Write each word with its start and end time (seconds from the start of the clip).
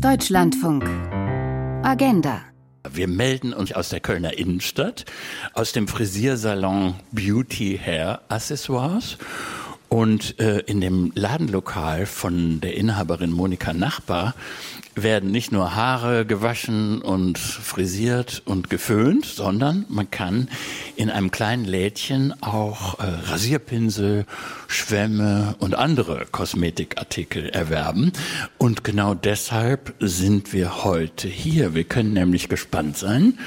Deutschlandfunk. 0.00 0.84
Agenda. 1.84 2.40
Wir 2.90 3.08
melden 3.08 3.52
uns 3.52 3.72
aus 3.72 3.90
der 3.90 4.00
Kölner 4.00 4.36
Innenstadt, 4.36 5.04
aus 5.54 5.72
dem 5.72 5.88
Frisiersalon 5.88 6.94
Beauty 7.12 7.78
Hair 7.82 8.22
Accessoires. 8.28 9.18
Und 9.92 10.40
äh, 10.40 10.60
in 10.60 10.80
dem 10.80 11.12
Ladenlokal 11.14 12.06
von 12.06 12.62
der 12.62 12.78
Inhaberin 12.78 13.30
Monika 13.30 13.74
Nachbar 13.74 14.34
werden 14.94 15.30
nicht 15.30 15.52
nur 15.52 15.74
Haare 15.74 16.24
gewaschen 16.24 17.02
und 17.02 17.38
frisiert 17.38 18.40
und 18.46 18.70
geföhnt, 18.70 19.26
sondern 19.26 19.84
man 19.90 20.10
kann 20.10 20.48
in 20.96 21.10
einem 21.10 21.30
kleinen 21.30 21.66
Lädchen 21.66 22.32
auch 22.42 23.00
äh, 23.00 23.02
Rasierpinsel, 23.02 24.24
Schwämme 24.66 25.56
und 25.58 25.74
andere 25.74 26.24
Kosmetikartikel 26.32 27.50
erwerben. 27.50 28.12
Und 28.56 28.84
genau 28.84 29.12
deshalb 29.12 29.92
sind 30.00 30.54
wir 30.54 30.84
heute 30.84 31.28
hier. 31.28 31.74
Wir 31.74 31.84
können 31.84 32.14
nämlich 32.14 32.48
gespannt 32.48 32.96
sein, 32.96 33.38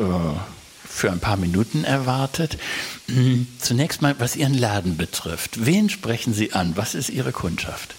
für 0.89 1.11
ein 1.11 1.19
paar 1.19 1.37
Minuten 1.37 1.83
erwartet. 1.83 2.59
Hm, 3.07 3.49
zunächst 3.59 4.03
mal, 4.03 4.15
was 4.19 4.37
Ihren 4.37 4.55
Laden 4.55 4.97
betrifft. 4.97 5.67
Wen 5.67 5.91
sprechen 5.91 6.33
Sie 6.33 6.53
an? 6.53 6.77
Was 6.77 6.95
ist 6.95 7.11
Ihre 7.11 7.33
Kundschaft? 7.33 7.97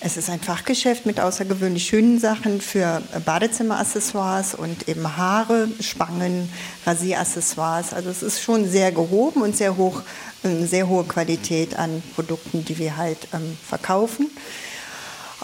Es 0.00 0.16
ist 0.16 0.30
ein 0.30 0.38
Fachgeschäft 0.38 1.06
mit 1.06 1.18
außergewöhnlich 1.18 1.84
schönen 1.84 2.20
Sachen 2.20 2.60
für 2.60 3.02
Badezimmeraccessoires 3.24 4.54
und 4.54 4.88
eben 4.88 5.16
Haare, 5.16 5.68
Spangen, 5.80 6.48
Rasieraccessoires. 6.86 7.92
Also 7.92 8.08
es 8.08 8.22
ist 8.22 8.40
schon 8.40 8.68
sehr 8.68 8.92
gehoben 8.92 9.42
und 9.42 9.56
sehr 9.56 9.76
hoch 9.76 10.02
eine 10.44 10.68
sehr 10.68 10.88
hohe 10.88 11.02
Qualität 11.02 11.76
an 11.76 12.00
Produkten, 12.14 12.64
die 12.64 12.78
wir 12.78 12.96
halt 12.96 13.26
ähm, 13.34 13.56
verkaufen. 13.66 14.30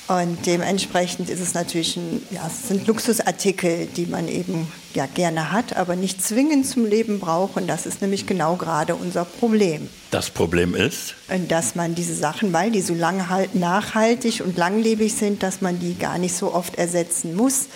Und 0.06 0.44
dementsprechend 0.44 1.31
ist 1.31 1.41
es 1.41 1.54
natürlich 1.54 1.97
ein, 1.97 2.22
ja, 2.31 2.47
es 2.47 2.69
sind 2.69 2.87
Luxusartikel, 2.87 3.87
die 3.87 4.04
man 4.04 4.28
eben 4.28 4.70
ja 4.92 5.06
gerne 5.06 5.50
hat, 5.50 5.76
aber 5.76 5.97
nicht 5.97 6.22
zwingend 6.22 6.66
zum 6.66 6.84
Leben 6.84 7.20
braucht. 7.20 7.56
Und 7.56 7.66
das 7.66 7.87
ist 7.87 8.03
nämlich 8.03 8.26
genau 8.26 8.56
gerade 8.56 8.97
unser 8.97 9.25
Problem. 9.25 9.88
Das 10.10 10.28
Problem 10.28 10.75
ist? 10.75 11.15
Dass 11.48 11.75
man 11.75 11.94
diese 11.94 12.15
Sachen, 12.15 12.53
weil 12.53 12.70
die 12.70 12.82
so 12.82 12.92
lange 12.92 13.31
halt 13.31 13.54
nachhaltig 13.54 14.42
und 14.44 14.59
langlebig 14.59 15.15
sind, 15.15 15.42
dass 15.42 15.62
man 15.62 15.81
die 15.81 15.94
gar 15.98 16.19
nicht 16.19 16.36
so 16.36 16.53
oft 16.53 16.76
ersetzen 16.76 17.34
muss. 17.34 17.69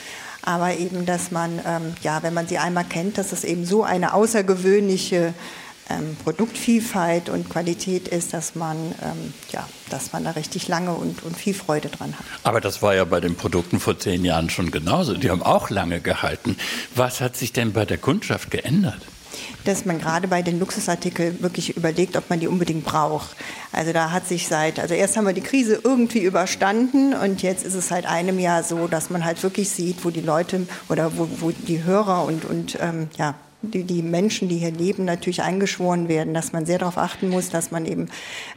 Aber 0.42 0.76
eben, 0.76 1.06
dass 1.06 1.30
man, 1.30 1.60
ähm, 1.66 1.94
ja, 2.02 2.22
wenn 2.22 2.34
man 2.34 2.46
sie 2.46 2.58
einmal 2.58 2.84
kennt, 2.84 3.16
dass 3.16 3.32
es 3.32 3.44
eben 3.44 3.64
so 3.64 3.84
eine 3.84 4.12
außergewöhnliche 4.12 5.32
ähm, 5.90 6.16
Produktvielfalt 6.22 7.28
und 7.28 7.48
Qualität 7.48 8.08
ist, 8.08 8.34
dass 8.34 8.54
man, 8.54 8.76
ähm, 9.02 9.32
ja, 9.50 9.66
dass 9.90 10.12
man 10.12 10.24
da 10.24 10.32
richtig 10.32 10.68
lange 10.68 10.92
und, 10.92 11.22
und 11.22 11.36
viel 11.36 11.54
Freude 11.54 11.88
dran 11.88 12.14
hat. 12.18 12.24
Aber 12.42 12.60
das 12.60 12.82
war 12.82 12.94
ja 12.94 13.04
bei 13.04 13.20
den 13.20 13.36
Produkten 13.36 13.80
vor 13.80 13.98
zehn 13.98 14.24
Jahren 14.24 14.50
schon 14.50 14.70
genauso. 14.70 15.14
Die 15.14 15.30
haben 15.30 15.42
auch 15.42 15.70
lange 15.70 16.00
gehalten. 16.00 16.56
Was 16.94 17.20
hat 17.20 17.36
sich 17.36 17.52
denn 17.52 17.72
bei 17.72 17.84
der 17.84 17.98
Kundschaft 17.98 18.50
geändert? 18.50 19.00
dass 19.64 19.84
man 19.84 19.98
gerade 19.98 20.28
bei 20.28 20.42
den 20.42 20.58
Luxusartikeln 20.58 21.42
wirklich 21.42 21.76
überlegt, 21.76 22.16
ob 22.16 22.30
man 22.30 22.40
die 22.40 22.48
unbedingt 22.48 22.84
braucht. 22.84 23.36
Also 23.72 23.92
da 23.92 24.10
hat 24.10 24.26
sich 24.26 24.46
seit, 24.46 24.80
also 24.80 24.94
erst 24.94 25.16
haben 25.16 25.26
wir 25.26 25.32
die 25.32 25.42
Krise 25.42 25.80
irgendwie 25.82 26.20
überstanden 26.20 27.14
und 27.14 27.42
jetzt 27.42 27.64
ist 27.64 27.74
es 27.74 27.88
seit 27.88 28.06
einem 28.06 28.38
Jahr 28.38 28.62
so, 28.62 28.88
dass 28.88 29.10
man 29.10 29.24
halt 29.24 29.42
wirklich 29.42 29.68
sieht, 29.68 30.04
wo 30.04 30.10
die 30.10 30.20
Leute 30.20 30.66
oder 30.88 31.16
wo, 31.16 31.28
wo 31.38 31.50
die 31.50 31.84
Hörer 31.84 32.24
und, 32.24 32.44
und 32.44 32.78
ähm, 32.80 33.08
ja, 33.16 33.34
die, 33.62 33.82
die 33.82 34.02
Menschen, 34.02 34.48
die 34.48 34.58
hier 34.58 34.70
leben, 34.70 35.04
natürlich 35.04 35.42
eingeschworen 35.42 36.08
werden, 36.08 36.32
dass 36.32 36.52
man 36.52 36.64
sehr 36.64 36.78
darauf 36.78 36.96
achten 36.96 37.28
muss, 37.28 37.50
dass 37.50 37.70
man 37.70 37.86
eben 37.86 38.08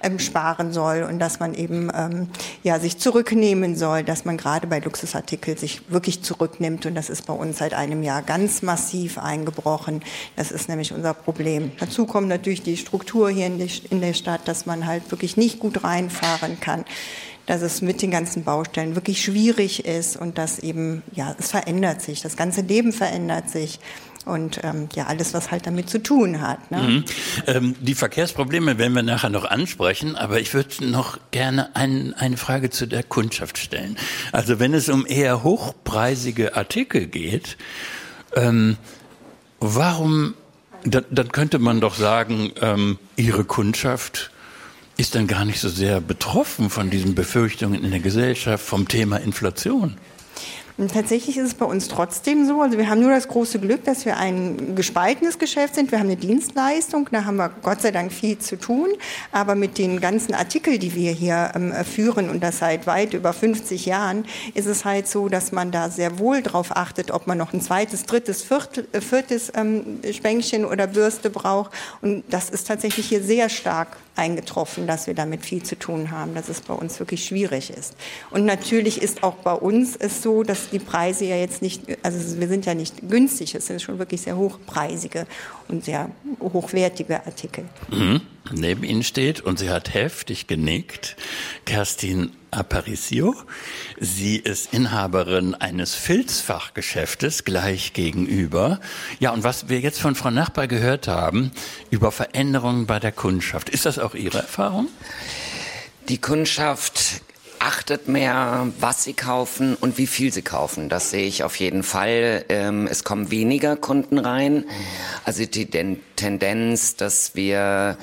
ähm, 0.04 0.20
sparen 0.20 0.74
soll 0.74 1.04
und 1.04 1.18
dass 1.20 1.40
man 1.40 1.56
eben 1.56 1.90
ähm, 1.96 2.28
ja, 2.64 2.80
sich 2.80 3.00
zurücknehmen 3.00 3.76
soll, 3.76 4.04
dass 4.04 4.26
man 4.26 4.38
gerade 4.38 4.68
bei 4.68 4.80
Luxusartikeln 4.80 5.58
sich 5.58 5.90
wirklich 5.90 6.22
zurücknimmt. 6.22 6.86
Und 6.86 6.94
das 6.94 7.10
ist 7.10 7.26
bei 7.26 7.34
uns 7.34 7.58
seit 7.58 7.74
einem 7.74 8.04
Jahr 8.04 8.22
ganz 8.22 8.62
massiv 8.62 9.18
eingebrochen. 9.18 10.04
Das 10.36 10.52
ist 10.52 10.70
nämlich 10.70 10.94
unser 10.94 11.16
Problem. 11.16 11.72
Dazu 11.80 12.06
kommt 12.06 12.28
natürlich 12.28 12.62
die 12.62 12.78
Struktur 12.78 13.30
hier 13.30 13.48
in, 13.48 13.58
die, 13.58 13.72
in 13.90 14.02
der 14.02 14.14
Stadt, 14.14 14.48
dass 14.48 14.68
man 14.68 14.86
halt 14.86 15.10
wirklich 15.10 15.36
nicht 15.36 15.60
gut 15.60 15.84
reinfahren 15.84 16.60
kann 16.60 16.86
dass 17.48 17.64
es 17.64 17.82
mit 17.82 18.02
den 18.02 18.12
ganzen 18.12 18.44
Baustellen 18.44 18.96
wirklich 18.96 19.22
schwierig 19.22 19.84
ist 19.86 20.16
und 20.16 20.38
dass 20.38 20.60
eben, 20.60 21.02
ja, 21.12 21.36
es 21.38 21.50
verändert 21.50 22.02
sich, 22.02 22.22
das 22.22 22.38
ganze 22.38 22.62
Leben 22.62 22.94
verändert 22.94 23.50
sich 23.50 23.80
und 24.26 24.60
ähm, 24.64 24.90
ja, 24.94 25.08
alles, 25.08 25.34
was 25.34 25.52
halt 25.52 25.68
damit 25.68 25.90
zu 25.90 26.02
tun 26.02 26.42
hat. 26.42 26.72
Ne? 26.72 26.82
Mhm. 26.82 27.06
Ähm, 27.48 27.76
die 27.80 27.96
Verkehrsprobleme 27.96 28.78
werden 28.78 28.94
wir 28.94 29.04
nachher 29.04 29.30
noch 29.30 29.46
ansprechen, 29.46 30.16
aber 30.16 30.40
ich 30.40 30.54
würde 30.54 30.86
noch 30.86 31.18
gerne 31.32 31.76
ein, 31.76 32.14
eine 32.14 32.38
Frage 32.38 32.70
zu 32.70 32.88
der 32.88 33.04
Kundschaft 33.04 33.58
stellen. 33.58 33.98
Also 34.32 34.60
wenn 34.60 34.74
es 34.74 34.90
um 34.90 35.06
eher 35.06 35.44
hochpreisige 35.44 36.56
Artikel 36.56 37.08
geht, 37.08 37.58
ähm, 38.36 38.78
warum, 39.60 40.36
dann, 40.84 41.06
dann, 41.12 41.32
könnte 41.32 41.60
man 41.60 41.82
doch 41.82 41.96
sagen, 41.96 42.52
ähm, 42.62 43.00
Ihre 43.16 43.44
Kundschaft 43.44 44.32
ist 44.98 45.16
dann 45.16 45.28
gar 45.28 45.46
nicht 45.46 45.60
so 45.60 45.70
sehr 45.70 46.00
betroffen 46.00 46.70
von 46.70 46.90
diesen 46.90 47.16
Befürchtungen 47.16 47.84
in 47.84 47.92
der 47.92 48.00
Gesellschaft 48.00 48.64
vom 48.64 48.88
Thema 48.88 49.18
Inflation. 49.18 49.98
Und 50.78 50.92
tatsächlich 50.94 51.38
ist 51.38 51.48
es 51.48 51.54
bei 51.54 51.66
uns 51.66 51.88
trotzdem 51.88 52.46
so. 52.48 52.62
Also 52.62 52.78
wir 52.78 52.90
haben 52.90 53.02
nur 53.02 53.12
das 53.12 53.28
große 53.28 53.60
Glück, 53.60 53.84
dass 53.84 54.06
wir 54.06 54.18
ein 54.18 54.76
gespaltenes 54.76 55.40
Geschäft 55.40 55.76
sind. 55.76 55.92
Wir 55.92 56.00
haben 56.00 56.08
eine 56.08 56.18
Dienstleistung, 56.18 57.08
da 57.12 57.26
haben 57.26 57.38
wir 57.38 57.50
Gott 57.62 57.82
sei 57.82 57.92
Dank 57.92 58.12
viel 58.12 58.38
zu 58.40 58.58
tun. 58.58 58.90
Aber 59.32 59.56
mit 59.56 59.78
den 59.78 60.00
ganzen 60.00 60.34
Artikeln, 60.34 60.80
die 60.80 60.96
wir 60.96 61.12
hier 61.12 61.52
ähm, 61.56 61.74
führen 61.86 62.30
und 62.30 62.42
das 62.42 62.60
seit 62.60 62.88
weit 62.88 63.14
über 63.14 63.34
50 63.34 63.86
Jahren, 63.86 64.26
ist 64.54 64.68
es 64.68 64.86
halt 64.86 65.08
so, 65.08 65.30
dass 65.30 65.52
man 65.52 65.72
da 65.72 65.90
sehr 65.90 66.20
wohl 66.20 66.42
darauf 66.42 66.76
achtet, 66.76 67.12
ob 67.12 67.28
man 67.28 67.38
noch 67.38 67.54
ein 67.54 67.62
zweites, 67.62 68.06
drittes, 68.06 68.42
viertel, 68.42 68.88
äh, 68.92 69.02
viertes 69.02 69.52
ähm, 69.56 70.00
Spänkchen 70.12 70.66
oder 70.66 70.88
Bürste 70.88 71.30
braucht. 71.30 71.72
Und 72.02 72.24
das 72.30 72.50
ist 72.50 72.68
tatsächlich 72.68 73.08
hier 73.08 73.24
sehr 73.24 73.50
stark 73.50 73.98
eingetroffen, 74.16 74.88
dass 74.88 75.08
wir 75.08 75.14
damit 75.14 75.46
viel 75.46 75.64
zu 75.64 75.78
tun 75.78 76.12
haben, 76.12 76.36
dass 76.36 76.50
es 76.50 76.62
bei 76.62 76.74
uns 76.74 77.00
wirklich 77.00 77.26
schwierig 77.26 77.70
ist. 77.70 77.96
Und 78.30 78.46
natürlich 78.46 79.02
ist 79.02 79.24
auch 79.24 79.36
bei 79.36 79.54
uns 79.54 79.96
es 79.96 80.22
so, 80.22 80.44
dass 80.44 80.70
die 80.70 80.80
Preise 80.80 81.26
ja 81.26 81.38
jetzt 81.38 81.62
nicht, 81.62 81.84
also 82.04 82.40
wir 82.40 82.48
sind 82.48 82.66
ja 82.66 82.74
nicht 82.74 83.10
günstig, 83.10 83.56
es 83.56 83.68
sind 83.68 83.82
schon 83.82 84.00
wirklich 84.00 84.22
sehr 84.22 84.38
hochpreisige 84.38 85.26
und 85.68 85.86
sehr 85.86 86.10
hochwertige 86.40 87.26
Artikel. 87.26 87.66
Mhm. 87.90 88.22
neben 88.52 88.84
Ihnen 88.84 89.04
steht 89.04 89.42
und 89.42 89.60
sie 89.60 89.70
hat 89.70 89.94
heftig 89.94 90.48
genickt. 90.48 91.16
Kerstin 91.66 92.32
Aparicio. 92.52 93.36
Sie 94.00 94.38
ist 94.38 94.74
Inhaberin 94.74 95.56
eines 95.56 95.96
Filzfachgeschäftes 95.96 97.44
gleich 97.46 97.94
gegenüber. 97.94 98.80
Ja, 99.20 99.32
und 99.32 99.44
was 99.44 99.70
wir 99.70 99.80
jetzt 99.80 100.00
von 100.00 100.16
Frau 100.16 100.30
Nachbar 100.30 100.68
gehört 100.68 101.08
haben 101.08 101.52
über 101.90 102.12
Veränderungen 102.12 102.86
bei 102.86 103.00
der 103.00 103.12
Kundschaft, 103.12 103.70
ist 103.70 103.86
das 103.86 104.00
auch 104.00 104.16
Ihre 104.16 104.40
Erfahrung? 104.40 104.88
Die 106.10 106.20
Kundschaft 106.20 107.22
achtet 107.62 108.08
mehr, 108.08 108.68
was 108.80 109.04
sie 109.04 109.14
kaufen 109.14 109.76
und 109.76 110.00
wie 110.00 110.08
viel 110.08 110.34
sie 110.34 110.42
kaufen. 110.42 110.90
Das 110.90 111.12
sehe 111.12 111.28
ich 111.28 111.44
auf 111.44 111.56
jeden 111.58 111.84
Fall. 111.84 112.44
Ähm, 112.50 112.88
es 112.88 113.04
kommen 113.04 113.30
weniger 113.30 113.76
Kunden 113.76 114.18
rein. 114.18 114.66
Also 115.26 115.46
die 115.46 115.68
Tendenz, 116.16 116.96
dass 116.96 117.36
wir, 117.36 117.98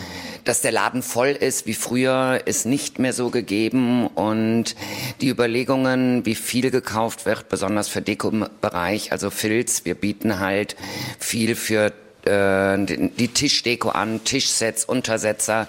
dass 0.45 0.61
der 0.61 0.71
Laden 0.71 1.03
voll 1.03 1.31
ist 1.31 1.67
wie 1.67 1.75
früher, 1.75 2.43
ist 2.45 2.67
nicht 2.67 3.01
mehr 3.01 3.13
so 3.13 3.31
gegeben. 3.31 4.07
Und 4.07 4.77
die 5.21 5.29
Überlegungen, 5.29 6.25
wie 6.25 6.37
viel 6.37 6.71
gekauft 6.71 7.27
wird, 7.27 7.49
besonders 7.49 7.89
für 7.89 8.01
Deko-Bereich, 8.01 9.11
also 9.11 9.31
Filz, 9.31 9.85
wir 9.85 9.97
bieten 9.97 10.39
halt 10.39 10.77
viel 11.19 11.57
für 11.57 11.93
äh, 12.25 12.79
die 12.79 13.29
Tischdeko 13.29 13.89
an, 13.89 14.23
Tischsets, 14.23 14.85
Untersetzer 14.85 15.67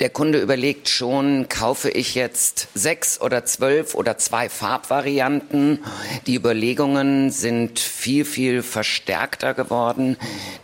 der 0.00 0.08
Kunde 0.08 0.40
überlegt 0.40 0.88
schon, 0.88 1.48
kaufe 1.48 1.90
ich 1.90 2.14
jetzt 2.14 2.68
sechs 2.74 3.20
oder 3.20 3.44
zwölf 3.44 3.94
oder 3.94 4.16
zwei 4.16 4.48
Farbvarianten. 4.48 5.84
Die 6.26 6.34
Überlegungen 6.34 7.30
sind 7.30 7.78
viel, 7.78 8.24
viel 8.24 8.62
verstärkter 8.62 9.52
geworden. 9.52 10.16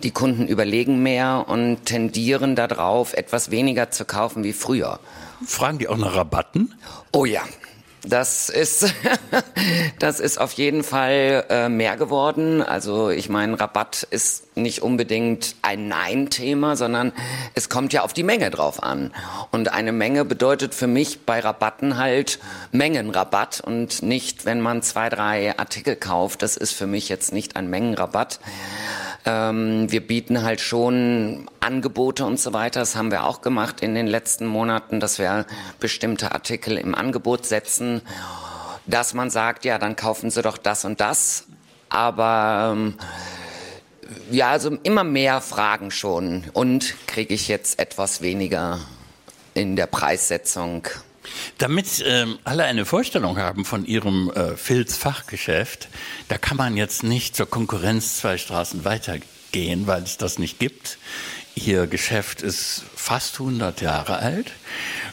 Die 0.02 0.10
Kunden 0.10 0.48
überlegen 0.48 1.02
mehr 1.02 1.44
und 1.48 1.84
tendieren 1.84 2.56
darauf, 2.56 3.12
etwas 3.12 3.50
weniger 3.50 3.90
zu 3.90 4.06
kaufen 4.06 4.42
wie 4.42 4.54
früher. 4.54 5.00
Fragen 5.46 5.78
die 5.78 5.88
auch 5.88 5.98
nach 5.98 6.16
Rabatten? 6.16 6.74
Oh 7.12 7.26
ja, 7.26 7.42
das 8.06 8.48
ist, 8.48 8.94
das 9.98 10.20
ist 10.20 10.40
auf 10.40 10.52
jeden 10.52 10.84
Fall 10.84 11.44
äh, 11.48 11.68
mehr 11.68 11.96
geworden. 11.96 12.62
Also 12.62 13.10
ich 13.10 13.28
meine, 13.28 13.58
Rabatt 13.58 14.06
ist 14.10 14.56
nicht 14.56 14.82
unbedingt 14.82 15.54
ein 15.62 15.88
Nein-Thema, 15.88 16.76
sondern 16.76 17.12
es 17.54 17.68
kommt 17.68 17.92
ja 17.92 18.02
auf 18.02 18.12
die 18.12 18.22
Menge 18.22 18.50
drauf 18.50 18.82
an. 18.82 19.12
Und 19.50 19.72
eine 19.72 19.92
Menge 19.92 20.24
bedeutet 20.24 20.74
für 20.74 20.86
mich 20.86 21.26
bei 21.26 21.40
Rabatten 21.40 21.98
halt 21.98 22.38
Mengenrabatt 22.72 23.60
und 23.60 24.02
nicht, 24.02 24.44
wenn 24.44 24.60
man 24.60 24.82
zwei, 24.82 25.08
drei 25.08 25.58
Artikel 25.58 25.96
kauft. 25.96 26.42
Das 26.42 26.56
ist 26.56 26.72
für 26.72 26.86
mich 26.86 27.08
jetzt 27.08 27.32
nicht 27.32 27.56
ein 27.56 27.68
Mengenrabatt. 27.68 28.40
Ähm, 29.26 29.90
wir 29.90 30.06
bieten 30.06 30.42
halt 30.42 30.60
schon 30.60 31.50
Angebote 31.58 32.24
und 32.24 32.38
so 32.38 32.52
weiter. 32.52 32.80
Das 32.80 32.94
haben 32.94 33.10
wir 33.10 33.24
auch 33.24 33.42
gemacht 33.42 33.80
in 33.80 33.94
den 33.96 34.06
letzten 34.06 34.46
Monaten, 34.46 35.00
dass 35.00 35.18
wir 35.18 35.46
bestimmte 35.80 36.32
Artikel 36.32 36.78
im 36.78 36.94
Angebot 36.94 37.44
setzen, 37.44 38.02
dass 38.86 39.14
man 39.14 39.30
sagt, 39.30 39.64
ja, 39.64 39.78
dann 39.78 39.96
kaufen 39.96 40.30
Sie 40.30 40.42
doch 40.42 40.56
das 40.56 40.84
und 40.84 41.00
das. 41.00 41.46
Aber 41.88 42.72
ähm, 42.72 42.94
ja, 44.30 44.50
also 44.50 44.78
immer 44.84 45.02
mehr 45.02 45.40
Fragen 45.40 45.90
schon 45.90 46.44
und 46.52 46.94
kriege 47.08 47.34
ich 47.34 47.48
jetzt 47.48 47.80
etwas 47.80 48.22
weniger 48.22 48.78
in 49.54 49.74
der 49.74 49.86
Preissetzung. 49.86 50.86
Damit 51.58 52.04
ähm, 52.06 52.38
alle 52.44 52.64
eine 52.64 52.84
Vorstellung 52.84 53.38
haben 53.38 53.64
von 53.64 53.86
ihrem 53.86 54.30
äh, 54.30 54.56
Filz-Fachgeschäft, 54.56 55.88
da 56.28 56.38
kann 56.38 56.56
man 56.56 56.76
jetzt 56.76 57.02
nicht 57.02 57.36
zur 57.36 57.46
Konkurrenz 57.46 58.18
zwei 58.18 58.38
Straßen 58.38 58.84
weitergehen, 58.84 59.86
weil 59.86 60.02
es 60.02 60.16
das 60.18 60.38
nicht 60.38 60.58
gibt. 60.58 60.98
Ihr 61.54 61.86
Geschäft 61.86 62.42
ist 62.42 62.84
fast 62.94 63.40
100 63.40 63.80
Jahre 63.80 64.18
alt 64.18 64.52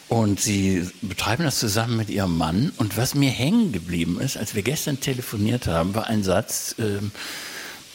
und 0.09 0.41
Sie 0.41 0.89
betreiben 1.01 1.45
das 1.45 1.57
zusammen 1.57 1.95
mit 1.95 2.09
Ihrem 2.09 2.37
Mann. 2.37 2.73
Und 2.77 2.97
was 2.97 3.15
mir 3.15 3.31
hängen 3.31 3.71
geblieben 3.71 4.19
ist, 4.19 4.35
als 4.35 4.53
wir 4.53 4.61
gestern 4.61 4.99
telefoniert 4.99 5.67
haben, 5.67 5.95
war 5.95 6.07
ein 6.07 6.21
Satz, 6.21 6.75
ähm, 6.79 7.11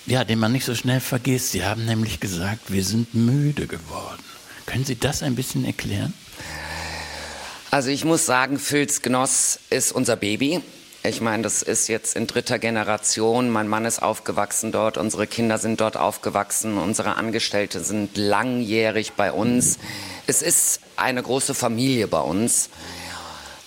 ja, 0.06 0.24
den 0.24 0.38
man 0.38 0.52
nicht 0.52 0.64
so 0.64 0.74
schnell 0.74 1.00
vergisst. 1.00 1.52
Sie 1.52 1.64
haben 1.64 1.84
nämlich 1.84 2.20
gesagt, 2.20 2.72
wir 2.72 2.82
sind 2.82 3.14
müde 3.14 3.66
geworden. 3.66 4.24
Können 4.64 4.86
Sie 4.86 4.98
das 4.98 5.22
ein 5.22 5.34
bisschen 5.34 5.66
erklären? 5.66 6.14
Also 7.70 7.90
ich 7.90 8.06
muss 8.06 8.24
sagen, 8.24 8.58
Filz 8.58 9.02
Genoss 9.02 9.58
ist 9.68 9.92
unser 9.92 10.16
Baby. 10.16 10.62
Ich 11.02 11.20
meine, 11.20 11.42
das 11.42 11.62
ist 11.62 11.88
jetzt 11.88 12.16
in 12.16 12.26
dritter 12.26 12.58
Generation. 12.58 13.50
Mein 13.50 13.68
Mann 13.68 13.84
ist 13.84 14.02
aufgewachsen 14.02 14.72
dort, 14.72 14.96
unsere 14.96 15.26
Kinder 15.26 15.58
sind 15.58 15.78
dort 15.78 15.98
aufgewachsen, 15.98 16.78
unsere 16.78 17.16
Angestellte 17.16 17.80
sind 17.80 18.16
langjährig 18.16 19.12
bei 19.12 19.32
uns. 19.32 19.78
Es 20.26 20.40
ist 20.40 20.80
eine 20.96 21.22
große 21.22 21.52
Familie 21.52 22.08
bei 22.08 22.20
uns. 22.20 22.70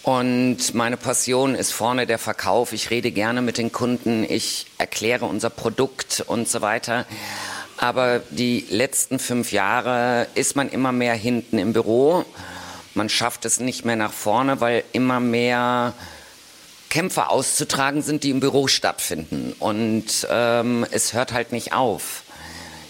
Und 0.01 0.73
meine 0.73 0.97
Passion 0.97 1.53
ist 1.53 1.71
vorne 1.71 2.07
der 2.07 2.17
Verkauf. 2.17 2.73
Ich 2.73 2.89
rede 2.89 3.11
gerne 3.11 3.43
mit 3.43 3.59
den 3.59 3.71
Kunden, 3.71 4.25
ich 4.27 4.65
erkläre 4.79 5.25
unser 5.25 5.51
Produkt 5.51 6.23
und 6.25 6.49
so 6.49 6.61
weiter. 6.61 7.05
Aber 7.77 8.21
die 8.31 8.65
letzten 8.67 9.19
fünf 9.19 9.51
Jahre 9.51 10.25
ist 10.33 10.55
man 10.55 10.69
immer 10.69 10.91
mehr 10.91 11.13
hinten 11.13 11.59
im 11.59 11.71
Büro 11.71 12.25
man 12.93 13.09
schafft 13.09 13.45
es 13.45 13.59
nicht 13.59 13.85
mehr 13.85 13.95
nach 13.95 14.13
vorne, 14.13 14.61
weil 14.61 14.83
immer 14.93 15.19
mehr 15.19 15.93
Kämpfe 16.89 17.29
auszutragen 17.29 18.01
sind, 18.01 18.23
die 18.23 18.31
im 18.31 18.39
Büro 18.41 18.67
stattfinden. 18.67 19.53
Und 19.59 20.27
ähm, 20.29 20.85
es 20.91 21.13
hört 21.13 21.31
halt 21.31 21.51
nicht 21.51 21.73
auf. 21.73 22.23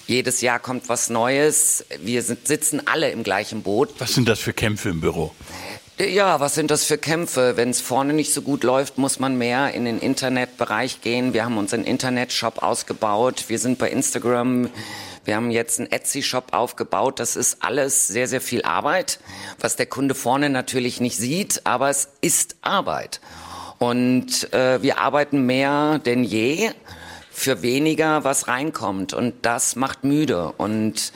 Jedes 0.07 0.41
Jahr 0.41 0.59
kommt 0.59 0.89
was 0.89 1.09
Neues. 1.09 1.85
Wir 1.99 2.23
sind, 2.23 2.47
sitzen 2.47 2.85
alle 2.87 3.11
im 3.11 3.23
gleichen 3.23 3.61
Boot. 3.61 3.89
Was 3.99 4.15
sind 4.15 4.27
das 4.27 4.39
für 4.39 4.53
Kämpfe 4.53 4.89
im 4.89 5.01
Büro? 5.01 5.31
Ja, 5.99 6.39
was 6.39 6.55
sind 6.55 6.71
das 6.71 6.83
für 6.83 6.97
Kämpfe? 6.97 7.57
Wenn 7.57 7.69
es 7.69 7.79
vorne 7.79 8.13
nicht 8.13 8.33
so 8.33 8.41
gut 8.41 8.63
läuft, 8.63 8.97
muss 8.97 9.19
man 9.19 9.37
mehr 9.37 9.73
in 9.73 9.85
den 9.85 9.99
Internetbereich 9.99 11.01
gehen. 11.01 11.33
Wir 11.33 11.45
haben 11.45 11.59
unseren 11.59 11.83
Internetshop 11.83 12.63
ausgebaut. 12.63 13.45
Wir 13.49 13.59
sind 13.59 13.77
bei 13.77 13.91
Instagram. 13.91 14.69
Wir 15.23 15.35
haben 15.35 15.51
jetzt 15.51 15.79
einen 15.79 15.91
Etsy-Shop 15.91 16.53
aufgebaut. 16.53 17.19
Das 17.19 17.35
ist 17.35 17.63
alles 17.63 18.07
sehr, 18.07 18.27
sehr 18.27 18.41
viel 18.41 18.63
Arbeit, 18.63 19.19
was 19.59 19.75
der 19.75 19.85
Kunde 19.85 20.15
vorne 20.15 20.49
natürlich 20.49 20.99
nicht 20.99 21.17
sieht, 21.17 21.61
aber 21.65 21.89
es 21.89 22.09
ist 22.21 22.55
Arbeit. 22.61 23.21
Und 23.77 24.51
äh, 24.53 24.81
wir 24.81 24.99
arbeiten 24.99 25.45
mehr 25.45 25.99
denn 25.99 26.23
je 26.23 26.71
für 27.31 27.61
weniger, 27.61 28.23
was 28.23 28.47
reinkommt. 28.47 29.13
Und 29.13 29.33
das 29.43 29.75
macht 29.75 30.03
müde. 30.03 30.51
Und 30.57 31.13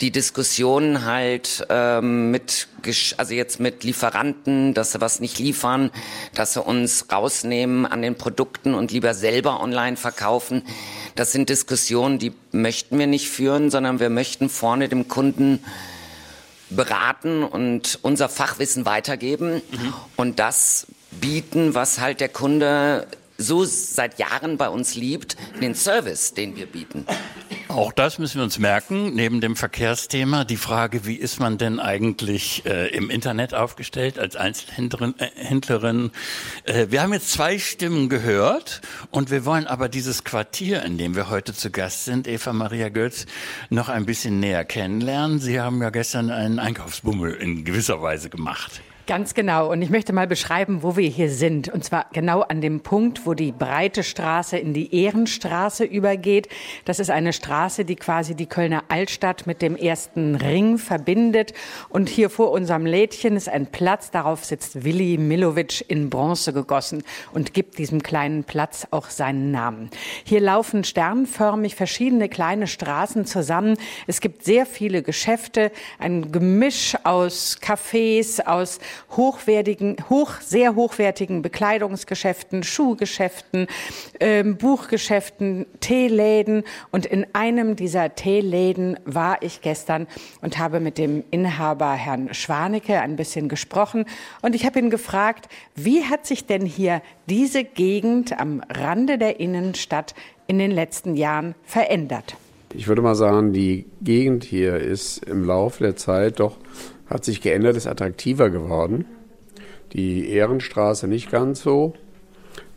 die 0.00 0.10
Diskussion 0.10 1.04
halt 1.04 1.66
ähm, 1.68 2.30
mit, 2.30 2.68
also 3.16 3.34
jetzt 3.34 3.60
mit 3.60 3.84
Lieferanten, 3.84 4.72
dass 4.72 4.92
sie 4.92 5.00
was 5.00 5.20
nicht 5.20 5.38
liefern, 5.38 5.90
dass 6.34 6.54
sie 6.54 6.62
uns 6.62 7.06
rausnehmen 7.12 7.84
an 7.86 8.00
den 8.00 8.14
Produkten 8.14 8.74
und 8.74 8.92
lieber 8.92 9.12
selber 9.12 9.60
online 9.60 9.96
verkaufen. 9.96 10.62
Das 11.20 11.32
sind 11.32 11.50
Diskussionen, 11.50 12.18
die 12.18 12.32
möchten 12.50 12.98
wir 12.98 13.06
nicht 13.06 13.28
führen, 13.28 13.68
sondern 13.68 14.00
wir 14.00 14.08
möchten 14.08 14.48
vorne 14.48 14.88
dem 14.88 15.06
Kunden 15.06 15.62
beraten 16.70 17.42
und 17.42 17.98
unser 18.00 18.30
Fachwissen 18.30 18.86
weitergeben 18.86 19.56
mhm. 19.56 19.92
und 20.16 20.38
das 20.38 20.86
bieten, 21.10 21.74
was 21.74 22.00
halt 22.00 22.20
der 22.20 22.30
Kunde 22.30 23.06
so 23.40 23.64
seit 23.64 24.18
Jahren 24.18 24.56
bei 24.56 24.68
uns 24.68 24.94
liebt, 24.94 25.36
den 25.60 25.74
Service, 25.74 26.34
den 26.34 26.56
wir 26.56 26.66
bieten. 26.66 27.06
Auch 27.68 27.92
das 27.92 28.18
müssen 28.18 28.38
wir 28.38 28.44
uns 28.44 28.58
merken, 28.58 29.14
neben 29.14 29.40
dem 29.40 29.54
Verkehrsthema. 29.54 30.44
Die 30.44 30.56
Frage, 30.56 31.06
wie 31.06 31.14
ist 31.14 31.38
man 31.38 31.56
denn 31.56 31.78
eigentlich 31.78 32.66
äh, 32.66 32.88
im 32.88 33.10
Internet 33.10 33.54
aufgestellt 33.54 34.18
als 34.18 34.34
Einzelhändlerin? 34.34 35.14
Äh, 35.18 35.28
Händlerin? 35.36 36.10
Äh, 36.64 36.88
wir 36.90 37.00
haben 37.00 37.12
jetzt 37.12 37.30
zwei 37.30 37.58
Stimmen 37.60 38.08
gehört 38.08 38.80
und 39.10 39.30
wir 39.30 39.44
wollen 39.44 39.68
aber 39.68 39.88
dieses 39.88 40.24
Quartier, 40.24 40.82
in 40.82 40.98
dem 40.98 41.14
wir 41.14 41.30
heute 41.30 41.54
zu 41.54 41.70
Gast 41.70 42.04
sind, 42.04 42.26
Eva 42.26 42.52
Maria 42.52 42.88
Götz, 42.88 43.26
noch 43.68 43.88
ein 43.88 44.04
bisschen 44.04 44.40
näher 44.40 44.64
kennenlernen. 44.64 45.38
Sie 45.38 45.60
haben 45.60 45.80
ja 45.80 45.90
gestern 45.90 46.30
einen 46.30 46.58
Einkaufsbummel 46.58 47.34
in 47.34 47.64
gewisser 47.64 48.02
Weise 48.02 48.30
gemacht. 48.30 48.80
Ganz 49.10 49.34
genau. 49.34 49.72
Und 49.72 49.82
ich 49.82 49.90
möchte 49.90 50.12
mal 50.12 50.28
beschreiben, 50.28 50.84
wo 50.84 50.96
wir 50.96 51.08
hier 51.08 51.30
sind. 51.30 51.68
Und 51.68 51.82
zwar 51.82 52.06
genau 52.12 52.42
an 52.42 52.60
dem 52.60 52.78
Punkt, 52.78 53.26
wo 53.26 53.34
die 53.34 53.50
breite 53.50 54.04
Straße 54.04 54.56
in 54.56 54.72
die 54.72 55.02
Ehrenstraße 55.02 55.82
übergeht. 55.82 56.48
Das 56.84 57.00
ist 57.00 57.10
eine 57.10 57.32
Straße, 57.32 57.84
die 57.84 57.96
quasi 57.96 58.36
die 58.36 58.46
Kölner 58.46 58.84
Altstadt 58.86 59.48
mit 59.48 59.62
dem 59.62 59.74
ersten 59.74 60.36
Ring 60.36 60.78
verbindet. 60.78 61.54
Und 61.88 62.08
hier 62.08 62.30
vor 62.30 62.52
unserem 62.52 62.86
Lädchen 62.86 63.34
ist 63.34 63.48
ein 63.48 63.66
Platz. 63.66 64.12
Darauf 64.12 64.44
sitzt 64.44 64.84
Willi 64.84 65.18
Milovic 65.18 65.84
in 65.88 66.08
Bronze 66.08 66.52
gegossen 66.52 67.02
und 67.32 67.52
gibt 67.52 67.78
diesem 67.78 68.04
kleinen 68.04 68.44
Platz 68.44 68.86
auch 68.92 69.10
seinen 69.10 69.50
Namen. 69.50 69.90
Hier 70.22 70.40
laufen 70.40 70.84
sternförmig 70.84 71.74
verschiedene 71.74 72.28
kleine 72.28 72.68
Straßen 72.68 73.24
zusammen. 73.24 73.76
Es 74.06 74.20
gibt 74.20 74.44
sehr 74.44 74.66
viele 74.66 75.02
Geschäfte, 75.02 75.72
ein 75.98 76.30
Gemisch 76.30 76.94
aus 77.02 77.58
Cafés, 77.60 78.40
aus 78.46 78.78
hochwertigen, 79.16 79.96
hoch, 80.08 80.40
sehr 80.40 80.74
hochwertigen 80.74 81.42
Bekleidungsgeschäften, 81.42 82.62
Schuhgeschäften, 82.62 83.66
ähm, 84.20 84.56
Buchgeschäften, 84.56 85.66
Teeläden. 85.80 86.64
Und 86.90 87.06
in 87.06 87.26
einem 87.32 87.76
dieser 87.76 88.14
Teeläden 88.14 88.98
war 89.04 89.42
ich 89.42 89.60
gestern 89.60 90.06
und 90.42 90.58
habe 90.58 90.80
mit 90.80 90.98
dem 90.98 91.24
Inhaber 91.30 91.92
Herrn 91.92 92.32
Schwanecke 92.34 93.00
ein 93.00 93.16
bisschen 93.16 93.48
gesprochen. 93.48 94.04
Und 94.42 94.54
ich 94.54 94.64
habe 94.66 94.78
ihn 94.78 94.90
gefragt, 94.90 95.48
wie 95.74 96.04
hat 96.04 96.26
sich 96.26 96.46
denn 96.46 96.66
hier 96.66 97.02
diese 97.28 97.64
Gegend 97.64 98.38
am 98.38 98.62
Rande 98.68 99.18
der 99.18 99.40
Innenstadt 99.40 100.14
in 100.46 100.58
den 100.58 100.70
letzten 100.70 101.16
Jahren 101.16 101.54
verändert? 101.64 102.36
Ich 102.74 102.86
würde 102.86 103.02
mal 103.02 103.16
sagen, 103.16 103.52
die 103.52 103.86
Gegend 104.00 104.44
hier 104.44 104.76
ist 104.76 105.24
im 105.24 105.44
Laufe 105.44 105.82
der 105.82 105.96
Zeit 105.96 106.38
doch, 106.38 106.56
hat 107.10 107.24
sich 107.24 107.42
geändert, 107.42 107.76
ist 107.76 107.88
attraktiver 107.88 108.48
geworden. 108.50 109.04
Die 109.92 110.30
Ehrenstraße 110.30 111.08
nicht 111.08 111.30
ganz 111.30 111.60
so, 111.60 111.94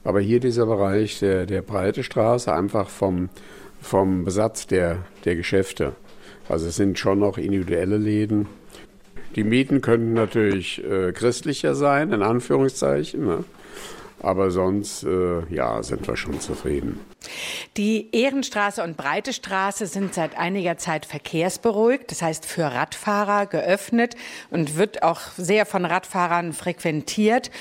aber 0.03 0.19
hier 0.19 0.39
dieser 0.39 0.65
Bereich 0.65 1.19
der, 1.19 1.45
der 1.45 1.61
Breite 1.61 2.03
Straße 2.03 2.51
einfach 2.51 2.89
vom, 2.89 3.29
vom 3.79 4.25
Besatz 4.25 4.65
der, 4.65 5.05
der 5.23 5.35
Geschäfte. 5.35 5.93
Also 6.49 6.67
es 6.67 6.75
sind 6.75 6.97
schon 6.97 7.19
noch 7.19 7.37
individuelle 7.37 7.97
Läden. 7.97 8.47
Die 9.35 9.43
Mieten 9.43 9.81
könnten 9.81 10.13
natürlich 10.13 10.83
äh, 10.83 11.11
christlicher 11.11 11.75
sein, 11.75 12.11
in 12.11 12.23
Anführungszeichen. 12.23 13.25
Ne? 13.25 13.43
Aber 14.23 14.49
sonst, 14.51 15.03
äh, 15.03 15.45
ja, 15.53 15.83
sind 15.83 16.07
wir 16.07 16.15
schon 16.15 16.39
zufrieden. 16.39 16.99
Die 17.77 18.09
Ehrenstraße 18.15 18.81
und 18.81 18.97
Breite 18.97 19.33
Straße 19.33 19.85
sind 19.85 20.13
seit 20.13 20.37
einiger 20.37 20.77
Zeit 20.77 21.05
verkehrsberuhigt, 21.05 22.09
das 22.09 22.21
heißt 22.21 22.45
für 22.45 22.63
Radfahrer 22.63 23.45
geöffnet 23.45 24.15
und 24.49 24.77
wird 24.77 25.03
auch 25.03 25.19
sehr 25.37 25.65
von 25.65 25.85
Radfahrern 25.85 26.53
frequentiert. 26.53 27.51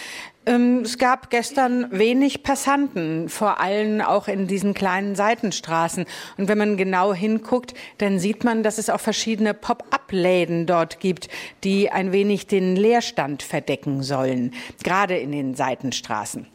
Ähm, 0.44 0.80
es 0.80 0.98
gab 0.98 1.30
gestern 1.30 1.86
wenig 1.92 2.42
Passanten, 2.42 3.28
vor 3.28 3.60
allem 3.60 4.00
auch 4.00 4.26
in 4.26 4.48
diesen 4.48 4.74
kleinen 4.74 5.14
Seitenstraßen. 5.14 6.04
Und 6.36 6.48
wenn 6.48 6.58
man 6.58 6.76
genau 6.76 7.14
hinguckt, 7.14 7.74
dann 7.98 8.18
sieht 8.18 8.42
man, 8.42 8.62
dass 8.62 8.78
es 8.78 8.90
auch 8.90 9.00
verschiedene 9.00 9.54
Pop-up-Läden 9.54 10.66
dort 10.66 10.98
gibt, 10.98 11.28
die 11.62 11.90
ein 11.90 12.10
wenig 12.10 12.48
den 12.48 12.74
Leerstand 12.74 13.42
verdecken 13.42 14.02
sollen, 14.02 14.52
gerade 14.82 15.16
in 15.16 15.30
den 15.30 15.54
Seitenstraßen. 15.54 16.48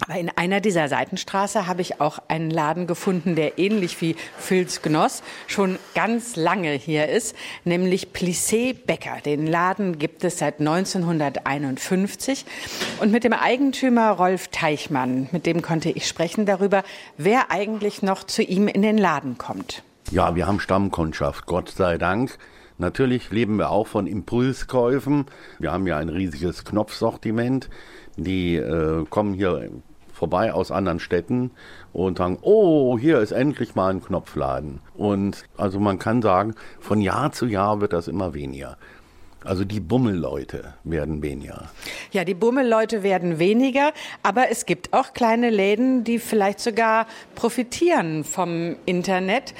Aber 0.00 0.18
in 0.18 0.30
einer 0.36 0.60
dieser 0.60 0.88
Seitenstraße 0.88 1.66
habe 1.66 1.80
ich 1.80 2.00
auch 2.00 2.18
einen 2.28 2.50
Laden 2.50 2.86
gefunden, 2.86 3.36
der 3.36 3.58
ähnlich 3.58 4.00
wie 4.00 4.16
Phils 4.38 4.82
Genoss 4.82 5.22
schon 5.46 5.78
ganz 5.94 6.36
lange 6.36 6.72
hier 6.72 7.08
ist, 7.08 7.36
nämlich 7.64 8.08
Plissé 8.12 8.74
Bäcker. 8.74 9.18
Den 9.24 9.46
Laden 9.46 9.98
gibt 9.98 10.24
es 10.24 10.38
seit 10.38 10.58
1951. 10.60 12.44
Und 13.00 13.12
mit 13.12 13.24
dem 13.24 13.32
Eigentümer 13.32 14.10
Rolf 14.10 14.48
Teichmann, 14.48 15.28
mit 15.32 15.46
dem 15.46 15.62
konnte 15.62 15.90
ich 15.90 16.08
sprechen 16.08 16.44
darüber, 16.44 16.82
wer 17.16 17.50
eigentlich 17.50 18.02
noch 18.02 18.24
zu 18.24 18.42
ihm 18.42 18.68
in 18.68 18.82
den 18.82 18.98
Laden 18.98 19.38
kommt. 19.38 19.82
Ja, 20.10 20.34
wir 20.34 20.46
haben 20.46 20.60
Stammkundschaft, 20.60 21.46
Gott 21.46 21.70
sei 21.70 21.98
Dank. 21.98 22.36
Natürlich 22.78 23.30
leben 23.30 23.56
wir 23.56 23.70
auch 23.70 23.86
von 23.86 24.06
Impulskäufen. 24.06 25.26
Wir 25.58 25.72
haben 25.72 25.86
ja 25.86 25.96
ein 25.96 26.08
riesiges 26.08 26.64
Knopfsortiment. 26.64 27.70
Die 28.16 28.56
äh, 28.56 29.04
kommen 29.10 29.34
hier 29.34 29.70
vorbei 30.12 30.52
aus 30.52 30.70
anderen 30.70 31.00
Städten 31.00 31.50
und 31.92 32.18
sagen, 32.18 32.38
oh, 32.42 32.98
hier 32.98 33.18
ist 33.18 33.32
endlich 33.32 33.74
mal 33.74 33.90
ein 33.90 34.02
Knopfladen. 34.02 34.80
Und 34.94 35.44
also 35.56 35.80
man 35.80 35.98
kann 35.98 36.22
sagen, 36.22 36.54
von 36.80 37.00
Jahr 37.00 37.32
zu 37.32 37.46
Jahr 37.46 37.80
wird 37.80 37.92
das 37.92 38.08
immer 38.08 38.34
weniger. 38.34 38.76
Also 39.44 39.64
die 39.64 39.80
Bummelleute 39.80 40.72
werden 40.84 41.22
weniger. 41.22 41.68
Ja, 42.12 42.24
die 42.24 42.32
Bummelleute 42.32 43.02
werden 43.02 43.38
weniger, 43.38 43.92
aber 44.22 44.50
es 44.50 44.64
gibt 44.64 44.94
auch 44.94 45.12
kleine 45.12 45.50
Läden, 45.50 46.02
die 46.02 46.18
vielleicht 46.18 46.60
sogar 46.60 47.06
profitieren 47.34 48.24
vom 48.24 48.76
Internet. 48.86 49.52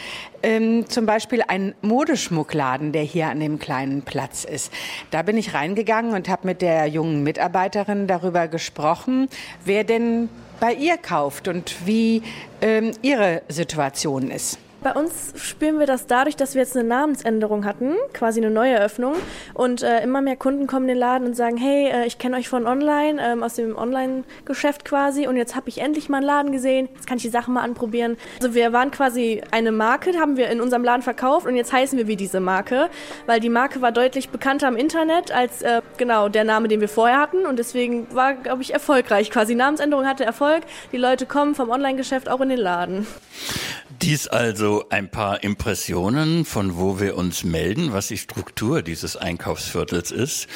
Ähm, 0.44 0.90
zum 0.90 1.06
Beispiel 1.06 1.42
ein 1.48 1.74
Modeschmuckladen, 1.80 2.92
der 2.92 3.02
hier 3.02 3.28
an 3.28 3.40
dem 3.40 3.58
kleinen 3.58 4.02
Platz 4.02 4.44
ist. 4.44 4.70
Da 5.10 5.22
bin 5.22 5.38
ich 5.38 5.54
reingegangen 5.54 6.12
und 6.12 6.28
habe 6.28 6.46
mit 6.46 6.60
der 6.60 6.86
jungen 6.86 7.22
Mitarbeiterin 7.22 8.06
darüber 8.06 8.46
gesprochen, 8.46 9.28
wer 9.64 9.84
denn 9.84 10.28
bei 10.60 10.74
ihr 10.74 10.98
kauft 10.98 11.48
und 11.48 11.86
wie 11.86 12.22
ähm, 12.60 12.90
ihre 13.00 13.40
Situation 13.48 14.30
ist. 14.30 14.58
Bei 14.84 14.92
uns 14.92 15.32
spüren 15.36 15.78
wir 15.78 15.86
das 15.86 16.06
dadurch, 16.06 16.36
dass 16.36 16.54
wir 16.54 16.60
jetzt 16.60 16.76
eine 16.76 16.86
Namensänderung 16.86 17.64
hatten, 17.64 17.94
quasi 18.12 18.38
eine 18.38 18.50
neue 18.50 18.74
Eröffnung. 18.74 19.14
Und 19.54 19.82
äh, 19.82 20.02
immer 20.02 20.20
mehr 20.20 20.36
Kunden 20.36 20.66
kommen 20.66 20.84
in 20.84 20.88
den 20.88 20.98
Laden 20.98 21.26
und 21.26 21.34
sagen, 21.34 21.56
hey, 21.56 21.88
äh, 21.88 22.06
ich 22.06 22.18
kenne 22.18 22.36
euch 22.36 22.50
von 22.50 22.66
online, 22.66 23.18
ähm, 23.18 23.42
aus 23.42 23.54
dem 23.54 23.78
Online-Geschäft 23.78 24.84
quasi. 24.84 25.26
Und 25.26 25.38
jetzt 25.38 25.56
habe 25.56 25.70
ich 25.70 25.78
endlich 25.78 26.10
mal 26.10 26.18
einen 26.18 26.26
Laden 26.26 26.52
gesehen. 26.52 26.90
Jetzt 26.96 27.06
kann 27.06 27.16
ich 27.16 27.22
die 27.22 27.30
Sachen 27.30 27.54
mal 27.54 27.62
anprobieren. 27.62 28.18
Also 28.42 28.54
wir 28.54 28.74
waren 28.74 28.90
quasi 28.90 29.40
eine 29.52 29.72
Marke, 29.72 30.20
haben 30.20 30.36
wir 30.36 30.50
in 30.50 30.60
unserem 30.60 30.84
Laden 30.84 31.00
verkauft. 31.00 31.46
Und 31.46 31.56
jetzt 31.56 31.72
heißen 31.72 31.96
wir 31.96 32.06
wie 32.06 32.16
diese 32.16 32.40
Marke. 32.40 32.90
Weil 33.24 33.40
die 33.40 33.48
Marke 33.48 33.80
war 33.80 33.90
deutlich 33.90 34.28
bekannter 34.28 34.68
im 34.68 34.76
Internet 34.76 35.32
als 35.32 35.62
äh, 35.62 35.80
genau 35.96 36.28
der 36.28 36.44
Name, 36.44 36.68
den 36.68 36.82
wir 36.82 36.90
vorher 36.90 37.20
hatten. 37.20 37.46
Und 37.46 37.58
deswegen 37.58 38.14
war, 38.14 38.34
glaube 38.34 38.60
ich, 38.60 38.74
erfolgreich. 38.74 39.30
Quasi 39.30 39.54
Namensänderung 39.54 40.06
hatte 40.06 40.26
Erfolg. 40.26 40.64
Die 40.92 40.98
Leute 40.98 41.24
kommen 41.24 41.54
vom 41.54 41.70
Online-Geschäft 41.70 42.28
auch 42.28 42.42
in 42.42 42.50
den 42.50 42.58
Laden. 42.60 43.06
Dies 44.02 44.28
also 44.28 44.86
ein 44.90 45.10
paar 45.10 45.42
Impressionen, 45.42 46.44
von 46.44 46.76
wo 46.76 47.00
wir 47.00 47.16
uns 47.16 47.44
melden, 47.44 47.92
was 47.92 48.08
die 48.08 48.18
Struktur 48.18 48.82
dieses 48.82 49.16
Einkaufsviertels 49.16 50.10
ist. 50.10 50.46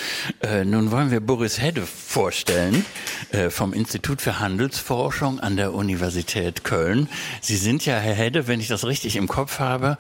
Äh, 0.40 0.64
nun 0.64 0.90
wollen 0.90 1.11
wir 1.11 1.21
Boris 1.21 1.61
Hedde 1.61 1.87
vorstellen 1.87 2.85
äh, 3.30 3.50
vom 3.50 3.73
Institut 3.73 4.21
für 4.21 4.38
Handelsforschung 4.40 5.40
an 5.40 5.57
der 5.57 5.75
Universität 5.75 6.64
Köln. 6.64 7.09
Sie 7.40 7.57
sind 7.57 7.87
ja, 7.87 7.99
Herr 7.99 8.14
Hedde, 8.14 8.49
wenn 8.49 8.61
ich 8.61 8.68
das 8.68 8.85
richtig 8.85 9.16
im 9.16 9.28
Kopf 9.28 9.59
habe, 9.59 9.99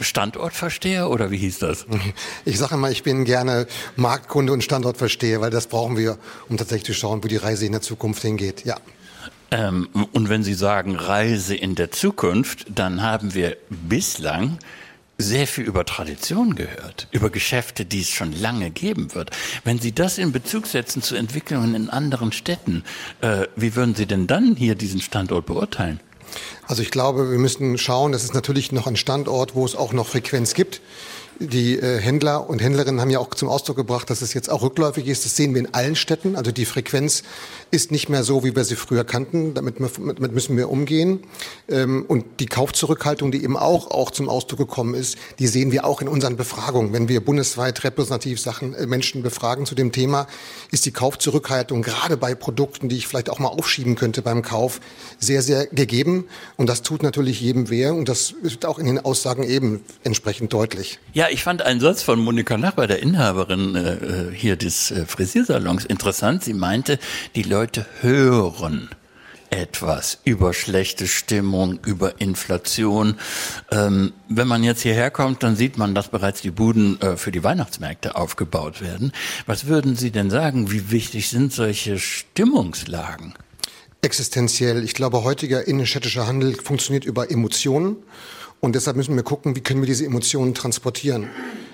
Standortversteher 0.00 1.10
oder 1.10 1.30
wie 1.30 1.38
hieß 1.38 1.60
das? 1.60 1.86
Ich 2.44 2.58
sage 2.58 2.74
immer, 2.74 2.90
ich 2.90 3.02
bin 3.02 3.24
gerne 3.24 3.66
Marktkunde 3.96 4.52
und 4.52 4.64
Standortversteher, 4.64 5.40
weil 5.40 5.50
das 5.50 5.68
brauchen 5.68 5.96
wir, 5.96 6.18
um 6.48 6.56
tatsächlich 6.56 6.86
zu 6.86 6.94
schauen, 6.94 7.22
wo 7.22 7.28
die 7.28 7.36
Reise 7.36 7.64
in 7.64 7.72
der 7.72 7.80
Zukunft 7.80 8.22
hingeht. 8.22 8.64
Ja. 8.64 8.76
Ähm, 9.54 9.88
und 10.12 10.28
wenn 10.28 10.42
Sie 10.42 10.54
sagen 10.54 10.96
Reise 10.96 11.54
in 11.54 11.76
der 11.76 11.92
Zukunft, 11.92 12.66
dann 12.74 13.02
haben 13.02 13.34
wir 13.34 13.56
bislang 13.68 14.58
sehr 15.16 15.46
viel 15.46 15.62
über 15.64 15.84
Tradition 15.84 16.56
gehört, 16.56 17.06
über 17.12 17.30
Geschäfte, 17.30 17.84
die 17.84 18.00
es 18.00 18.08
schon 18.08 18.32
lange 18.32 18.72
geben 18.72 19.14
wird. 19.14 19.30
Wenn 19.62 19.78
Sie 19.78 19.92
das 19.92 20.18
in 20.18 20.32
Bezug 20.32 20.66
setzen 20.66 21.02
zu 21.02 21.14
Entwicklungen 21.14 21.76
in 21.76 21.88
anderen 21.88 22.32
Städten, 22.32 22.82
äh, 23.20 23.46
wie 23.54 23.76
würden 23.76 23.94
Sie 23.94 24.06
denn 24.06 24.26
dann 24.26 24.56
hier 24.56 24.74
diesen 24.74 25.00
Standort 25.00 25.46
beurteilen? 25.46 26.00
Also 26.66 26.82
ich 26.82 26.90
glaube, 26.90 27.30
wir 27.30 27.38
müssen 27.38 27.78
schauen, 27.78 28.10
das 28.10 28.24
ist 28.24 28.34
natürlich 28.34 28.72
noch 28.72 28.88
ein 28.88 28.96
Standort, 28.96 29.54
wo 29.54 29.64
es 29.64 29.76
auch 29.76 29.92
noch 29.92 30.08
Frequenz 30.08 30.54
gibt. 30.54 30.80
Die 31.40 31.78
äh, 31.78 31.98
Händler 32.00 32.48
und 32.48 32.62
Händlerinnen 32.62 33.00
haben 33.00 33.10
ja 33.10 33.18
auch 33.18 33.34
zum 33.34 33.48
Ausdruck 33.48 33.76
gebracht, 33.76 34.08
dass 34.08 34.22
es 34.22 34.34
jetzt 34.34 34.50
auch 34.50 34.62
rückläufig 34.62 35.08
ist. 35.08 35.24
Das 35.24 35.36
sehen 35.36 35.54
wir 35.54 35.60
in 35.60 35.74
allen 35.74 35.96
Städten. 35.96 36.36
Also 36.36 36.52
die 36.52 36.64
Frequenz 36.64 37.24
ist 37.70 37.90
nicht 37.90 38.08
mehr 38.08 38.22
so, 38.22 38.44
wie 38.44 38.54
wir 38.54 38.64
sie 38.64 38.76
früher 38.76 39.04
kannten. 39.04 39.54
Damit, 39.54 39.76
damit 39.80 40.32
müssen 40.32 40.56
wir 40.56 40.70
umgehen. 40.70 41.20
Ähm, 41.68 42.04
und 42.06 42.24
die 42.38 42.46
Kaufzurückhaltung, 42.46 43.32
die 43.32 43.42
eben 43.42 43.56
auch, 43.56 43.90
auch 43.90 44.12
zum 44.12 44.28
Ausdruck 44.28 44.60
gekommen 44.60 44.94
ist, 44.94 45.18
die 45.38 45.48
sehen 45.48 45.72
wir 45.72 45.84
auch 45.84 46.00
in 46.00 46.08
unseren 46.08 46.36
Befragungen. 46.36 46.92
Wenn 46.92 47.08
wir 47.08 47.24
bundesweit 47.24 47.82
repräsentativ 47.82 48.40
Sachen, 48.40 48.74
äh, 48.74 48.86
Menschen 48.86 49.22
befragen 49.22 49.66
zu 49.66 49.74
dem 49.74 49.90
Thema, 49.90 50.28
ist 50.70 50.86
die 50.86 50.92
Kaufzurückhaltung 50.92 51.82
gerade 51.82 52.16
bei 52.16 52.34
Produkten, 52.34 52.88
die 52.88 52.96
ich 52.96 53.08
vielleicht 53.08 53.28
auch 53.28 53.40
mal 53.40 53.48
aufschieben 53.48 53.96
könnte 53.96 54.22
beim 54.22 54.42
Kauf, 54.42 54.80
sehr, 55.18 55.42
sehr 55.42 55.66
gegeben. 55.66 56.26
Und 56.56 56.68
das 56.68 56.82
tut 56.82 57.02
natürlich 57.02 57.40
jedem 57.40 57.70
weh. 57.70 57.86
Und 57.86 58.08
das 58.08 58.32
ist 58.42 58.64
auch 58.66 58.78
in 58.78 58.86
den 58.86 59.04
Aussagen 59.04 59.42
eben 59.42 59.84
entsprechend 60.04 60.52
deutlich. 60.52 60.98
Ja, 61.12 61.23
ja, 61.24 61.30
ich 61.30 61.42
fand 61.42 61.62
einen 61.62 61.80
Satz 61.80 62.02
von 62.02 62.20
Monika 62.20 62.58
Nachbar, 62.58 62.86
der 62.86 63.00
Inhaberin 63.00 63.74
äh, 63.76 63.94
äh, 63.94 64.34
hier 64.34 64.56
des 64.56 64.90
äh, 64.90 65.06
Frisiersalons, 65.06 65.86
interessant. 65.86 66.44
Sie 66.44 66.52
meinte, 66.52 66.98
die 67.34 67.42
Leute 67.42 67.86
hören 68.02 68.90
etwas 69.48 70.18
über 70.24 70.52
schlechte 70.52 71.06
Stimmung, 71.06 71.78
über 71.86 72.20
Inflation. 72.20 73.16
Ähm, 73.70 74.12
wenn 74.28 74.48
man 74.48 74.62
jetzt 74.64 74.82
hierher 74.82 75.10
kommt, 75.10 75.42
dann 75.42 75.56
sieht 75.56 75.78
man, 75.78 75.94
dass 75.94 76.08
bereits 76.08 76.42
die 76.42 76.50
Buden 76.50 77.00
äh, 77.00 77.16
für 77.16 77.32
die 77.32 77.42
Weihnachtsmärkte 77.42 78.16
aufgebaut 78.16 78.82
werden. 78.82 79.12
Was 79.46 79.66
würden 79.66 79.96
Sie 79.96 80.10
denn 80.10 80.28
sagen? 80.28 80.70
Wie 80.70 80.90
wichtig 80.90 81.30
sind 81.30 81.54
solche 81.54 81.98
Stimmungslagen? 81.98 83.32
Existenziell. 84.02 84.84
Ich 84.84 84.92
glaube, 84.92 85.24
heutiger 85.24 85.66
innenstädtischer 85.66 86.26
Handel 86.26 86.54
funktioniert 86.54 87.06
über 87.06 87.30
Emotionen. 87.30 87.96
Und 88.64 88.74
deshalb 88.74 88.96
müssen 88.96 89.14
wir 89.14 89.22
gucken, 89.22 89.54
wie 89.56 89.60
können 89.60 89.82
wir 89.82 89.86
diese 89.86 90.06
Emotionen 90.06 90.54
transportieren. 90.54 91.28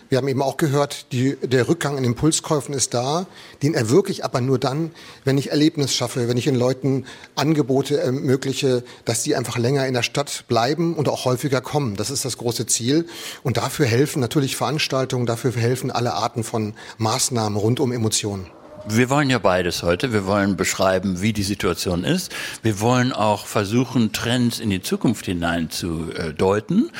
Wir 0.09 0.19
haben 0.19 0.27
eben 0.27 0.43
auch 0.43 0.57
gehört, 0.57 1.13
die, 1.13 1.37
der 1.37 1.69
Rückgang 1.69 1.97
in 1.97 2.03
Impulskäufen 2.03 2.75
ist 2.75 2.95
da, 2.95 3.27
den 3.63 3.75
erwirke 3.75 4.11
ich 4.11 4.25
aber 4.25 4.41
nur 4.41 4.59
dann, 4.59 4.91
wenn 5.25 5.39
ich 5.39 5.53
Erlebnis 5.53 5.95
schaffe, 5.95 6.27
wenn 6.27 6.37
ich 6.37 6.47
den 6.47 6.57
Leuten 6.57 7.05
Angebote 7.37 8.01
ermögliche, 8.01 8.83
dass 9.05 9.23
die 9.23 9.37
einfach 9.37 9.57
länger 9.57 9.87
in 9.87 9.95
der 9.95 10.03
Stadt 10.03 10.47
bleiben 10.49 10.97
und 10.97 11.09
auch 11.09 11.27
häufiger 11.27 11.61
kommen. 11.61 11.95
Das 11.95 12.11
ist 12.11 12.25
das 12.25 12.39
große 12.39 12.67
Ziel. 12.67 13.07
Und 13.45 13.57
dafür 13.57 13.87
helfen 13.87 14.19
natürlich 14.19 14.57
Veranstaltungen, 14.57 15.27
dafür 15.27 15.53
helfen 15.53 15.93
alle 15.93 16.15
Arten 16.15 16.43
von 16.43 16.75
Maßnahmen 16.99 17.57
rund 17.57 17.79
um 17.79 17.93
Emotionen. 17.93 18.49
Wir 18.89 19.11
wollen 19.11 19.31
ja 19.31 19.39
beides 19.39 19.83
heute. 19.83 20.13
Wir 20.13 20.27
wollen 20.27 20.57
beschreiben, 20.57 21.21
wie 21.21 21.33
die 21.33 21.43
Situation 21.43 22.05
ist. 22.05 22.33
Wir 22.63 22.81
wollen 22.81 23.13
auch 23.13 23.47
versuchen, 23.47 24.13
Trends 24.13 24.59
in 24.59 24.71
die 24.71 24.83
Zukunft 24.83 25.27
hinein 25.27 25.71
zu 25.71 26.11
äh, 26.13 26.33
deuten. 26.33 26.91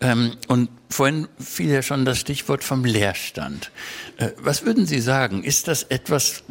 Ähm, 0.00 0.32
und 0.48 0.68
vorhin 0.90 1.26
fiel 1.38 1.70
ja 1.70 1.82
schon 1.82 2.04
das 2.04 2.18
Stichwort 2.18 2.62
vom 2.62 2.84
Leerstand. 2.84 3.70
Äh, 4.18 4.30
was 4.38 4.64
würden 4.64 4.86
Sie 4.86 5.00
sagen? 5.00 5.42
Ist 5.42 5.68
das 5.68 5.84
etwas, 5.84 6.44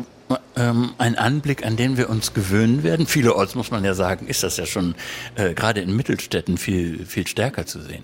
ähm, 0.56 0.94
ein 0.98 1.16
Anblick, 1.16 1.66
an 1.66 1.78
den 1.78 1.98
wir 1.98 2.10
uns 2.10 2.34
gewöhnen 2.34 2.84
werden? 2.84 3.08
Vielerorts 3.08 3.56
muss 3.56 3.72
man 3.72 3.84
ja 3.86 3.94
sagen, 3.94 4.28
ist 4.28 4.44
das 4.44 4.58
ja 4.58 4.66
schon 4.66 4.96
äh, 5.36 5.54
gerade 5.54 5.82
in 5.82 5.96
Mittelstädten 5.96 6.58
viel, 6.58 7.06
viel 7.06 7.28
stärker 7.28 7.66
zu 7.66 7.82
sehen. 7.82 8.04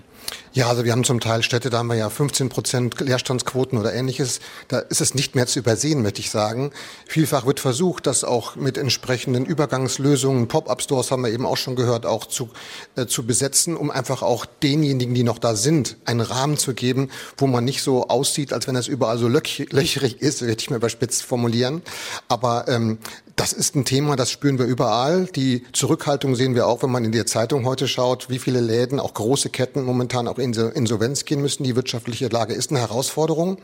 Ja, 0.54 0.68
also 0.68 0.84
wir 0.84 0.92
haben 0.92 1.02
zum 1.02 1.18
Teil 1.18 1.42
Städte, 1.42 1.70
da 1.70 1.78
haben 1.78 1.86
wir 1.86 1.96
ja 1.96 2.10
15 2.10 2.50
Prozent 2.50 3.00
Leerstandsquoten 3.00 3.78
oder 3.78 3.94
ähnliches. 3.94 4.40
Da 4.68 4.80
ist 4.80 5.00
es 5.00 5.14
nicht 5.14 5.34
mehr 5.34 5.46
zu 5.46 5.58
übersehen, 5.60 6.02
möchte 6.02 6.20
ich 6.20 6.30
sagen. 6.30 6.72
Vielfach 7.06 7.46
wird 7.46 7.58
versucht, 7.58 8.06
das 8.06 8.22
auch 8.22 8.54
mit 8.54 8.76
entsprechenden 8.76 9.46
Übergangslösungen, 9.46 10.48
Pop-up-Stores 10.48 11.10
haben 11.10 11.24
wir 11.24 11.32
eben 11.32 11.46
auch 11.46 11.56
schon 11.56 11.74
gehört, 11.74 12.04
auch 12.04 12.26
zu, 12.26 12.50
äh, 12.96 13.06
zu 13.06 13.24
besetzen, 13.24 13.78
um 13.78 13.90
einfach 13.90 14.20
auch 14.20 14.44
denjenigen, 14.44 15.14
die 15.14 15.22
noch 15.22 15.38
da 15.38 15.56
sind, 15.56 15.96
einen 16.04 16.20
Rahmen 16.20 16.58
zu 16.58 16.74
geben, 16.74 17.10
wo 17.38 17.46
man 17.46 17.64
nicht 17.64 17.82
so 17.82 18.08
aussieht, 18.08 18.52
als 18.52 18.66
wenn 18.66 18.76
es 18.76 18.88
überall 18.88 19.16
so 19.16 19.28
löcherig 19.28 20.20
ist, 20.20 20.42
werde 20.46 20.60
ich 20.60 20.68
mal 20.68 20.76
überspitzt 20.76 21.22
formulieren. 21.22 21.80
Aber 22.28 22.68
ähm, 22.68 22.98
das 23.36 23.52
ist 23.52 23.74
ein 23.74 23.84
Thema, 23.84 24.16
das 24.16 24.30
spüren 24.30 24.58
wir 24.58 24.66
überall. 24.66 25.26
Die 25.26 25.64
Zurückhaltung 25.72 26.36
sehen 26.36 26.54
wir 26.54 26.66
auch, 26.66 26.82
wenn 26.82 26.90
man 26.90 27.04
in 27.04 27.12
die 27.12 27.24
Zeitung 27.24 27.64
heute 27.64 27.88
schaut, 27.88 28.28
wie 28.28 28.38
viele 28.38 28.60
Läden, 28.60 29.00
auch 29.00 29.14
große 29.14 29.50
Ketten 29.50 29.82
momentan 29.84 30.28
auch 30.28 30.38
in 30.38 30.52
Insolvenz 30.52 31.24
gehen 31.24 31.40
müssen. 31.40 31.64
Die 31.64 31.74
wirtschaftliche 31.74 32.28
Lage 32.28 32.54
ist 32.54 32.70
eine 32.70 32.80
Herausforderung. 32.80 33.58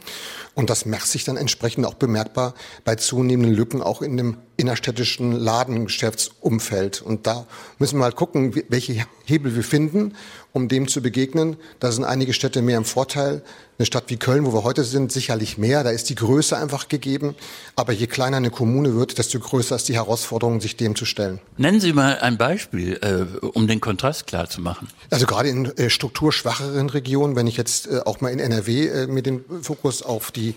Und 0.54 0.70
das 0.70 0.86
macht 0.86 1.06
sich 1.06 1.24
dann 1.24 1.36
entsprechend 1.36 1.86
auch 1.86 1.94
bemerkbar 1.94 2.54
bei 2.84 2.94
zunehmenden 2.94 3.54
Lücken 3.54 3.82
auch 3.82 4.02
in 4.02 4.16
dem 4.16 4.38
innerstädtischen 4.58 5.32
Ladengeschäftsumfeld. 5.32 7.00
Und 7.00 7.26
da 7.26 7.46
müssen 7.78 7.94
wir 7.96 8.00
mal 8.00 8.12
gucken, 8.12 8.54
welche 8.68 9.06
Hebel 9.24 9.54
wir 9.54 9.62
finden, 9.62 10.14
um 10.52 10.68
dem 10.68 10.88
zu 10.88 11.00
begegnen. 11.00 11.56
Da 11.78 11.92
sind 11.92 12.04
einige 12.04 12.32
Städte 12.32 12.60
mehr 12.60 12.76
im 12.76 12.84
Vorteil. 12.84 13.42
Eine 13.78 13.86
Stadt 13.86 14.04
wie 14.08 14.16
Köln, 14.16 14.44
wo 14.44 14.52
wir 14.52 14.64
heute 14.64 14.82
sind, 14.82 15.12
sicherlich 15.12 15.56
mehr. 15.56 15.84
Da 15.84 15.90
ist 15.90 16.10
die 16.10 16.16
Größe 16.16 16.56
einfach 16.56 16.88
gegeben. 16.88 17.36
Aber 17.76 17.92
je 17.92 18.08
kleiner 18.08 18.38
eine 18.38 18.50
Kommune 18.50 18.96
wird, 18.96 19.18
desto 19.18 19.38
größer 19.38 19.76
ist 19.76 19.88
die 19.88 19.94
Herausforderung, 19.94 20.60
sich 20.60 20.76
dem 20.76 20.96
zu 20.96 21.04
stellen. 21.04 21.38
Nennen 21.56 21.80
Sie 21.80 21.92
mal 21.92 22.18
ein 22.18 22.38
Beispiel, 22.38 22.98
äh, 23.00 23.46
um 23.46 23.68
den 23.68 23.80
Kontrast 23.80 24.26
klar 24.26 24.50
zu 24.50 24.60
machen. 24.60 24.88
Also 25.10 25.26
gerade 25.26 25.50
in 25.50 25.66
äh, 25.76 25.90
strukturschwacheren 25.90 26.90
Regionen, 26.90 27.36
wenn 27.36 27.46
ich 27.46 27.56
jetzt 27.56 27.86
äh, 27.86 28.00
auch 28.04 28.20
mal 28.20 28.32
in 28.32 28.40
NRW 28.40 29.06
mir 29.06 29.22
den 29.22 29.44
Fokus 29.62 30.02
auf 30.02 30.32
die 30.32 30.54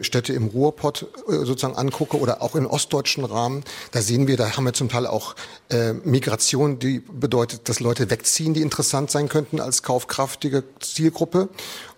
Städte 0.00 0.32
im 0.32 0.46
Ruhrpott 0.46 1.06
sozusagen 1.26 1.76
angucke 1.76 2.18
oder 2.18 2.42
auch 2.42 2.54
in 2.54 2.66
ostdeutschen 2.66 3.24
Rahmen, 3.30 3.64
da 3.92 4.02
sehen 4.02 4.26
wir, 4.26 4.36
da 4.36 4.56
haben 4.56 4.64
wir 4.64 4.72
zum 4.72 4.88
Teil 4.88 5.06
auch 5.06 5.34
Migration, 6.04 6.78
die 6.78 7.00
bedeutet, 7.00 7.68
dass 7.68 7.80
Leute 7.80 8.08
wegziehen, 8.08 8.54
die 8.54 8.62
interessant 8.62 9.10
sein 9.10 9.28
könnten 9.28 9.60
als 9.60 9.82
kaufkraftige 9.82 10.62
Zielgruppe. 10.78 11.48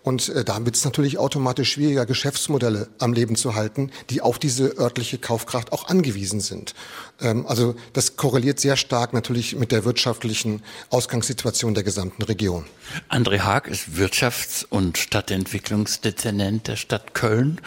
Und 0.09 0.31
äh, 0.31 0.43
da 0.43 0.65
wird 0.65 0.75
es 0.75 0.87
natürlich 0.87 1.19
automatisch 1.19 1.73
schwieriger, 1.73 2.07
Geschäftsmodelle 2.07 2.89
am 2.99 3.13
Leben 3.13 3.37
zu 3.37 3.55
halten, 3.55 3.91
die 4.09 4.23
auf 4.23 4.39
diese 4.39 4.79
örtliche 4.79 5.19
Kaufkraft 5.19 5.71
auch 5.71 5.89
angewiesen 5.89 6.41
sind. 6.41 6.75
Ähm, 7.21 7.47
also 7.47 7.75
das 7.93 8.17
korreliert 8.17 8.59
sehr 8.59 8.77
stark 8.77 9.13
natürlich 9.13 9.57
mit 9.57 9.71
der 9.71 9.85
wirtschaftlichen 9.85 10.63
Ausgangssituation 10.89 11.75
der 11.75 11.83
gesamten 11.83 12.23
Region. 12.23 12.65
André 13.11 13.41
Haag 13.41 13.69
ist 13.69 13.89
Wirtschafts- 13.97 14.65
und 14.71 14.97
Stadtentwicklungsdezernent 14.97 16.69
der 16.69 16.77
Stadt 16.77 17.13
Köln 17.13 17.61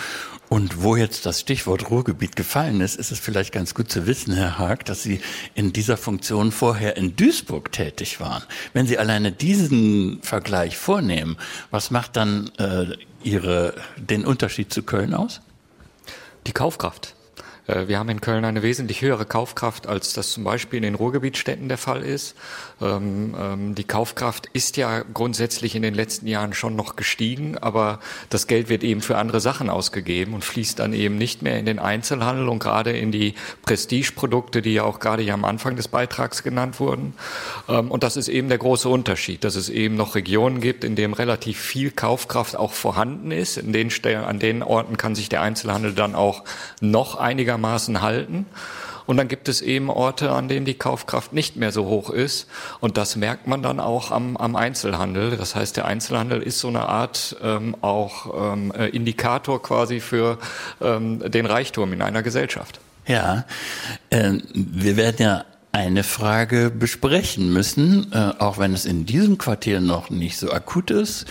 und 0.51 0.83
wo 0.83 0.97
jetzt 0.97 1.25
das 1.25 1.39
Stichwort 1.39 1.89
Ruhrgebiet 1.89 2.35
gefallen 2.35 2.81
ist, 2.81 2.97
ist 2.97 3.09
es 3.09 3.19
vielleicht 3.19 3.53
ganz 3.53 3.73
gut 3.73 3.89
zu 3.89 4.05
wissen, 4.05 4.33
Herr 4.33 4.59
Haag, 4.59 4.83
dass 4.83 5.01
Sie 5.01 5.21
in 5.55 5.71
dieser 5.71 5.95
Funktion 5.95 6.51
vorher 6.51 6.97
in 6.97 7.15
Duisburg 7.15 7.71
tätig 7.71 8.19
waren. 8.19 8.43
Wenn 8.73 8.85
Sie 8.85 8.97
alleine 8.97 9.31
diesen 9.31 10.21
Vergleich 10.23 10.75
vornehmen, 10.75 11.37
was 11.69 11.89
macht 11.89 12.17
dann 12.17 12.51
äh, 12.57 12.97
Ihre, 13.23 13.75
den 13.95 14.25
Unterschied 14.25 14.73
zu 14.73 14.83
Köln 14.83 15.13
aus? 15.13 15.39
Die 16.45 16.51
Kaufkraft. 16.51 17.15
Äh, 17.67 17.87
wir 17.87 17.99
haben 17.99 18.09
in 18.09 18.21
Köln 18.21 18.45
eine 18.45 18.63
wesentlich 18.63 19.01
höhere 19.01 19.25
Kaufkraft, 19.25 19.87
als 19.87 20.13
das 20.13 20.31
zum 20.31 20.43
Beispiel 20.43 20.77
in 20.77 20.83
den 20.83 20.95
Ruhrgebietstädten 20.95 21.69
der 21.69 21.77
Fall 21.77 22.03
ist. 22.03 22.35
Ähm, 22.81 23.35
ähm, 23.39 23.75
die 23.75 23.83
Kaufkraft 23.83 24.47
ist 24.53 24.77
ja 24.77 25.03
grundsätzlich 25.13 25.75
in 25.75 25.81
den 25.81 25.93
letzten 25.93 26.27
Jahren 26.27 26.53
schon 26.53 26.75
noch 26.75 26.95
gestiegen, 26.95 27.57
aber 27.57 27.99
das 28.29 28.47
Geld 28.47 28.69
wird 28.69 28.83
eben 28.83 29.01
für 29.01 29.17
andere 29.17 29.39
Sachen 29.39 29.69
ausgegeben 29.69 30.33
und 30.33 30.43
fließt 30.43 30.79
dann 30.79 30.93
eben 30.93 31.17
nicht 31.17 31.41
mehr 31.41 31.59
in 31.59 31.65
den 31.65 31.79
Einzelhandel 31.79 32.49
und 32.49 32.59
gerade 32.59 32.91
in 32.91 33.11
die 33.11 33.35
Prestigeprodukte, 33.63 34.61
die 34.61 34.73
ja 34.73 34.83
auch 34.83 34.99
gerade 34.99 35.23
hier 35.23 35.33
am 35.33 35.45
Anfang 35.45 35.75
des 35.75 35.87
Beitrags 35.87 36.43
genannt 36.43 36.79
wurden. 36.79 37.13
Ähm, 37.69 37.91
und 37.91 38.03
das 38.03 38.17
ist 38.17 38.27
eben 38.27 38.49
der 38.49 38.57
große 38.57 38.89
Unterschied, 38.89 39.43
dass 39.43 39.55
es 39.55 39.69
eben 39.69 39.95
noch 39.95 40.15
Regionen 40.15 40.61
gibt, 40.61 40.83
in 40.83 40.95
denen 40.95 41.13
relativ 41.13 41.59
viel 41.59 41.91
Kaufkraft 41.91 42.55
auch 42.55 42.73
vorhanden 42.73 43.31
ist. 43.31 43.57
In 43.57 43.73
den, 43.73 43.91
an 44.05 44.39
den 44.39 44.63
Orten 44.63 44.97
kann 44.97 45.15
sich 45.15 45.29
der 45.29 45.41
Einzelhandel 45.41 45.93
dann 45.93 46.15
auch 46.15 46.43
noch 46.79 47.15
einigermaßen 47.15 47.60
halten. 47.65 48.45
Und 49.05 49.17
dann 49.17 49.27
gibt 49.27 49.49
es 49.49 49.61
eben 49.61 49.89
Orte, 49.89 50.31
an 50.31 50.47
denen 50.47 50.65
die 50.65 50.75
Kaufkraft 50.75 51.33
nicht 51.33 51.55
mehr 51.55 51.71
so 51.71 51.85
hoch 51.85 52.09
ist. 52.09 52.47
Und 52.79 52.97
das 52.97 53.15
merkt 53.15 53.47
man 53.47 53.61
dann 53.61 53.79
auch 53.79 54.11
am, 54.11 54.37
am 54.37 54.55
Einzelhandel. 54.55 55.35
Das 55.37 55.55
heißt, 55.55 55.75
der 55.75 55.85
Einzelhandel 55.85 56.41
ist 56.41 56.59
so 56.59 56.69
eine 56.69 56.87
Art 56.87 57.35
ähm, 57.43 57.75
auch 57.81 58.53
ähm, 58.53 58.71
äh, 58.71 58.87
Indikator 58.87 59.61
quasi 59.61 59.99
für 59.99 60.37
ähm, 60.81 61.19
den 61.31 61.45
Reichtum 61.45 61.93
in 61.93 62.01
einer 62.01 62.23
Gesellschaft. 62.23 62.79
Ja, 63.07 63.45
äh, 64.11 64.33
wir 64.53 64.95
werden 64.95 65.17
ja 65.19 65.45
eine 65.73 66.03
Frage 66.03 66.69
besprechen 66.69 67.51
müssen, 67.53 68.11
äh, 68.11 68.33
auch 68.39 68.57
wenn 68.57 68.73
es 68.73 68.85
in 68.85 69.05
diesem 69.05 69.37
Quartier 69.37 69.79
noch 69.79 70.09
nicht 70.09 70.37
so 70.37 70.51
akut 70.51 70.91
ist. 70.91 71.25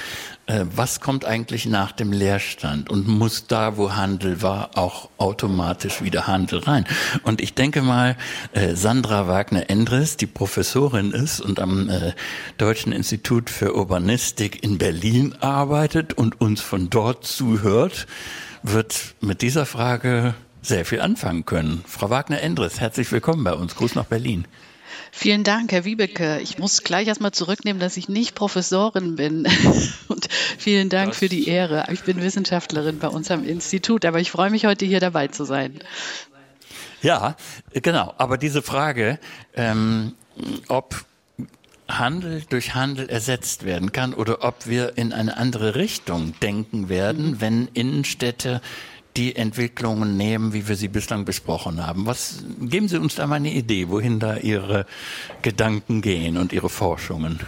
Äh, 0.51 0.67
was 0.75 1.01
kommt 1.01 1.25
eigentlich 1.25 1.67
nach 1.67 1.93
dem 1.93 2.13
Leerstand? 2.13 2.91
Und 2.91 3.07
muss 3.07 3.47
da, 3.47 3.77
wo 3.77 3.93
Handel 3.95 4.43
war, 4.43 4.71
auch 4.75 5.09
automatisch 5.17 6.03
wieder 6.03 6.27
Handel 6.27 6.59
rein? 6.59 6.87
Und 7.23 7.41
ich 7.41 7.55
denke 7.55 7.83
mal, 7.83 8.17
äh, 8.53 8.75
Sandra 8.75 9.29
Wagner-Endres, 9.29 10.17
die 10.17 10.27
Professorin 10.27 11.13
ist 11.13 11.41
und 11.41 11.61
am 11.61 11.89
äh, 11.89 12.15
Deutschen 12.59 12.91
Institut 12.91 13.49
für 13.49 13.77
Urbanistik 13.77 14.65
in 14.65 14.79
Berlin 14.79 15.37
arbeitet 15.41 16.15
und 16.15 16.41
uns 16.41 16.61
von 16.61 16.91
dort 16.91 17.25
zuhört, 17.25 18.09
wird 18.65 19.15
mit 19.21 19.43
dieser 19.43 19.67
Frage 19.67 20.35
sehr 20.63 20.85
viel 20.85 21.01
anfangen 21.01 21.47
können. 21.47 21.85
Frau 21.87 22.11
Wagner-Endres, 22.11 22.81
herzlich 22.81 23.13
willkommen 23.13 23.45
bei 23.45 23.55
uns. 23.55 23.77
Gruß 23.77 23.95
nach 23.95 24.07
Berlin. 24.07 24.47
Vielen 25.13 25.45
Dank, 25.45 25.73
Herr 25.73 25.85
Wiebeke. 25.85 26.41
Ich 26.41 26.59
muss 26.59 26.83
gleich 26.83 27.09
erstmal 27.09 27.33
zurücknehmen, 27.33 27.81
dass 27.81 27.97
ich 27.97 28.09
nicht 28.09 28.35
Professorin 28.35 29.17
bin. 29.17 29.47
Und 30.09 30.29
vielen 30.31 30.89
Dank 30.89 31.11
das. 31.11 31.19
für 31.19 31.29
die 31.29 31.49
Ehre. 31.49 31.87
Ich 31.93 32.03
bin 32.03 32.21
Wissenschaftlerin 32.23 32.99
bei 32.99 33.09
uns 33.09 33.31
am 33.31 33.45
Institut, 33.45 34.05
aber 34.05 34.21
ich 34.21 34.31
freue 34.31 34.51
mich 34.51 34.67
heute 34.67 34.87
hier 34.87 35.01
dabei 35.01 35.29
zu 35.29 35.45
sein. 35.45 35.81
Ja, 37.03 37.37
genau. 37.73 38.15
Aber 38.19 38.39
diese 38.39 38.63
Frage, 38.63 39.19
ähm, 39.55 40.15
ob 40.69 41.05
Handel 41.89 42.43
durch 42.49 42.75
Handel 42.75 43.09
ersetzt 43.09 43.65
werden 43.65 43.93
kann 43.93 44.15
oder 44.15 44.45
ob 44.45 44.67
wir 44.67 44.97
in 44.97 45.13
eine 45.13 45.37
andere 45.37 45.75
Richtung 45.75 46.35
denken 46.41 46.89
werden, 46.89 47.33
mhm. 47.33 47.41
wenn 47.41 47.69
Innenstädte 47.75 48.61
die 49.17 49.37
Entwicklungen 49.37 50.17
nehmen, 50.17 50.53
wie 50.53 50.69
wir 50.69 50.77
sie 50.77 50.89
bislang 50.89 51.25
besprochen 51.25 51.85
haben. 51.87 52.07
Was 52.07 52.45
geben 52.61 52.89
Sie 52.89 52.99
uns 52.99 53.17
da 53.17 53.27
mal 53.27 53.37
eine 53.37 53.53
Idee, 53.53 53.89
wohin 53.89 54.21
da 54.21 54.37
Ihre 54.37 54.87
Gedanken 55.43 56.01
gehen 56.01 56.37
und 56.37 56.53
Ihre 56.53 56.69
Forschungen? 56.69 57.41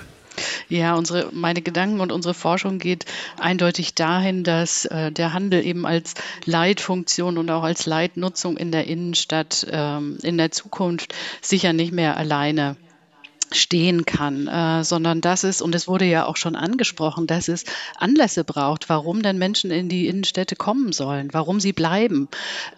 Ja, 0.69 0.95
unsere, 0.95 1.29
meine 1.33 1.61
Gedanken 1.61 2.01
und 2.01 2.13
unsere 2.13 2.35
Forschung 2.35 2.79
geht 2.79 3.05
eindeutig 3.39 3.95
dahin, 3.95 4.45
dass 4.45 4.87
äh, 4.87 5.13
der 5.13 5.35
Handel 5.35 5.65
eben 5.65 5.87
als 5.87 6.15
Leitfunktion 6.47 7.39
und 7.39 7.51
auch 7.51 7.63
als 7.63 7.87
Leitnutzung 7.87 8.57
in 8.57 8.73
der 8.73 8.87
Innenstadt 8.87 9.67
ähm, 9.71 10.19
in 10.23 10.39
der 10.39 10.51
Zukunft 10.51 11.15
sicher 11.43 11.73
nicht 11.73 11.93
mehr 11.93 12.17
alleine 12.17 12.77
stehen 13.55 14.05
kann, 14.05 14.47
äh, 14.47 14.85
sondern 14.85 15.21
dass 15.21 15.45
es, 15.45 15.63
und 15.63 15.75
es 15.75 15.89
wurde 15.89 16.05
ja 16.05 16.27
auch 16.27 16.37
schon 16.37 16.57
angesprochen, 16.57 17.27
dass 17.27 17.49
es 17.49 17.65
Anlässe 17.97 18.45
braucht, 18.45 18.89
warum 18.89 19.23
denn 19.23 19.39
Menschen 19.39 19.71
in 19.71 19.89
die 19.89 20.07
Innenstädte 20.07 20.57
kommen 20.57 20.93
sollen, 20.93 21.29
warum 21.33 21.61
sie 21.61 21.73
bleiben, 21.73 22.29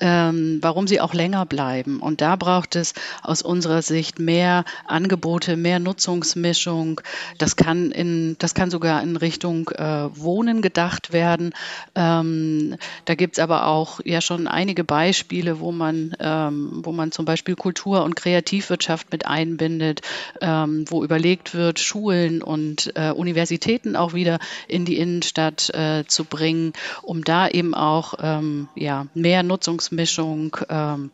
ähm, 0.01 0.59
warum 0.61 0.87
sie 0.87 1.01
auch 1.01 1.15
länger 1.15 1.47
bleiben. 1.47 2.01
Und 2.01 2.21
da 2.21 2.37
braucht 2.37 2.77
es 2.77 2.95
aus 3.23 3.43
unserer 3.43 3.83
Sicht 3.83 4.19
mehr 4.19 4.65
Angebote, 4.87 5.57
mehr 5.57 5.79
Nutzungsmischung. 5.79 7.01
Das 7.39 7.57
kann 7.57 7.91
in, 7.91 8.37
das 8.39 8.55
kann 8.55 8.71
sogar 8.71 9.03
in 9.03 9.17
Richtung 9.17 9.69
äh, 9.71 10.09
Wohnen 10.17 10.63
gedacht 10.63 11.13
werden. 11.13 11.55
Ähm, 11.95 12.77
da 13.05 13.15
gibt 13.15 13.39
es 13.39 13.43
aber 13.43 13.67
auch 13.67 14.01
ja 14.05 14.21
schon 14.21 14.47
einige 14.47 14.85
Beispiele, 14.85 15.61
wo 15.61 15.73
man, 15.73 16.15
ähm, 16.21 16.81
wo 16.83 16.93
man 16.93 17.13
zum 17.13 17.25
Beispiel 17.25 17.57
Kultur- 17.57 18.05
und 18.05 18.17
Kreativwirtschaft 18.17 19.13
mit 19.13 19.27
einbindet. 19.27 20.01
Ähm, 20.41 20.64
ähm, 20.65 20.85
wo 20.89 21.05
überlegt 21.05 21.55
wird, 21.55 21.79
Schulen 21.79 22.43
und 22.43 22.93
äh, 22.97 23.11
Universitäten 23.11 23.97
auch 23.97 24.15
wieder 24.15 24.39
in 24.69 24.85
die 24.85 24.99
Innenstadt 24.99 25.71
äh, 25.71 26.05
zu 26.07 26.25
bringen, 26.25 26.73
um 27.03 27.25
da 27.25 27.49
eben 27.49 27.75
auch 27.75 28.15
ähm, 28.21 28.69
ja, 28.75 29.07
mehr 29.15 29.43
Nutzungsmischung 29.43 30.57
ähm, 30.69 31.11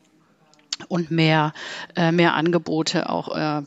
und 0.88 1.10
mehr, 1.10 1.52
äh, 1.96 2.12
mehr 2.12 2.34
Angebote 2.34 3.10
auch 3.10 3.36
äh, 3.36 3.62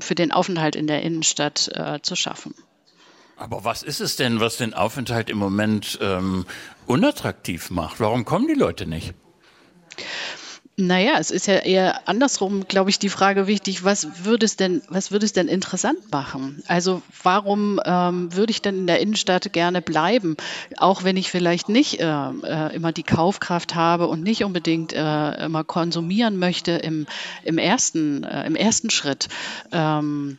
für 0.00 0.14
den 0.14 0.32
Aufenthalt 0.32 0.76
in 0.76 0.86
der 0.86 1.02
Innenstadt 1.02 1.70
äh, 1.74 2.00
zu 2.02 2.16
schaffen. 2.16 2.54
Aber 3.36 3.64
was 3.64 3.82
ist 3.82 4.00
es 4.00 4.16
denn, 4.16 4.40
was 4.40 4.58
den 4.58 4.74
Aufenthalt 4.74 5.30
im 5.30 5.38
Moment 5.38 5.98
ähm, 6.02 6.44
unattraktiv 6.86 7.70
macht? 7.70 7.98
Warum 7.98 8.26
kommen 8.26 8.46
die 8.46 8.54
Leute 8.54 8.86
nicht? 8.86 9.14
Naja, 10.80 11.16
es 11.18 11.30
ist 11.30 11.46
ja 11.46 11.56
eher 11.56 12.08
andersrum, 12.08 12.66
glaube 12.66 12.88
ich, 12.88 12.98
die 12.98 13.10
Frage 13.10 13.46
wichtig, 13.46 13.84
was 13.84 14.24
würde 14.24 14.46
es 14.46 14.56
denn, 14.56 14.80
was 14.88 15.10
würde 15.10 15.26
es 15.26 15.34
denn 15.34 15.46
interessant 15.46 16.10
machen? 16.10 16.62
Also 16.68 17.02
warum 17.22 17.78
ähm, 17.84 18.34
würde 18.34 18.50
ich 18.50 18.62
denn 18.62 18.78
in 18.78 18.86
der 18.86 19.00
Innenstadt 19.00 19.52
gerne 19.52 19.82
bleiben, 19.82 20.38
auch 20.78 21.04
wenn 21.04 21.18
ich 21.18 21.30
vielleicht 21.30 21.68
nicht 21.68 22.00
äh, 22.00 22.06
äh, 22.06 22.74
immer 22.74 22.92
die 22.92 23.02
Kaufkraft 23.02 23.74
habe 23.74 24.08
und 24.08 24.22
nicht 24.22 24.42
unbedingt 24.42 24.94
äh, 24.94 25.44
immer 25.44 25.64
konsumieren 25.64 26.38
möchte 26.38 26.72
im, 26.72 27.06
im, 27.44 27.58
ersten, 27.58 28.24
äh, 28.24 28.46
im 28.46 28.56
ersten 28.56 28.88
Schritt. 28.88 29.28
Ähm, 29.72 30.38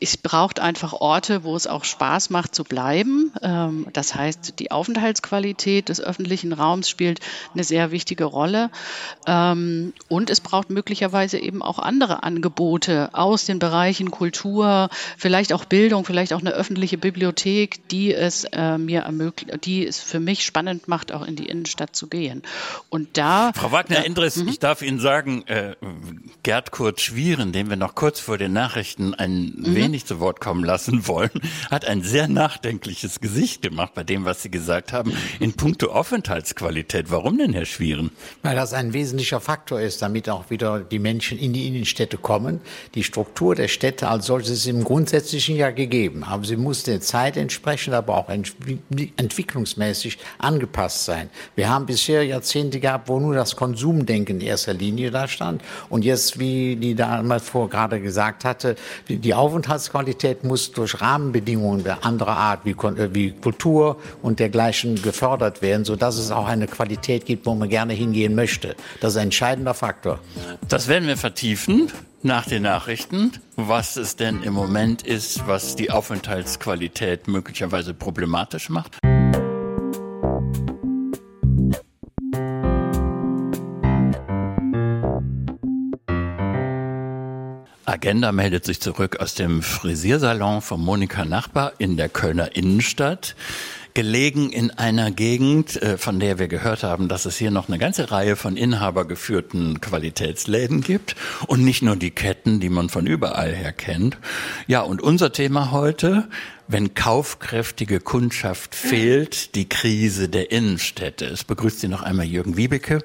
es 0.00 0.16
braucht 0.16 0.60
einfach 0.60 0.92
Orte, 0.92 1.44
wo 1.44 1.56
es 1.56 1.66
auch 1.66 1.84
Spaß 1.84 2.30
macht 2.30 2.54
zu 2.54 2.64
bleiben. 2.64 3.32
Ähm, 3.42 3.86
das 3.92 4.14
heißt, 4.14 4.58
die 4.58 4.70
Aufenthaltsqualität 4.70 5.88
des 5.88 6.00
öffentlichen 6.00 6.52
Raums 6.52 6.88
spielt 6.88 7.20
eine 7.54 7.64
sehr 7.64 7.90
wichtige 7.90 8.24
Rolle. 8.24 8.70
Ähm, 9.26 9.92
und 10.08 10.30
es 10.30 10.40
braucht 10.40 10.70
möglicherweise 10.70 11.38
eben 11.38 11.62
auch 11.62 11.78
andere 11.78 12.22
Angebote 12.22 13.10
aus 13.12 13.44
den 13.44 13.58
Bereichen 13.58 14.10
Kultur, 14.10 14.88
vielleicht 15.16 15.52
auch 15.52 15.64
Bildung, 15.64 16.04
vielleicht 16.04 16.32
auch 16.32 16.40
eine 16.40 16.50
öffentliche 16.50 16.98
Bibliothek, 16.98 17.88
die 17.88 18.12
es 18.12 18.44
äh, 18.52 18.78
mir 18.78 19.02
ermöglicht, 19.02 19.64
die 19.64 19.86
es 19.86 20.00
für 20.00 20.20
mich 20.20 20.44
spannend 20.44 20.88
macht, 20.88 21.12
auch 21.12 21.26
in 21.26 21.36
die 21.36 21.46
Innenstadt 21.46 21.96
zu 21.96 22.08
gehen. 22.08 22.42
Und 22.90 23.16
da. 23.16 23.52
Frau 23.54 23.72
Wagner-Endres, 23.72 24.36
mhm. 24.36 24.48
ich 24.48 24.58
darf 24.58 24.82
Ihnen 24.82 25.00
sagen, 25.00 25.44
äh, 25.46 25.74
Gerd 26.42 26.70
Kurt 26.70 27.00
Schwieren, 27.00 27.52
den 27.52 27.70
wir 27.70 27.76
noch 27.76 27.94
kurz 27.94 28.20
vor 28.20 28.38
den 28.38 28.52
Nachrichten 28.52 29.14
ein 29.14 29.54
mhm 29.56 29.85
wenig 29.86 30.04
zu 30.04 30.18
Wort 30.18 30.40
kommen 30.40 30.64
lassen 30.64 31.06
wollen, 31.06 31.30
hat 31.70 31.84
ein 31.84 32.02
sehr 32.02 32.26
nachdenkliches 32.26 33.20
Gesicht 33.20 33.62
gemacht 33.62 33.92
bei 33.94 34.02
dem, 34.02 34.24
was 34.24 34.42
Sie 34.42 34.50
gesagt 34.50 34.92
haben, 34.92 35.12
in 35.38 35.52
puncto 35.52 35.92
Aufenthaltsqualität. 35.92 37.08
Warum 37.12 37.38
denn, 37.38 37.52
Herr 37.52 37.66
Schwieren? 37.66 38.10
Weil 38.42 38.56
das 38.56 38.72
ein 38.72 38.92
wesentlicher 38.92 39.40
Faktor 39.40 39.80
ist, 39.80 40.02
damit 40.02 40.28
auch 40.28 40.50
wieder 40.50 40.80
die 40.80 40.98
Menschen 40.98 41.38
in 41.38 41.52
die 41.52 41.68
Innenstädte 41.68 42.18
kommen. 42.18 42.60
Die 42.96 43.04
Struktur 43.04 43.54
der 43.54 43.68
Städte 43.68 44.08
als 44.08 44.26
solches 44.26 44.50
ist 44.50 44.66
im 44.66 44.82
Grundsätzlichen 44.82 45.54
ja 45.54 45.70
gegeben, 45.70 46.24
aber 46.24 46.44
sie 46.44 46.56
muss 46.56 46.82
der 46.82 47.00
Zeit 47.00 47.36
entsprechend, 47.36 47.94
aber 47.94 48.16
auch 48.16 48.28
entwicklungsmäßig 48.28 50.18
angepasst 50.38 51.04
sein. 51.04 51.30
Wir 51.54 51.68
haben 51.68 51.86
bisher 51.86 52.24
Jahrzehnte 52.24 52.80
gehabt, 52.80 53.08
wo 53.08 53.20
nur 53.20 53.36
das 53.36 53.54
Konsumdenken 53.54 54.40
in 54.40 54.46
erster 54.48 54.74
Linie 54.74 55.12
da 55.12 55.28
stand 55.28 55.62
und 55.88 56.04
jetzt, 56.04 56.40
wie 56.40 56.74
die 56.74 56.96
damals 56.96 57.48
vor 57.48 57.70
gerade 57.70 58.00
gesagt 58.00 58.44
hatte, 58.44 58.74
die 59.08 59.32
Aufenthaltsqualität 59.32 59.75
Aufenthaltsqualität 59.76 60.42
muss 60.42 60.72
durch 60.72 61.02
Rahmenbedingungen 61.02 61.84
anderer 62.00 62.36
Art 62.36 62.64
wie, 62.64 62.70
äh, 62.70 63.14
wie 63.14 63.32
Kultur 63.32 63.98
und 64.22 64.40
dergleichen 64.40 65.00
gefördert 65.02 65.60
werden, 65.60 65.84
sodass 65.84 66.16
es 66.16 66.30
auch 66.30 66.46
eine 66.46 66.66
Qualität 66.66 67.26
gibt, 67.26 67.44
wo 67.44 67.54
man 67.54 67.68
gerne 67.68 67.92
hingehen 67.92 68.34
möchte. 68.34 68.74
Das 69.00 69.12
ist 69.12 69.18
ein 69.18 69.24
entscheidender 69.24 69.74
Faktor. 69.74 70.18
Das 70.68 70.88
werden 70.88 71.06
wir 71.06 71.18
vertiefen 71.18 71.92
nach 72.22 72.46
den 72.46 72.62
Nachrichten, 72.62 73.32
was 73.56 73.96
es 73.96 74.16
denn 74.16 74.42
im 74.42 74.54
Moment 74.54 75.02
ist, 75.02 75.46
was 75.46 75.76
die 75.76 75.90
Aufenthaltsqualität 75.90 77.28
möglicherweise 77.28 77.92
problematisch 77.92 78.70
macht. 78.70 78.96
Agenda 87.96 88.30
meldet 88.30 88.66
sich 88.66 88.78
zurück 88.78 89.20
aus 89.20 89.34
dem 89.34 89.62
Frisiersalon 89.62 90.60
von 90.60 90.82
Monika 90.82 91.24
Nachbar 91.24 91.72
in 91.78 91.96
der 91.96 92.10
Kölner 92.10 92.54
Innenstadt. 92.54 93.34
Gelegen 93.94 94.52
in 94.52 94.70
einer 94.70 95.10
Gegend, 95.10 95.80
äh, 95.80 95.96
von 95.96 96.20
der 96.20 96.38
wir 96.38 96.46
gehört 96.46 96.82
haben, 96.82 97.08
dass 97.08 97.24
es 97.24 97.38
hier 97.38 97.50
noch 97.50 97.68
eine 97.68 97.78
ganze 97.78 98.10
Reihe 98.10 98.36
von 98.36 98.58
inhabergeführten 98.58 99.80
Qualitätsläden 99.80 100.82
gibt 100.82 101.16
und 101.46 101.64
nicht 101.64 101.80
nur 101.80 101.96
die 101.96 102.10
Ketten, 102.10 102.60
die 102.60 102.68
man 102.68 102.90
von 102.90 103.06
überall 103.06 103.54
her 103.54 103.72
kennt. 103.72 104.18
Ja, 104.66 104.82
und 104.82 105.00
unser 105.00 105.32
Thema 105.32 105.70
heute, 105.70 106.28
wenn 106.68 106.92
kaufkräftige 106.92 108.00
Kundschaft 108.00 108.74
fehlt, 108.74 109.54
die 109.54 109.70
Krise 109.70 110.28
der 110.28 110.50
Innenstädte. 110.50 111.24
Es 111.24 111.44
begrüßt 111.44 111.80
Sie 111.80 111.88
noch 111.88 112.02
einmal 112.02 112.26
Jürgen 112.26 112.58
Wiebeke. 112.58 113.02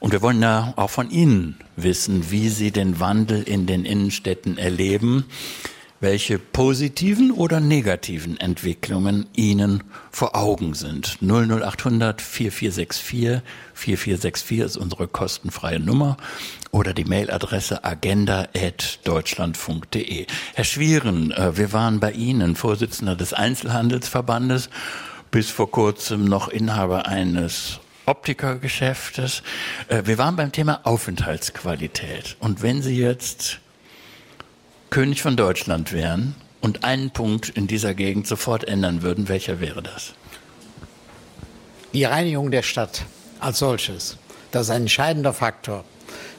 Und 0.00 0.12
wir 0.12 0.22
wollen 0.22 0.42
ja 0.42 0.72
auch 0.76 0.90
von 0.90 1.10
Ihnen 1.10 1.56
wissen, 1.76 2.30
wie 2.30 2.48
Sie 2.48 2.70
den 2.70 3.00
Wandel 3.00 3.42
in 3.42 3.66
den 3.66 3.84
Innenstädten 3.84 4.56
erleben, 4.56 5.26
welche 6.00 6.38
positiven 6.38 7.30
oder 7.30 7.60
negativen 7.60 8.40
Entwicklungen 8.40 9.26
Ihnen 9.36 9.82
vor 10.10 10.34
Augen 10.34 10.72
sind. 10.72 11.18
00800 11.20 12.22
4464 12.22 13.42
4464 13.74 14.60
ist 14.60 14.78
unsere 14.78 15.06
kostenfreie 15.06 15.78
Nummer 15.78 16.16
oder 16.70 16.94
die 16.94 17.04
Mailadresse 17.04 17.84
agenda.deutschlandfunk.de. 17.84 20.26
Herr 20.54 20.64
Schwieren, 20.64 21.32
äh, 21.32 21.58
wir 21.58 21.74
waren 21.74 22.00
bei 22.00 22.12
Ihnen, 22.12 22.56
Vorsitzender 22.56 23.16
des 23.16 23.34
Einzelhandelsverbandes, 23.34 24.70
bis 25.30 25.50
vor 25.50 25.70
kurzem 25.70 26.24
noch 26.24 26.48
Inhaber 26.48 27.06
eines 27.06 27.80
Optikergeschäftes. 28.10 29.42
Äh, 29.88 30.02
wir 30.04 30.18
waren 30.18 30.36
beim 30.36 30.52
Thema 30.52 30.80
Aufenthaltsqualität. 30.84 32.36
Und 32.40 32.62
wenn 32.62 32.82
Sie 32.82 32.98
jetzt 32.98 33.60
König 34.90 35.22
von 35.22 35.36
Deutschland 35.36 35.92
wären 35.92 36.34
und 36.60 36.84
einen 36.84 37.12
Punkt 37.12 37.48
in 37.48 37.68
dieser 37.68 37.94
Gegend 37.94 38.26
sofort 38.26 38.64
ändern 38.66 39.02
würden, 39.02 39.28
welcher 39.28 39.60
wäre 39.60 39.82
das? 39.82 40.14
Die 41.92 42.04
Reinigung 42.04 42.50
der 42.50 42.62
Stadt 42.62 43.04
als 43.38 43.60
solches. 43.60 44.18
Das 44.50 44.62
ist 44.66 44.70
ein 44.70 44.82
entscheidender 44.82 45.32
Faktor. 45.32 45.84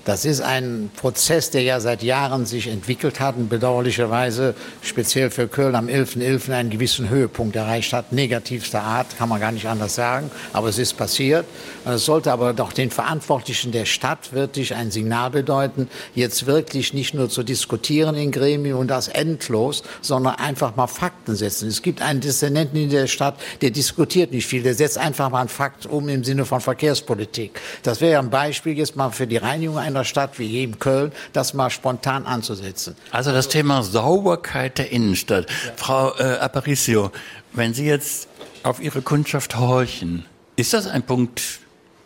Das 0.04 0.26
ist 0.26 0.42
ein 0.42 0.90
Prozess, 0.96 1.52
der 1.52 1.62
ja 1.62 1.80
seit 1.80 2.02
Jahren 2.02 2.48
sich 2.48 2.68
entwickelt 2.68 3.20
hat 3.20 3.36
und 3.36 3.50
bedauerlicherweise 3.50 4.56
speziell 4.82 5.30
für 5.30 5.48
Köln 5.48 5.76
am 5.76 5.88
11.11. 5.88 6.48
.11. 6.48 6.54
einen 6.54 6.70
gewissen 6.72 7.10
Höhepunkt 7.10 7.56
erreicht 7.56 7.94
hat. 7.94 8.12
Negativster 8.12 8.82
Art, 8.82 9.16
kann 9.20 9.30
man 9.30 9.40
gar 9.40 9.52
nicht 9.52 9.68
anders 9.68 9.94
sagen, 9.94 10.32
aber 10.54 10.70
es 10.70 10.80
ist 10.80 10.98
passiert. 10.98 11.46
Es 11.86 12.06
sollte 12.06 12.32
aber 12.32 12.54
doch 12.54 12.74
den 12.74 12.90
Verantwortlichen 12.90 13.72
der 13.72 13.86
Stadt 13.86 14.34
wirklich 14.34 14.74
ein 14.74 14.90
Signal 14.90 15.30
bedeuten, 15.30 15.88
jetzt 16.16 16.48
wirklich 16.48 16.96
nicht 16.96 17.14
nur 17.14 17.30
zu 17.30 17.44
diskutieren 17.44 18.16
in 18.16 18.32
Gremien 18.32 18.76
und 18.76 18.88
das 18.88 19.08
endlos, 19.08 19.84
sondern 20.02 20.36
einfach 20.36 20.76
mal 20.76 20.88
Fakten 20.88 21.36
setzen. 21.36 21.68
Es 21.68 21.84
gibt 21.84 22.02
einen 22.02 22.22
Dissidenten 22.22 22.78
in 22.78 22.90
der 22.90 23.06
Stadt, 23.06 23.36
der 23.62 23.70
diskutiert 23.70 24.32
nicht 24.32 24.48
viel, 24.48 24.64
der 24.64 24.74
setzt 24.74 24.98
einfach 24.98 25.30
mal 25.30 25.42
einen 25.42 25.50
Fakt 25.50 25.86
um 25.86 26.10
im 26.10 26.24
Sinne 26.24 26.46
von 26.46 26.60
Verkehrspolitik. 26.60 27.60
Das 27.84 28.02
wäre 28.02 28.20
ein 28.20 28.32
Beispiel 28.32 28.76
jetzt 28.76 28.96
mal 28.96 29.12
für 29.12 29.28
die 29.28 29.38
Reinigung 29.38 29.78
einer 29.92 30.06
Stadt 30.06 30.40
wie 30.40 30.56
eben 30.58 30.80
Köln, 30.80 31.12
das 31.34 31.54
mal 31.54 31.70
spontan 31.70 32.26
anzusetzen. 32.26 32.96
Also 33.12 33.32
das 33.32 33.48
Thema 33.48 33.84
Sauberkeit 33.84 34.78
der 34.78 34.92
Innenstadt. 34.92 35.50
Ja. 35.50 35.72
Frau 35.76 36.16
äh, 36.18 36.38
Aparicio, 36.40 37.12
wenn 37.54 37.74
Sie 37.74 37.86
jetzt 37.86 38.28
auf 38.64 38.82
Ihre 38.82 39.02
Kundschaft 39.02 39.58
horchen, 39.58 40.26
ist 40.56 40.74
das 40.74 40.88
ein 40.88 41.04
Punkt, 41.04 41.42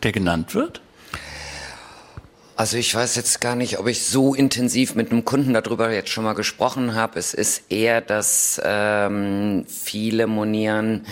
der 0.04 0.12
genannt 0.12 0.54
wird? 0.54 0.82
Also 2.58 2.78
ich 2.78 2.95
weiß 2.95 3.17
jetzt 3.17 3.41
gar 3.41 3.56
nicht, 3.56 3.80
ob 3.80 3.88
ich 3.88 4.06
so 4.06 4.34
intensiv 4.34 4.95
mit 4.95 5.12
einem 5.12 5.26
Kunden 5.26 5.54
darüber 5.54 5.91
jetzt 5.91 6.10
schon 6.10 6.24
mal 6.24 6.36
gesprochen 6.36 6.95
habe. 6.95 7.19
Es 7.19 7.34
ist 7.34 7.63
eher, 7.69 8.00
dass 8.00 8.62
ähm, 8.63 9.65
viele 9.67 10.26
monieren, 10.26 11.06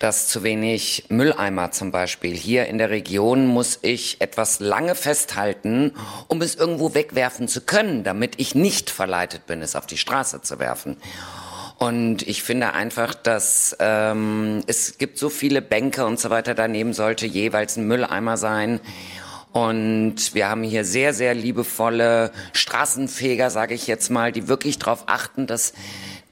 dass 0.00 0.26
zu 0.26 0.42
wenig 0.42 1.04
Mülleimer 1.10 1.70
zum 1.70 1.92
Beispiel. 1.92 2.34
Hier 2.34 2.66
in 2.66 2.78
der 2.78 2.90
Region 2.90 3.46
muss 3.46 3.78
ich 3.82 4.20
etwas 4.20 4.58
lange 4.58 4.94
festhalten, 4.94 5.92
um 6.26 6.40
es 6.42 6.54
irgendwo 6.56 6.94
wegwerfen 6.94 7.46
zu 7.46 7.60
können, 7.60 8.02
damit 8.02 8.34
ich 8.38 8.54
nicht 8.54 8.90
verleitet 8.90 9.46
bin, 9.46 9.62
es 9.62 9.76
auf 9.76 9.86
die 9.86 9.98
Straße 9.98 10.40
zu 10.40 10.58
werfen. 10.58 10.96
Und 11.78 12.26
ich 12.26 12.42
finde 12.42 12.72
einfach, 12.72 13.14
dass 13.14 13.76
ähm, 13.78 14.62
es 14.66 14.96
gibt 14.96 15.18
so 15.18 15.28
viele 15.28 15.62
Bänke 15.62 16.06
und 16.06 16.18
so 16.18 16.30
weiter, 16.30 16.54
daneben 16.54 16.94
sollte 16.94 17.26
jeweils 17.26 17.76
ein 17.76 17.86
Mülleimer 17.86 18.38
sein. 18.38 18.80
Und 19.52 20.34
wir 20.34 20.48
haben 20.48 20.62
hier 20.62 20.84
sehr, 20.84 21.12
sehr 21.12 21.34
liebevolle 21.34 22.30
Straßenfeger, 22.52 23.50
sage 23.50 23.74
ich 23.74 23.86
jetzt 23.86 24.08
mal, 24.10 24.30
die 24.32 24.46
wirklich 24.46 24.78
darauf 24.78 25.04
achten, 25.06 25.46
dass 25.46 25.72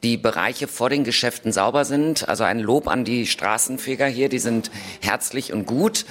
die 0.03 0.17
Bereiche 0.17 0.69
vor 0.69 0.91
den 0.91 1.05
Geschäften 1.05 1.53
sauber 1.53 1.85
sind. 1.85 2.29
Also 2.29 2.45
ein 2.45 2.61
Lob 2.61 2.89
an 2.89 3.05
die 3.05 3.27
Straßenfeger 3.27 4.07
hier, 4.07 4.29
die 4.29 4.39
sind 4.39 4.71
herzlich 5.01 5.53
und 5.53 5.67
gut. 5.67 6.07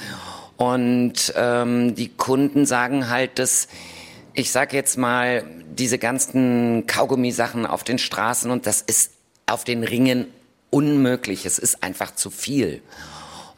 Und 0.58 1.34
ähm, 1.36 1.96
die 1.96 2.10
Kunden 2.10 2.66
sagen 2.66 3.10
halt, 3.10 3.40
dass 3.40 3.68
ich 4.34 4.52
sage 4.52 4.76
jetzt 4.76 4.98
mal, 4.98 5.46
diese 5.78 5.98
ganzen 5.98 6.86
Kaugummisachen 6.86 7.66
auf 7.66 7.84
den 7.84 7.98
Straßen 7.98 8.52
und 8.52 8.68
das 8.68 8.82
ist 8.82 9.12
auf 9.48 9.64
den 9.64 9.84
Ringen 9.84 10.28
unmöglich. 10.70 11.46
Es 11.46 11.58
ist 11.58 11.82
einfach 11.84 12.14
zu 12.14 12.30
viel. 12.30 12.82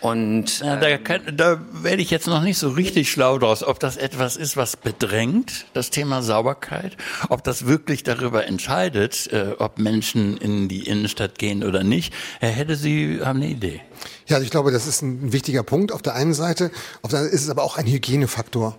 Und 0.01 0.61
ja, 0.61 0.77
da, 0.77 0.97
kann, 0.97 1.21
da 1.35 1.59
werde 1.71 2.01
ich 2.01 2.09
jetzt 2.09 2.27
noch 2.27 2.41
nicht 2.41 2.57
so 2.57 2.69
richtig 2.69 3.11
schlau 3.11 3.37
draus, 3.37 3.63
ob 3.63 3.81
das 3.81 3.97
etwas 3.97 4.37
ist, 4.37 4.55
was 4.55 4.77
bedrängt, 4.77 5.65
das 5.73 5.89
Thema 5.89 6.21
Sauberkeit, 6.21 6.95
ob 7.27 7.43
das 7.43 7.65
wirklich 7.65 8.03
darüber 8.03 8.47
entscheidet, 8.47 9.27
äh, 9.33 9.55
ob 9.59 9.77
Menschen 9.77 10.37
in 10.37 10.69
die 10.69 10.87
Innenstadt 10.87 11.37
gehen 11.37 11.65
oder 11.65 11.83
nicht. 11.83 12.13
Herr 12.39 12.51
Hedde, 12.51 12.77
Sie 12.77 13.19
haben 13.21 13.41
eine 13.41 13.49
Idee. 13.49 13.81
Ja, 14.27 14.37
also 14.37 14.45
ich 14.45 14.51
glaube, 14.51 14.71
das 14.71 14.87
ist 14.87 15.01
ein 15.01 15.33
wichtiger 15.33 15.63
Punkt 15.63 15.91
auf 15.91 16.01
der 16.01 16.15
einen 16.15 16.33
Seite. 16.33 16.71
Auf 17.01 17.09
der 17.09 17.19
anderen 17.19 17.35
ist 17.35 17.43
es 17.43 17.49
aber 17.49 17.63
auch 17.63 17.77
ein 17.77 17.85
Hygienefaktor. 17.85 18.77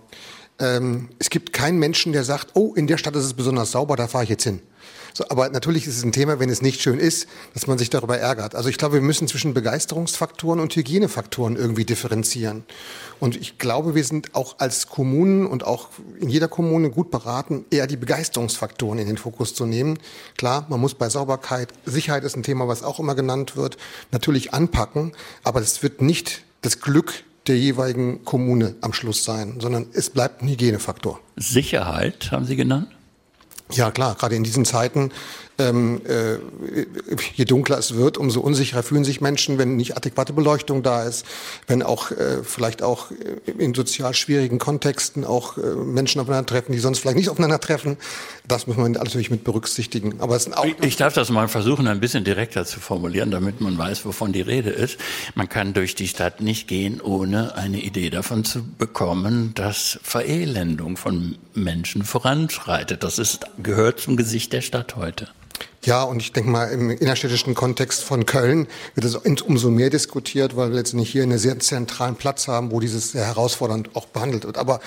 Ähm, 0.57 1.09
es 1.19 1.29
gibt 1.29 1.53
keinen 1.53 1.77
Menschen, 1.77 2.13
der 2.13 2.23
sagt, 2.23 2.49
oh, 2.55 2.73
in 2.73 2.87
der 2.87 2.97
Stadt 2.97 3.15
ist 3.15 3.25
es 3.25 3.33
besonders 3.35 3.71
sauber, 3.71 3.95
da 3.95 4.07
fahre 4.07 4.23
ich 4.23 4.29
jetzt 4.31 4.43
hin. 4.43 4.61
So, 5.13 5.25
aber 5.29 5.49
natürlich 5.49 5.87
ist 5.87 5.97
es 5.97 6.03
ein 6.03 6.11
Thema, 6.11 6.39
wenn 6.39 6.49
es 6.49 6.61
nicht 6.61 6.81
schön 6.81 6.99
ist, 6.99 7.27
dass 7.53 7.67
man 7.67 7.77
sich 7.77 7.89
darüber 7.89 8.17
ärgert. 8.17 8.55
Also 8.55 8.69
ich 8.69 8.77
glaube, 8.77 8.95
wir 8.95 9.01
müssen 9.01 9.27
zwischen 9.27 9.53
Begeisterungsfaktoren 9.53 10.59
und 10.59 10.75
Hygienefaktoren 10.75 11.55
irgendwie 11.55 11.85
differenzieren. 11.85 12.63
Und 13.19 13.35
ich 13.35 13.57
glaube, 13.57 13.95
wir 13.95 14.03
sind 14.03 14.35
auch 14.35 14.59
als 14.59 14.87
Kommunen 14.87 15.45
und 15.45 15.65
auch 15.65 15.89
in 16.19 16.29
jeder 16.29 16.47
Kommune 16.47 16.89
gut 16.89 17.11
beraten, 17.11 17.65
eher 17.69 17.87
die 17.87 17.97
Begeisterungsfaktoren 17.97 18.99
in 18.99 19.07
den 19.07 19.17
Fokus 19.17 19.53
zu 19.53 19.65
nehmen. 19.65 19.99
Klar, 20.37 20.65
man 20.69 20.79
muss 20.79 20.93
bei 20.93 21.09
Sauberkeit, 21.09 21.69
Sicherheit 21.85 22.23
ist 22.23 22.35
ein 22.35 22.43
Thema, 22.43 22.67
was 22.67 22.83
auch 22.83 22.99
immer 22.99 23.15
genannt 23.15 23.55
wird, 23.55 23.77
natürlich 24.11 24.53
anpacken, 24.53 25.11
aber 25.43 25.61
es 25.61 25.83
wird 25.83 26.01
nicht 26.01 26.43
das 26.61 26.79
Glück 26.79 27.23
der 27.47 27.57
jeweiligen 27.57 28.23
Kommune 28.23 28.75
am 28.81 28.93
Schluss 28.93 29.23
sein, 29.23 29.55
sondern 29.59 29.87
es 29.93 30.09
bleibt 30.09 30.41
ein 30.41 30.47
Hygienefaktor. 30.47 31.19
Sicherheit 31.35 32.31
haben 32.31 32.45
Sie 32.45 32.55
genannt? 32.55 32.87
Ja, 33.73 33.91
klar, 33.91 34.15
gerade 34.15 34.35
in 34.35 34.43
diesen 34.43 34.65
Zeiten 34.65 35.11
ähm, 35.69 36.01
äh, 36.07 36.37
je 37.35 37.45
dunkler 37.45 37.77
es 37.77 37.95
wird, 37.95 38.17
umso 38.17 38.41
unsicherer 38.41 38.83
fühlen 38.83 39.03
sich 39.03 39.21
Menschen, 39.21 39.57
wenn 39.57 39.75
nicht 39.75 39.95
adäquate 39.97 40.33
Beleuchtung 40.33 40.83
da 40.83 41.03
ist, 41.03 41.25
wenn 41.67 41.83
auch 41.83 42.11
äh, 42.11 42.43
vielleicht 42.43 42.83
auch 42.83 43.11
in 43.57 43.73
sozial 43.73 44.13
schwierigen 44.13 44.59
Kontexten 44.59 45.25
auch 45.25 45.57
äh, 45.57 45.61
Menschen 45.61 46.21
aufeinander 46.21 46.45
treffen, 46.45 46.71
die 46.71 46.79
sonst 46.79 46.99
vielleicht 46.99 47.17
nicht 47.17 47.29
aufeinander 47.29 47.59
treffen. 47.59 47.97
Das 48.47 48.67
muss 48.67 48.77
man 48.77 48.93
natürlich 48.93 49.31
mit 49.31 49.43
berücksichtigen. 49.43 50.19
Aber 50.19 50.35
es 50.35 50.51
auch 50.51 50.65
ich 50.81 50.95
darf 50.95 51.13
das 51.13 51.29
mal 51.29 51.47
versuchen, 51.47 51.87
ein 51.87 51.99
bisschen 51.99 52.23
direkter 52.23 52.65
zu 52.65 52.79
formulieren, 52.79 53.31
damit 53.31 53.61
man 53.61 53.77
weiß, 53.77 54.05
wovon 54.05 54.33
die 54.33 54.41
Rede 54.41 54.69
ist. 54.69 54.97
Man 55.35 55.47
kann 55.47 55.73
durch 55.73 55.95
die 55.95 56.07
Stadt 56.07 56.41
nicht 56.41 56.67
gehen, 56.67 57.01
ohne 57.01 57.55
eine 57.55 57.81
Idee 57.81 58.09
davon 58.09 58.43
zu 58.43 58.63
bekommen, 58.77 59.53
dass 59.55 59.99
Verelendung 60.03 60.97
von 60.97 61.37
Menschen 61.53 62.03
voranschreitet. 62.03 63.03
Das 63.03 63.19
ist, 63.19 63.45
gehört 63.61 63.99
zum 63.99 64.17
Gesicht 64.17 64.53
der 64.53 64.61
Stadt 64.61 64.95
heute. 64.95 65.29
Ja, 65.83 66.03
und 66.03 66.21
ich 66.21 66.31
denke 66.31 66.51
mal, 66.51 66.65
im 66.65 66.91
innerstädtischen 66.91 67.55
Kontext 67.55 68.03
von 68.03 68.27
Köln 68.27 68.67
wird 68.93 69.05
es 69.05 69.15
umso 69.41 69.71
mehr 69.71 69.89
diskutiert, 69.89 70.55
weil 70.55 70.69
wir 70.69 70.75
letztendlich 70.75 71.11
hier 71.11 71.23
einen 71.23 71.39
sehr 71.39 71.59
zentralen 71.59 72.15
Platz 72.15 72.47
haben, 72.47 72.71
wo 72.71 72.79
dieses 72.79 73.13
sehr 73.13 73.25
herausfordernd 73.25 73.95
auch 73.95 74.05
behandelt 74.05 74.45
wird. 74.45 74.59
Aber 74.59 74.79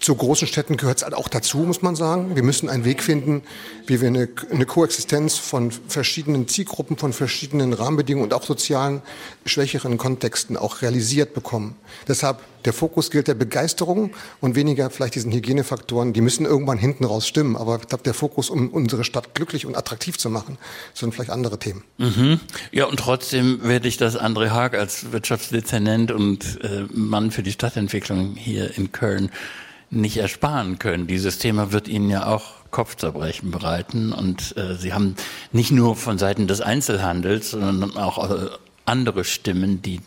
zu 0.00 0.14
großen 0.14 0.48
Städten 0.48 0.76
gehört 0.76 0.98
es 0.98 1.04
halt 1.04 1.14
auch 1.14 1.28
dazu, 1.28 1.58
muss 1.58 1.82
man 1.82 1.96
sagen. 1.96 2.34
Wir 2.34 2.42
müssen 2.42 2.68
einen 2.68 2.84
Weg 2.84 3.02
finden, 3.02 3.42
wie 3.86 4.00
wir 4.00 4.08
eine, 4.08 4.28
eine 4.50 4.66
Koexistenz 4.66 5.36
von 5.36 5.70
verschiedenen 5.70 6.48
Zielgruppen, 6.48 6.96
von 6.96 7.12
verschiedenen 7.12 7.72
Rahmenbedingungen 7.72 8.24
und 8.24 8.34
auch 8.34 8.44
sozialen 8.44 9.02
schwächeren 9.44 9.98
Kontexten 9.98 10.56
auch 10.56 10.82
realisiert 10.82 11.34
bekommen. 11.34 11.76
Deshalb 12.08 12.40
der 12.66 12.72
Fokus 12.72 13.10
gilt 13.10 13.28
der 13.28 13.34
Begeisterung 13.34 14.12
und 14.40 14.54
weniger 14.56 14.90
vielleicht 14.90 15.14
diesen 15.14 15.32
Hygienefaktoren. 15.32 16.12
Die 16.12 16.20
müssen 16.20 16.44
irgendwann 16.44 16.78
hinten 16.78 17.04
raus 17.04 17.26
stimmen. 17.26 17.56
Aber 17.56 17.78
ich 17.80 17.88
glaube, 17.88 18.04
der 18.04 18.14
Fokus, 18.14 18.50
um 18.50 18.68
unsere 18.68 19.04
Stadt 19.04 19.34
glücklich 19.34 19.64
und 19.64 19.76
attraktiv 19.76 20.18
zu 20.18 20.28
machen, 20.28 20.58
sind 20.92 21.14
vielleicht 21.14 21.30
andere 21.30 21.58
Themen. 21.58 21.84
Mhm. 21.98 22.40
Ja, 22.72 22.86
und 22.86 22.98
trotzdem 22.98 23.62
werde 23.62 23.88
ich 23.88 23.96
das 23.96 24.18
André 24.18 24.50
Haag 24.50 24.74
als 24.74 25.12
Wirtschaftsdezernent 25.12 26.10
und 26.10 26.62
äh, 26.62 26.84
Mann 26.92 27.30
für 27.30 27.42
die 27.42 27.52
Stadtentwicklung 27.52 28.34
hier 28.36 28.76
in 28.76 28.92
Köln 28.92 29.30
nicht 29.90 30.16
ersparen 30.16 30.78
können. 30.78 31.06
Dieses 31.06 31.38
Thema 31.38 31.72
wird 31.72 31.88
Ihnen 31.88 32.10
ja 32.10 32.26
auch 32.26 32.56
Kopfzerbrechen 32.70 33.50
bereiten. 33.50 34.12
Und 34.12 34.56
äh, 34.56 34.74
Sie 34.74 34.92
haben 34.92 35.14
nicht 35.52 35.70
nur 35.70 35.96
von 35.96 36.18
Seiten 36.18 36.46
des 36.46 36.60
Einzelhandels, 36.60 37.52
sondern 37.52 37.96
auch 37.96 38.30
äh, 38.30 38.48
andere 38.84 39.24
Stimmen, 39.24 39.82
die, 39.82 40.00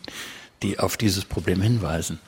die 0.62 0.78
auf 0.78 0.96
dieses 0.96 1.24
Problem 1.24 1.62
hinweisen. 1.62 2.18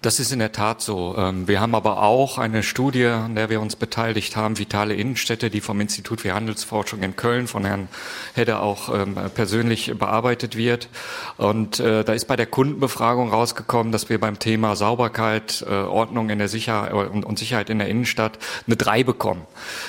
Das 0.00 0.20
ist 0.20 0.30
in 0.30 0.38
der 0.38 0.52
Tat 0.52 0.80
so. 0.80 1.16
Ähm, 1.18 1.48
wir 1.48 1.60
haben 1.60 1.74
aber 1.74 2.02
auch 2.02 2.38
eine 2.38 2.62
Studie, 2.62 3.06
an 3.06 3.34
der 3.34 3.50
wir 3.50 3.60
uns 3.60 3.74
beteiligt 3.74 4.36
haben, 4.36 4.56
Vitale 4.56 4.94
Innenstädte, 4.94 5.50
die 5.50 5.60
vom 5.60 5.80
Institut 5.80 6.20
für 6.20 6.34
Handelsforschung 6.34 7.02
in 7.02 7.16
Köln 7.16 7.48
von 7.48 7.64
Herrn 7.64 7.88
Hedde 8.34 8.60
auch 8.60 8.94
ähm, 8.94 9.16
persönlich 9.34 9.92
bearbeitet 9.98 10.56
wird. 10.56 10.88
Und 11.36 11.80
äh, 11.80 12.04
da 12.04 12.12
ist 12.12 12.28
bei 12.28 12.36
der 12.36 12.46
Kundenbefragung 12.46 13.30
rausgekommen, 13.30 13.90
dass 13.90 14.08
wir 14.08 14.20
beim 14.20 14.38
Thema 14.38 14.76
Sauberkeit, 14.76 15.64
äh, 15.68 15.72
Ordnung 15.72 16.30
in 16.30 16.38
der 16.38 16.48
Sicherheit 16.48 16.92
und 16.92 17.38
Sicherheit 17.38 17.68
in 17.68 17.80
der 17.80 17.88
Innenstadt 17.88 18.38
eine 18.68 18.76
drei 18.76 19.02
bekommen. 19.02 19.42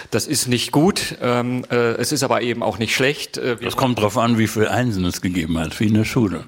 Das 0.10 0.26
ist 0.26 0.48
nicht 0.48 0.72
gut. 0.72 1.18
Ähm, 1.22 1.66
äh, 1.70 1.76
es 1.76 2.12
ist 2.12 2.24
aber 2.24 2.42
eben 2.42 2.64
auch 2.64 2.80
nicht 2.80 2.96
schlecht. 2.96 3.38
Das 3.38 3.78
kommt 3.78 4.00
darauf 4.00 4.18
an, 4.18 4.40
wie 4.40 4.48
viel 4.48 4.68
Einsen 4.68 5.06
es 5.06 5.22
gegeben 5.22 5.60
hat, 5.60 5.80
wie 5.80 5.86
in 5.86 5.94
der 5.94 6.06
Schule. 6.06 6.46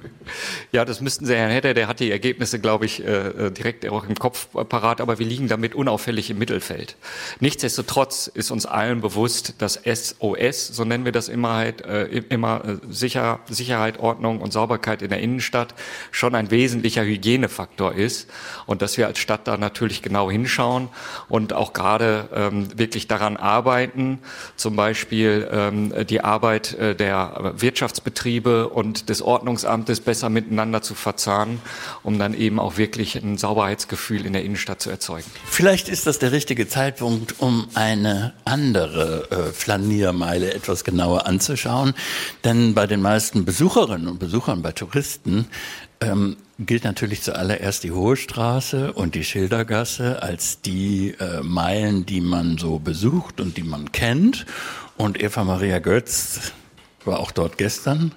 Ja, 0.72 0.84
das 0.84 1.00
müssten 1.00 1.26
Sie, 1.28 1.36
Herrn 1.36 1.52
Hedde, 1.52 1.76
der 1.76 1.88
hat 1.88 2.00
die 2.00 2.10
Ergebnisse, 2.10 2.60
glaube 2.60 2.86
ich, 2.86 3.04
direkt 3.54 3.88
auch 3.88 4.08
im 4.08 4.16
Kopf 4.16 4.48
parat, 4.70 5.02
aber 5.02 5.20
wir 5.20 5.26
liegen 5.26 5.48
damit 5.48 5.76
unauffällig 5.76 6.30
im 6.30 6.38
Mittelfeld. 6.38 6.96
Nichtsdestotrotz 7.40 8.28
ist 8.28 8.52
uns 8.52 8.66
allen 8.66 9.02
bewusst, 9.02 9.56
dass 9.60 9.80
SOS, 9.84 10.68
so 10.68 10.86
nennen 10.86 11.06
wir 11.06 11.12
das 11.12 11.30
immer, 11.30 11.54
halt, 11.54 11.82
äh, 11.82 12.06
immer 12.30 12.64
äh, 12.66 12.78
Sicher, 12.90 13.40
Sicherheit, 13.50 14.00
Ordnung 14.00 14.42
und 14.42 14.54
Sauberkeit 14.54 15.02
in 15.02 15.10
der 15.10 15.20
Innenstadt 15.20 15.74
schon 16.12 16.36
ein 16.36 16.52
wesentlicher 16.52 17.04
Hygienefaktor 17.04 17.94
ist 17.94 18.30
und 18.66 18.82
dass 18.82 18.98
wir 18.98 19.08
als 19.08 19.20
Stadt 19.20 19.48
da 19.48 19.58
natürlich 19.58 20.02
genau 20.02 20.30
hinschauen 20.30 20.90
und 21.30 21.54
auch 21.54 21.74
gerade 21.74 22.30
ähm, 22.34 22.78
wirklich 22.78 23.08
daran 23.08 23.38
arbeiten, 23.38 24.20
zum 24.56 24.76
Beispiel 24.76 25.48
ähm, 25.52 25.94
die 26.08 26.22
Arbeit 26.22 26.74
äh, 26.74 26.96
der 26.96 27.54
Wirtschaftsbetriebe 27.56 28.70
und 28.70 29.10
des 29.10 29.22
Ordnungsamtes 29.22 30.02
besser 30.02 30.30
miteinander 30.30 30.82
zu 30.82 30.96
verzahnen, 30.96 31.62
um 32.04 32.20
dann 32.20 32.34
eben 32.34 32.60
auch 32.60 32.78
wirklich 32.78 33.16
ein 33.16 33.38
Sauberheitsgefühl 33.42 34.26
in 34.26 34.34
der 34.34 34.44
Innenstadt 34.44 34.82
zu 34.82 34.90
erzeugen. 34.90 35.30
Vielleicht 35.46 35.90
ist 35.90 36.08
das 36.08 36.20
der 36.20 36.32
richtige 36.32 36.68
Zeitpunkt, 36.68 37.40
um 37.40 37.68
eine 37.74 38.34
andere 38.46 39.30
äh, 39.30 39.54
Flaniermeile 39.54 40.54
etwas 40.54 40.84
genauer 40.84 41.28
anzuschauen. 41.28 41.94
Denn 42.44 42.74
bei 42.74 42.88
den 42.88 43.02
meisten 43.02 43.44
Besucherinnen 43.44 44.08
und 44.08 44.20
Besuchern, 44.20 44.62
bei 44.62 44.72
Touristen, 44.72 45.48
ähm, 46.00 46.38
gilt 46.60 46.84
natürlich 46.84 47.22
zuallererst 47.22 47.84
die 47.84 47.92
Hohe 47.92 48.16
Straße 48.18 48.94
und 48.94 49.16
die 49.16 49.24
Schildergasse 49.24 50.22
als 50.22 50.62
die 50.62 51.16
äh, 51.20 51.42
Meilen, 51.42 52.06
die 52.06 52.22
man 52.22 52.58
so 52.58 52.80
besucht 52.80 53.40
und 53.42 53.58
die 53.58 53.64
man 53.64 53.92
kennt. 53.92 54.46
Und 54.98 55.22
Eva 55.22 55.44
Maria 55.44 55.80
Götz 55.80 56.54
war 57.06 57.20
auch 57.20 57.32
dort 57.32 57.58
gestern 57.58 58.12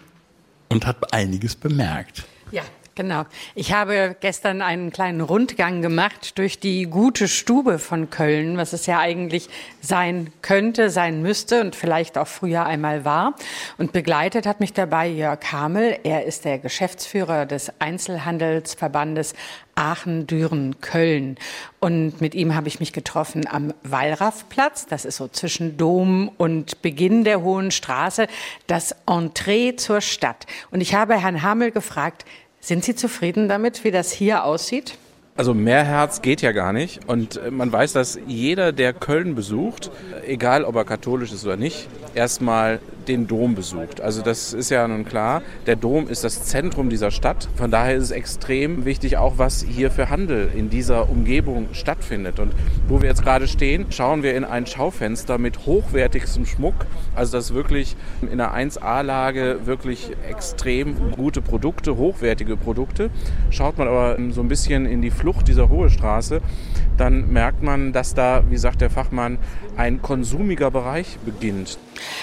und 0.68 0.86
hat 0.86 1.12
einiges 1.12 1.54
bemerkt. 1.54 2.24
Ja, 2.50 2.62
Genau. 2.96 3.24
Ich 3.56 3.72
habe 3.72 4.14
gestern 4.20 4.62
einen 4.62 4.92
kleinen 4.92 5.20
Rundgang 5.20 5.82
gemacht 5.82 6.38
durch 6.38 6.60
die 6.60 6.84
gute 6.84 7.26
Stube 7.26 7.80
von 7.80 8.08
Köln, 8.08 8.56
was 8.56 8.72
es 8.72 8.86
ja 8.86 9.00
eigentlich 9.00 9.48
sein 9.80 10.32
könnte, 10.42 10.90
sein 10.90 11.20
müsste 11.20 11.60
und 11.60 11.74
vielleicht 11.74 12.16
auch 12.16 12.28
früher 12.28 12.66
einmal 12.66 13.04
war. 13.04 13.34
Und 13.78 13.92
begleitet 13.92 14.46
hat 14.46 14.60
mich 14.60 14.72
dabei 14.72 15.08
Jörg 15.08 15.40
Hamel. 15.50 15.98
Er 16.04 16.24
ist 16.24 16.44
der 16.44 16.60
Geschäftsführer 16.60 17.46
des 17.46 17.72
Einzelhandelsverbandes 17.80 19.34
Aachen-Düren-Köln. 19.74 21.36
Und 21.80 22.20
mit 22.20 22.34
ihm 22.34 22.54
habe 22.54 22.68
ich 22.68 22.80
mich 22.80 22.92
getroffen 22.92 23.46
am 23.50 23.74
Wallraffplatz. 23.82 24.86
Das 24.86 25.04
ist 25.04 25.16
so 25.16 25.28
zwischen 25.28 25.76
Dom 25.76 26.30
und 26.36 26.80
Beginn 26.82 27.24
der 27.24 27.42
Hohen 27.42 27.70
Straße, 27.70 28.26
das 28.66 28.94
Entree 29.06 29.76
zur 29.76 30.00
Stadt. 30.00 30.46
Und 30.70 30.80
ich 30.80 30.94
habe 30.94 31.20
Herrn 31.20 31.42
Hamel 31.42 31.70
gefragt, 31.70 32.24
sind 32.64 32.82
Sie 32.82 32.94
zufrieden 32.94 33.48
damit, 33.48 33.84
wie 33.84 33.90
das 33.90 34.10
hier 34.10 34.44
aussieht? 34.44 34.96
Also 35.36 35.52
mehr 35.52 35.84
Herz 35.84 36.22
geht 36.22 36.42
ja 36.42 36.52
gar 36.52 36.72
nicht. 36.72 37.08
Und 37.08 37.36
äh, 37.36 37.50
man 37.50 37.70
weiß, 37.70 37.92
dass 37.92 38.18
jeder, 38.26 38.72
der 38.72 38.92
Köln 38.92 39.34
besucht, 39.34 39.90
egal 40.26 40.64
ob 40.64 40.76
er 40.76 40.84
katholisch 40.84 41.32
ist 41.32 41.44
oder 41.44 41.56
nicht, 41.56 41.88
erstmal 42.14 42.78
den 43.08 43.26
Dom 43.26 43.54
besucht. 43.54 44.00
Also 44.00 44.22
das 44.22 44.52
ist 44.52 44.70
ja 44.70 44.86
nun 44.86 45.04
klar. 45.04 45.42
Der 45.66 45.76
Dom 45.76 46.08
ist 46.08 46.24
das 46.24 46.44
Zentrum 46.44 46.90
dieser 46.90 47.10
Stadt. 47.10 47.48
Von 47.56 47.70
daher 47.70 47.96
ist 47.96 48.04
es 48.04 48.10
extrem 48.10 48.84
wichtig, 48.84 49.16
auch 49.16 49.34
was 49.38 49.62
hier 49.62 49.90
für 49.90 50.10
Handel 50.10 50.50
in 50.54 50.70
dieser 50.70 51.10
Umgebung 51.10 51.68
stattfindet. 51.72 52.38
Und 52.40 52.52
wo 52.88 53.00
wir 53.00 53.08
jetzt 53.08 53.22
gerade 53.22 53.48
stehen, 53.48 53.86
schauen 53.90 54.22
wir 54.22 54.34
in 54.34 54.44
ein 54.44 54.66
Schaufenster 54.66 55.38
mit 55.38 55.66
hochwertigstem 55.66 56.46
Schmuck. 56.46 56.74
Also 57.14 57.36
das 57.36 57.46
ist 57.50 57.54
wirklich 57.54 57.96
in 58.22 58.40
einer 58.40 58.54
1A-Lage 58.54 59.60
wirklich 59.64 60.10
extrem 60.28 61.12
gute 61.12 61.42
Produkte, 61.42 61.96
hochwertige 61.96 62.56
Produkte. 62.56 63.10
Schaut 63.50 63.78
man 63.78 63.88
aber 63.88 64.16
so 64.30 64.40
ein 64.40 64.48
bisschen 64.48 64.86
in 64.86 65.02
die 65.02 65.10
Flucht 65.10 65.48
dieser 65.48 65.68
Hohe 65.68 65.90
Straße, 65.90 66.40
dann 66.96 67.32
merkt 67.32 67.62
man, 67.62 67.92
dass 67.92 68.14
da, 68.14 68.42
wie 68.48 68.56
sagt 68.56 68.80
der 68.80 68.90
Fachmann, 68.90 69.38
ein 69.76 70.02
konsumiger 70.02 70.70
Bereich 70.70 71.18
beginnt. 71.24 71.78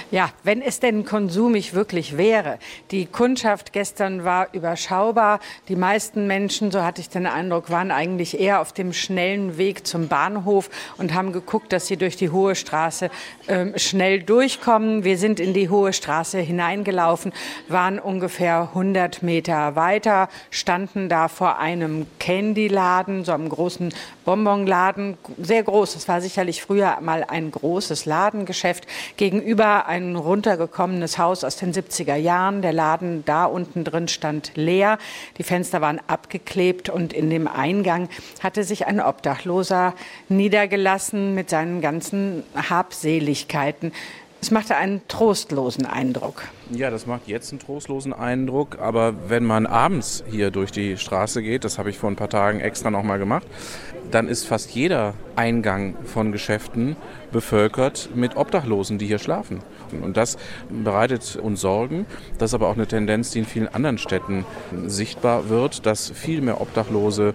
Ja, 0.09 0.29
wenn 0.43 0.61
es 0.61 0.79
denn 0.79 1.05
konsumig 1.05 1.73
wirklich 1.73 2.17
wäre. 2.17 2.59
Die 2.91 3.05
Kundschaft 3.05 3.73
gestern 3.73 4.23
war 4.23 4.53
überschaubar. 4.53 5.39
Die 5.67 5.75
meisten 5.75 6.27
Menschen, 6.27 6.71
so 6.71 6.83
hatte 6.83 7.01
ich 7.01 7.09
den 7.09 7.25
Eindruck, 7.25 7.69
waren 7.69 7.91
eigentlich 7.91 8.39
eher 8.39 8.61
auf 8.61 8.73
dem 8.73 8.93
schnellen 8.93 9.57
Weg 9.57 9.87
zum 9.87 10.07
Bahnhof 10.07 10.69
und 10.97 11.13
haben 11.13 11.31
geguckt, 11.31 11.71
dass 11.73 11.87
sie 11.87 11.97
durch 11.97 12.15
die 12.15 12.29
Hohe 12.29 12.55
Straße 12.55 13.09
äh, 13.47 13.77
schnell 13.79 14.23
durchkommen. 14.23 15.03
Wir 15.03 15.17
sind 15.17 15.39
in 15.39 15.53
die 15.53 15.69
Hohe 15.69 15.93
Straße 15.93 16.39
hineingelaufen, 16.39 17.31
waren 17.67 17.99
ungefähr 17.99 18.69
100 18.73 19.23
Meter 19.23 19.75
weiter, 19.75 20.29
standen 20.49 21.09
da 21.09 21.27
vor 21.27 21.59
einem 21.59 22.07
Candy-Laden, 22.19 23.23
so 23.23 23.31
einem 23.31 23.49
großen 23.49 23.93
Bonbonladen, 24.61 25.17
sehr 25.41 25.63
groß. 25.63 25.93
Das 25.93 26.07
war 26.07 26.21
sicherlich 26.21 26.61
früher 26.61 26.99
mal 27.01 27.23
ein 27.27 27.49
großes 27.51 28.05
Ladengeschäft. 28.05 28.85
Gegenüber 29.17 29.87
ein 29.87 30.15
runtergekommenes 30.15 31.17
Haus 31.17 31.43
aus 31.43 31.55
den 31.55 31.73
70er 31.73 32.15
Jahren. 32.15 32.61
Der 32.61 32.73
Laden 32.73 33.25
da 33.25 33.45
unten 33.45 33.83
drin 33.83 34.07
stand 34.07 34.51
leer. 34.55 34.99
Die 35.37 35.43
Fenster 35.43 35.81
waren 35.81 35.99
abgeklebt 36.07 36.89
und 36.89 37.11
in 37.13 37.29
dem 37.29 37.47
Eingang 37.47 38.09
hatte 38.41 38.63
sich 38.63 38.85
ein 38.85 38.99
Obdachloser 38.99 39.95
niedergelassen 40.29 41.33
mit 41.33 41.49
seinen 41.49 41.81
ganzen 41.81 42.43
Habseligkeiten. 42.55 43.91
Es 44.41 44.51
machte 44.51 44.75
einen 44.75 45.01
trostlosen 45.07 45.85
Eindruck. 45.85 46.43
Ja, 46.73 46.89
das 46.89 47.05
macht 47.05 47.27
jetzt 47.27 47.51
einen 47.51 47.59
trostlosen 47.59 48.13
Eindruck. 48.13 48.79
Aber 48.79 49.29
wenn 49.29 49.43
man 49.43 49.65
abends 49.65 50.23
hier 50.29 50.51
durch 50.51 50.71
die 50.71 50.97
Straße 50.97 51.43
geht, 51.43 51.65
das 51.65 51.77
habe 51.77 51.89
ich 51.89 51.97
vor 51.97 52.09
ein 52.09 52.15
paar 52.15 52.29
Tagen 52.29 52.61
extra 52.61 52.89
nochmal 52.89 53.19
gemacht, 53.19 53.45
dann 54.09 54.27
ist 54.27 54.47
fast 54.47 54.71
jeder 54.71 55.13
Eingang 55.35 55.95
von 56.05 56.31
Geschäften 56.31 56.95
bevölkert 57.31 58.09
mit 58.13 58.35
Obdachlosen, 58.35 58.97
die 58.97 59.07
hier 59.07 59.19
schlafen. 59.19 59.61
Und 60.01 60.17
das 60.17 60.37
bereitet 60.69 61.37
uns 61.37 61.61
Sorgen. 61.61 62.05
Das 62.37 62.51
ist 62.51 62.53
aber 62.53 62.67
auch 62.67 62.75
eine 62.75 62.87
Tendenz, 62.87 63.31
die 63.31 63.39
in 63.39 63.45
vielen 63.45 63.67
anderen 63.67 63.97
Städten 63.97 64.45
sichtbar 64.85 65.49
wird, 65.49 65.85
dass 65.85 66.09
viel 66.11 66.41
mehr 66.41 66.61
Obdachlose 66.61 67.33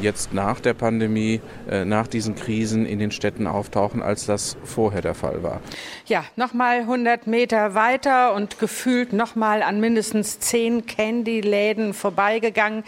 jetzt 0.00 0.32
nach 0.32 0.60
der 0.60 0.74
Pandemie, 0.74 1.40
äh, 1.68 1.84
nach 1.84 2.06
diesen 2.06 2.34
Krisen 2.34 2.86
in 2.86 2.98
den 2.98 3.10
Städten 3.10 3.46
auftauchen, 3.46 4.02
als 4.02 4.26
das 4.26 4.56
vorher 4.64 5.02
der 5.02 5.14
Fall 5.14 5.42
war. 5.42 5.60
Ja, 6.06 6.24
nochmal 6.36 6.80
100 6.80 7.26
Meter 7.26 7.74
weiter 7.74 8.34
und 8.34 8.58
gefühlt 8.68 9.14
nochmal 9.14 9.62
an 9.62 9.80
mindestens 9.80 10.40
zehn 10.40 10.84
Candy-Läden 10.84 11.94
vorbeigegangen, 11.94 12.84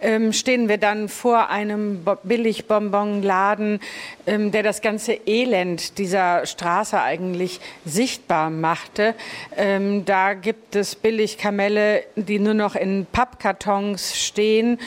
ähm, 0.00 0.32
stehen 0.32 0.68
wir 0.68 0.78
dann 0.78 1.08
vor 1.08 1.50
einem 1.50 2.06
Billigbonbonladen, 2.22 3.80
ähm, 4.28 4.52
der 4.52 4.62
das 4.62 4.80
ganze 4.80 5.14
Elend 5.26 5.98
dieser 5.98 6.46
Straße 6.46 7.02
eigentlich 7.02 7.58
sichtbar 7.84 8.48
machte. 8.48 9.16
Ähm, 9.56 10.04
da 10.04 10.34
gibt 10.34 10.76
es 10.76 10.94
Billigkamelle, 10.94 12.04
die 12.14 12.38
nur 12.38 12.54
noch 12.54 12.76
in 12.76 13.04
Pappkartons 13.10 14.16
stehen. 14.16 14.78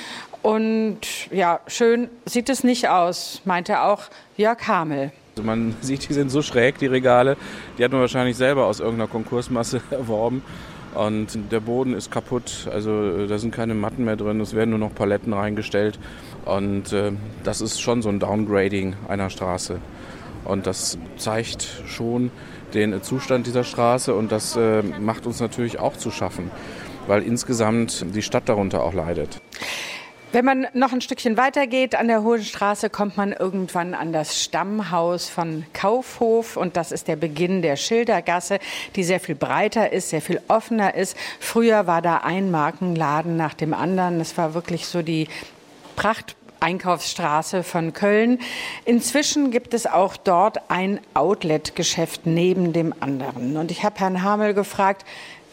Und 0.43 1.29
ja, 1.29 1.59
schön 1.67 2.09
sieht 2.23 2.47
es 2.47 2.63
nicht 2.63 2.87
aus, 2.87 3.41
meinte 3.43 3.81
auch 3.81 4.03
Jörg 4.37 4.65
Hamel. 4.65 5.11
Man 5.43 5.75
sieht, 5.81 6.07
die 6.09 6.13
sind 6.13 6.29
so 6.29 6.41
schräg, 6.41 6.77
die 6.77 6.87
Regale. 6.87 7.37
Die 7.77 7.83
hat 7.83 7.91
man 7.91 8.01
wahrscheinlich 8.01 8.37
selber 8.37 8.65
aus 8.65 8.79
irgendeiner 8.79 9.07
Konkursmasse 9.09 9.81
erworben. 9.91 10.41
Und 10.93 11.51
der 11.51 11.59
Boden 11.59 11.93
ist 11.93 12.09
kaputt, 12.09 12.67
also 12.71 13.27
da 13.27 13.37
sind 13.37 13.53
keine 13.53 13.75
Matten 13.75 14.03
mehr 14.03 14.15
drin, 14.15 14.41
es 14.41 14.55
werden 14.55 14.71
nur 14.71 14.79
noch 14.79 14.95
Paletten 14.95 15.31
reingestellt. 15.31 15.99
Und 16.45 16.91
äh, 16.91 17.11
das 17.43 17.61
ist 17.61 17.79
schon 17.79 18.01
so 18.01 18.09
ein 18.09 18.19
Downgrading 18.19 18.95
einer 19.07 19.29
Straße. 19.29 19.79
Und 20.43 20.65
das 20.65 20.97
zeigt 21.17 21.83
schon 21.85 22.31
den 22.73 23.01
Zustand 23.03 23.47
dieser 23.47 23.63
Straße 23.63 24.13
und 24.13 24.31
das 24.31 24.55
äh, 24.55 24.81
macht 24.81 25.25
uns 25.25 25.39
natürlich 25.39 25.79
auch 25.79 25.97
zu 25.97 26.11
schaffen, 26.11 26.51
weil 27.07 27.23
insgesamt 27.23 28.05
die 28.15 28.21
Stadt 28.21 28.49
darunter 28.49 28.83
auch 28.83 28.93
leidet. 28.93 29.41
Wenn 30.33 30.43
man 30.43 30.67
noch 30.73 30.91
ein 30.91 30.99
Stückchen 30.99 31.37
weitergeht 31.37 31.95
an 31.95 32.09
der 32.09 32.21
Hohen 32.21 32.43
Straße, 32.43 32.89
kommt 32.89 33.15
man 33.15 33.31
irgendwann 33.31 33.93
an 33.93 34.11
das 34.11 34.43
Stammhaus 34.43 35.29
von 35.29 35.65
Kaufhof 35.71 36.57
und 36.57 36.75
das 36.75 36.91
ist 36.91 37.07
der 37.07 37.15
Beginn 37.15 37.61
der 37.61 37.77
Schildergasse, 37.77 38.59
die 38.97 39.05
sehr 39.05 39.21
viel 39.21 39.35
breiter 39.35 39.93
ist, 39.93 40.09
sehr 40.09 40.21
viel 40.21 40.41
offener 40.49 40.95
ist. 40.95 41.15
Früher 41.39 41.87
war 41.87 42.01
da 42.01 42.17
ein 42.17 42.51
Markenladen 42.51 43.37
nach 43.37 43.53
dem 43.53 43.73
anderen. 43.73 44.19
Es 44.19 44.37
war 44.37 44.53
wirklich 44.53 44.85
so 44.85 45.01
die 45.01 45.29
Pracht 45.95 46.35
Einkaufsstraße 46.59 47.63
von 47.63 47.93
Köln. 47.93 48.39
Inzwischen 48.83 49.51
gibt 49.51 49.73
es 49.73 49.85
auch 49.85 50.17
dort 50.17 50.69
ein 50.69 50.99
Outlet-Geschäft 51.13 52.25
neben 52.25 52.73
dem 52.73 52.93
anderen. 52.99 53.55
Und 53.55 53.71
ich 53.71 53.83
habe 53.83 53.99
Herrn 53.99 54.23
Hamel 54.23 54.53
gefragt, 54.53 55.05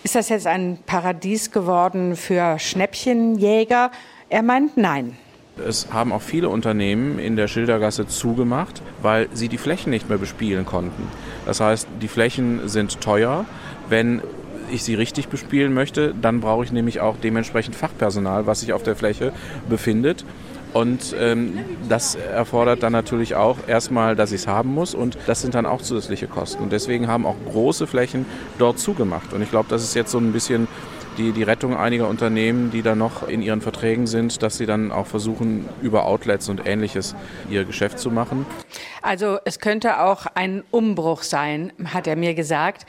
ist 0.02 0.16
das 0.16 0.30
jetzt 0.30 0.46
ein 0.46 0.78
Paradies 0.84 1.52
geworden 1.52 2.16
für 2.16 2.58
Schnäppchenjäger? 2.58 3.90
Er 4.28 4.42
meint 4.42 4.76
nein. 4.76 5.16
Es 5.56 5.92
haben 5.92 6.12
auch 6.12 6.22
viele 6.22 6.48
Unternehmen 6.48 7.18
in 7.18 7.37
der 7.37 7.46
Schildergasse 7.46 8.06
zugemacht, 8.06 8.82
weil 9.02 9.28
sie 9.32 9.48
die 9.48 9.58
Flächen 9.58 9.90
nicht 9.90 10.08
mehr 10.08 10.18
bespielen 10.18 10.66
konnten. 10.66 11.06
Das 11.46 11.60
heißt, 11.60 11.87
die 12.02 12.08
Flächen 12.08 12.68
sind 12.68 13.00
teuer. 13.00 13.44
Wenn 13.88 14.22
ich 14.72 14.82
sie 14.82 14.94
richtig 14.94 15.28
bespielen 15.28 15.72
möchte, 15.72 16.14
dann 16.20 16.40
brauche 16.40 16.64
ich 16.64 16.72
nämlich 16.72 17.00
auch 17.00 17.16
dementsprechend 17.22 17.76
Fachpersonal, 17.76 18.46
was 18.46 18.60
sich 18.60 18.72
auf 18.72 18.82
der 18.82 18.96
Fläche 18.96 19.32
befindet. 19.68 20.24
Und 20.72 21.14
ähm, 21.20 21.60
das 21.88 22.16
erfordert 22.16 22.82
dann 22.82 22.92
natürlich 22.92 23.37
auch 23.37 23.58
erstmal, 23.68 24.16
dass 24.16 24.32
ich 24.32 24.40
es 24.40 24.46
haben 24.48 24.74
muss 24.74 24.92
und 24.92 25.16
das 25.26 25.40
sind 25.40 25.54
dann 25.54 25.66
auch 25.66 25.80
zusätzliche 25.80 26.26
Kosten. 26.26 26.64
Und 26.64 26.72
deswegen 26.72 27.06
haben 27.06 27.26
auch 27.26 27.37
große 27.52 27.87
Flächen 27.87 28.26
dort 28.58 28.80
zugemacht. 28.80 29.32
Und 29.32 29.40
ich 29.40 29.50
glaube, 29.50 29.66
das 29.68 29.84
ist 29.84 29.94
jetzt 29.94 30.10
so 30.10 30.18
ein 30.18 30.32
bisschen 30.32 30.66
die, 31.18 31.33
die 31.33 31.42
Rettung 31.42 31.77
einiger 31.77 32.09
Unternehmen, 32.09 32.70
die 32.70 32.83
da 32.83 32.94
noch 32.94 33.29
in 33.29 33.42
ihren 33.42 33.61
Verträgen 33.61 34.07
sind, 34.07 34.42
dass 34.42 34.57
sie 34.57 34.66
dann 34.66 34.92
auch 34.92 35.07
versuchen, 35.07 35.68
über 35.83 36.07
Outlets 36.07 36.48
und 36.48 36.66
ähnliches 36.66 37.14
ihr 37.50 37.64
Geschäft 37.64 37.98
zu 37.98 38.11
machen. 38.11 38.46
Also 39.03 39.38
es 39.44 39.59
könnte 39.59 40.00
auch 40.00 40.27
ein 40.35 40.64
Umbruch 40.70 41.22
sein, 41.22 41.72
hat 41.92 42.07
er 42.07 42.16
mir 42.16 42.35
gesagt. 42.35 42.87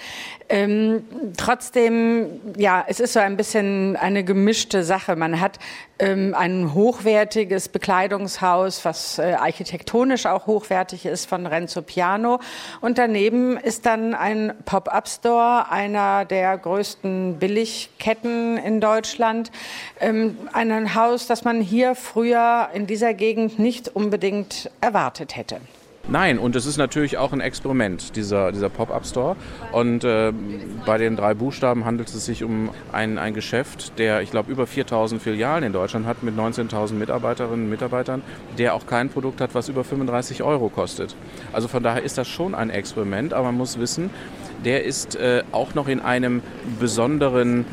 Ähm, 0.48 1.04
trotzdem, 1.38 2.40
ja, 2.58 2.86
es 2.88 3.00
ist 3.00 3.14
so 3.14 3.20
ein 3.20 3.36
bisschen 3.36 3.96
eine 3.98 4.24
gemischte 4.24 4.84
Sache. 4.84 5.16
Man 5.16 5.42
hat 5.42 5.60
ähm, 5.98 6.34
ein 6.38 6.74
hochwertiges 6.74 7.68
Bekleidungshaus, 7.68 8.86
was 8.86 9.18
äh, 9.18 9.34
architektonisch 9.34 10.26
auch 10.26 10.46
hochwertig 10.46 11.06
ist 11.06 11.28
von 11.28 11.48
Renzo 11.48 11.82
Piano. 11.82 12.40
Und 12.80 12.98
daneben 12.98 13.58
ist 13.58 13.86
dann 13.86 14.14
ein 14.14 14.54
Pop-up-Store 14.66 15.70
einer 15.70 16.26
der 16.26 16.58
größten 16.58 17.40
Billigketten 17.40 18.15
in 18.24 18.80
Deutschland. 18.80 19.52
Ähm, 20.00 20.38
ein 20.54 20.96
Haus, 20.96 21.28
das 21.28 21.44
man 21.44 21.62
hier 21.62 21.96
früher 21.96 22.70
in 22.74 22.88
dieser 22.88 23.14
Gegend 23.14 23.60
nicht 23.60 23.96
unbedingt 23.96 24.70
erwartet 24.82 25.36
hätte. 25.36 25.60
Nein, 26.08 26.38
und 26.38 26.56
es 26.56 26.68
ist 26.68 26.78
natürlich 26.78 27.18
auch 27.18 27.34
ein 27.34 27.42
Experiment, 27.42 28.16
dieser, 28.16 28.52
dieser 28.52 28.70
Pop-Up-Store. 28.70 29.36
Und 29.72 30.04
äh, 30.04 30.32
bei 30.86 31.00
den 31.00 31.16
drei 31.16 31.34
Buchstaben 31.34 31.84
handelt 31.84 32.10
es 32.10 32.26
sich 32.26 32.44
um 32.44 32.70
ein, 32.92 33.18
ein 33.18 33.34
Geschäft, 33.34 33.98
der, 33.98 34.22
ich 34.22 34.30
glaube, 34.30 34.52
über 34.52 34.68
4000 34.68 35.20
Filialen 35.20 35.64
in 35.64 35.74
Deutschland 35.74 36.06
hat 36.06 36.22
mit 36.22 36.38
19.000 36.38 36.94
Mitarbeiterinnen 36.94 37.66
und 37.66 37.70
Mitarbeitern, 37.72 38.22
der 38.60 38.76
auch 38.76 38.86
kein 38.86 39.10
Produkt 39.10 39.42
hat, 39.42 39.56
was 39.56 39.68
über 39.68 39.84
35 39.84 40.44
Euro 40.44 40.70
kostet. 40.70 41.16
Also 41.54 41.68
von 41.68 41.82
daher 41.82 42.04
ist 42.04 42.20
das 42.20 42.28
schon 42.28 42.54
ein 42.54 42.70
Experiment, 42.70 43.34
aber 43.34 43.46
man 43.46 43.58
muss 43.58 43.80
wissen, 43.80 44.12
der 44.64 44.84
ist 44.84 45.16
äh, 45.16 45.42
auch 45.52 45.74
noch 45.74 45.88
in 45.88 46.02
einem 46.02 46.44
besonderen 46.80 47.66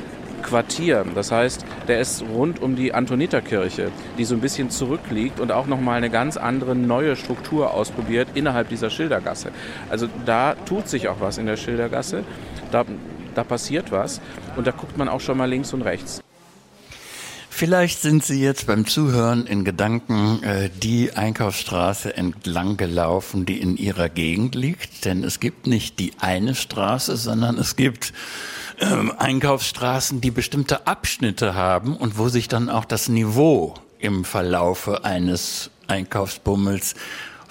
Quartier. 0.42 1.04
Das 1.14 1.32
heißt, 1.32 1.64
der 1.88 2.00
ist 2.00 2.22
rund 2.22 2.60
um 2.60 2.76
die 2.76 2.94
Antoniterkirche, 2.94 3.90
die 4.18 4.24
so 4.24 4.34
ein 4.34 4.40
bisschen 4.40 4.70
zurückliegt 4.70 5.40
und 5.40 5.52
auch 5.52 5.66
nochmal 5.66 5.96
eine 5.96 6.10
ganz 6.10 6.36
andere 6.36 6.74
neue 6.74 7.16
Struktur 7.16 7.72
ausprobiert 7.72 8.28
innerhalb 8.34 8.68
dieser 8.68 8.90
Schildergasse. 8.90 9.50
Also 9.90 10.08
da 10.26 10.54
tut 10.66 10.88
sich 10.88 11.08
auch 11.08 11.20
was 11.20 11.38
in 11.38 11.46
der 11.46 11.56
Schildergasse, 11.56 12.24
da, 12.70 12.84
da 13.34 13.44
passiert 13.44 13.92
was 13.92 14.20
und 14.56 14.66
da 14.66 14.72
guckt 14.72 14.96
man 14.96 15.08
auch 15.08 15.20
schon 15.20 15.38
mal 15.38 15.48
links 15.48 15.72
und 15.72 15.82
rechts. 15.82 16.22
Vielleicht 17.54 18.00
sind 18.00 18.24
Sie 18.24 18.42
jetzt 18.42 18.66
beim 18.66 18.86
Zuhören 18.86 19.46
in 19.46 19.62
Gedanken 19.62 20.42
äh, 20.42 20.70
die 20.70 21.12
Einkaufsstraße 21.12 22.16
entlang 22.16 22.78
gelaufen, 22.78 23.44
die 23.44 23.60
in 23.60 23.76
Ihrer 23.76 24.08
Gegend 24.08 24.54
liegt. 24.54 25.04
Denn 25.04 25.22
es 25.22 25.38
gibt 25.38 25.66
nicht 25.66 26.00
die 26.00 26.12
eine 26.18 26.54
Straße, 26.54 27.16
sondern 27.16 27.58
es 27.58 27.76
gibt 27.76 28.14
ähm, 28.80 29.12
Einkaufsstraßen, 29.16 30.20
die 30.20 30.30
bestimmte 30.30 30.86
Abschnitte 30.86 31.54
haben 31.54 31.96
und 31.96 32.18
wo 32.18 32.28
sich 32.28 32.48
dann 32.48 32.68
auch 32.68 32.84
das 32.84 33.08
Niveau 33.08 33.74
im 33.98 34.24
Verlaufe 34.24 35.04
eines 35.04 35.70
Einkaufsbummels 35.88 36.94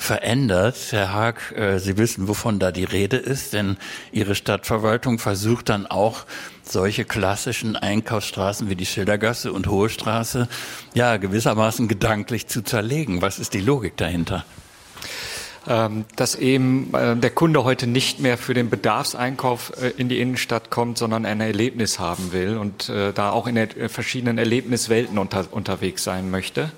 verändert. 0.02 0.76
Herr 0.90 1.14
Haag, 1.14 1.54
äh, 1.56 1.80
Sie 1.80 1.98
wissen, 1.98 2.28
wovon 2.28 2.60
da 2.60 2.72
die 2.72 2.84
Rede 2.84 3.18
ist, 3.18 3.54
denn 3.54 3.78
Ihre 4.12 4.36
Stadtverwaltung 4.36 5.20
versucht 5.20 5.70
dann 5.70 5.86
auch 5.86 6.26
solche 6.64 7.06
klassischen 7.06 7.76
Einkaufsstraßen 7.76 8.70
wie 8.70 8.76
die 8.76 8.86
Schildergasse 8.86 9.54
und 9.54 9.68
Hohe 9.68 9.90
Straße 9.90 10.48
ja 10.94 11.18
gewissermaßen 11.18 11.88
gedanklich 11.88 12.48
zu 12.48 12.64
zerlegen. 12.64 13.22
Was 13.22 13.38
ist 13.38 13.54
die 13.54 13.62
Logik 13.62 13.96
dahinter? 13.98 14.44
Ähm, 15.68 16.06
dass 16.16 16.34
eben 16.34 16.92
äh, 16.96 17.16
der 17.16 17.30
Kunde 17.30 17.64
heute 17.64 17.86
nicht 17.86 18.20
mehr 18.20 18.40
für 18.40 18.56
den 18.56 18.72
Bedarfseinkauf 18.72 19.74
äh, 19.80 19.90
in 19.96 20.10
die 20.10 20.20
Innenstadt 20.20 20.72
kommt, 20.72 20.98
sondern 20.98 21.24
ein 21.24 21.40
Erlebnis 21.40 22.00
haben 22.00 22.32
will 22.32 22.58
und 22.58 22.90
äh, 22.90 23.14
da 23.14 23.30
auch 23.30 23.46
in 23.46 23.68
verschiedenen 23.88 24.40
Erlebniswelten 24.40 25.20
unter, 25.20 25.46
unterwegs 25.52 26.04
sein 26.04 26.32
möchte. 26.32 26.72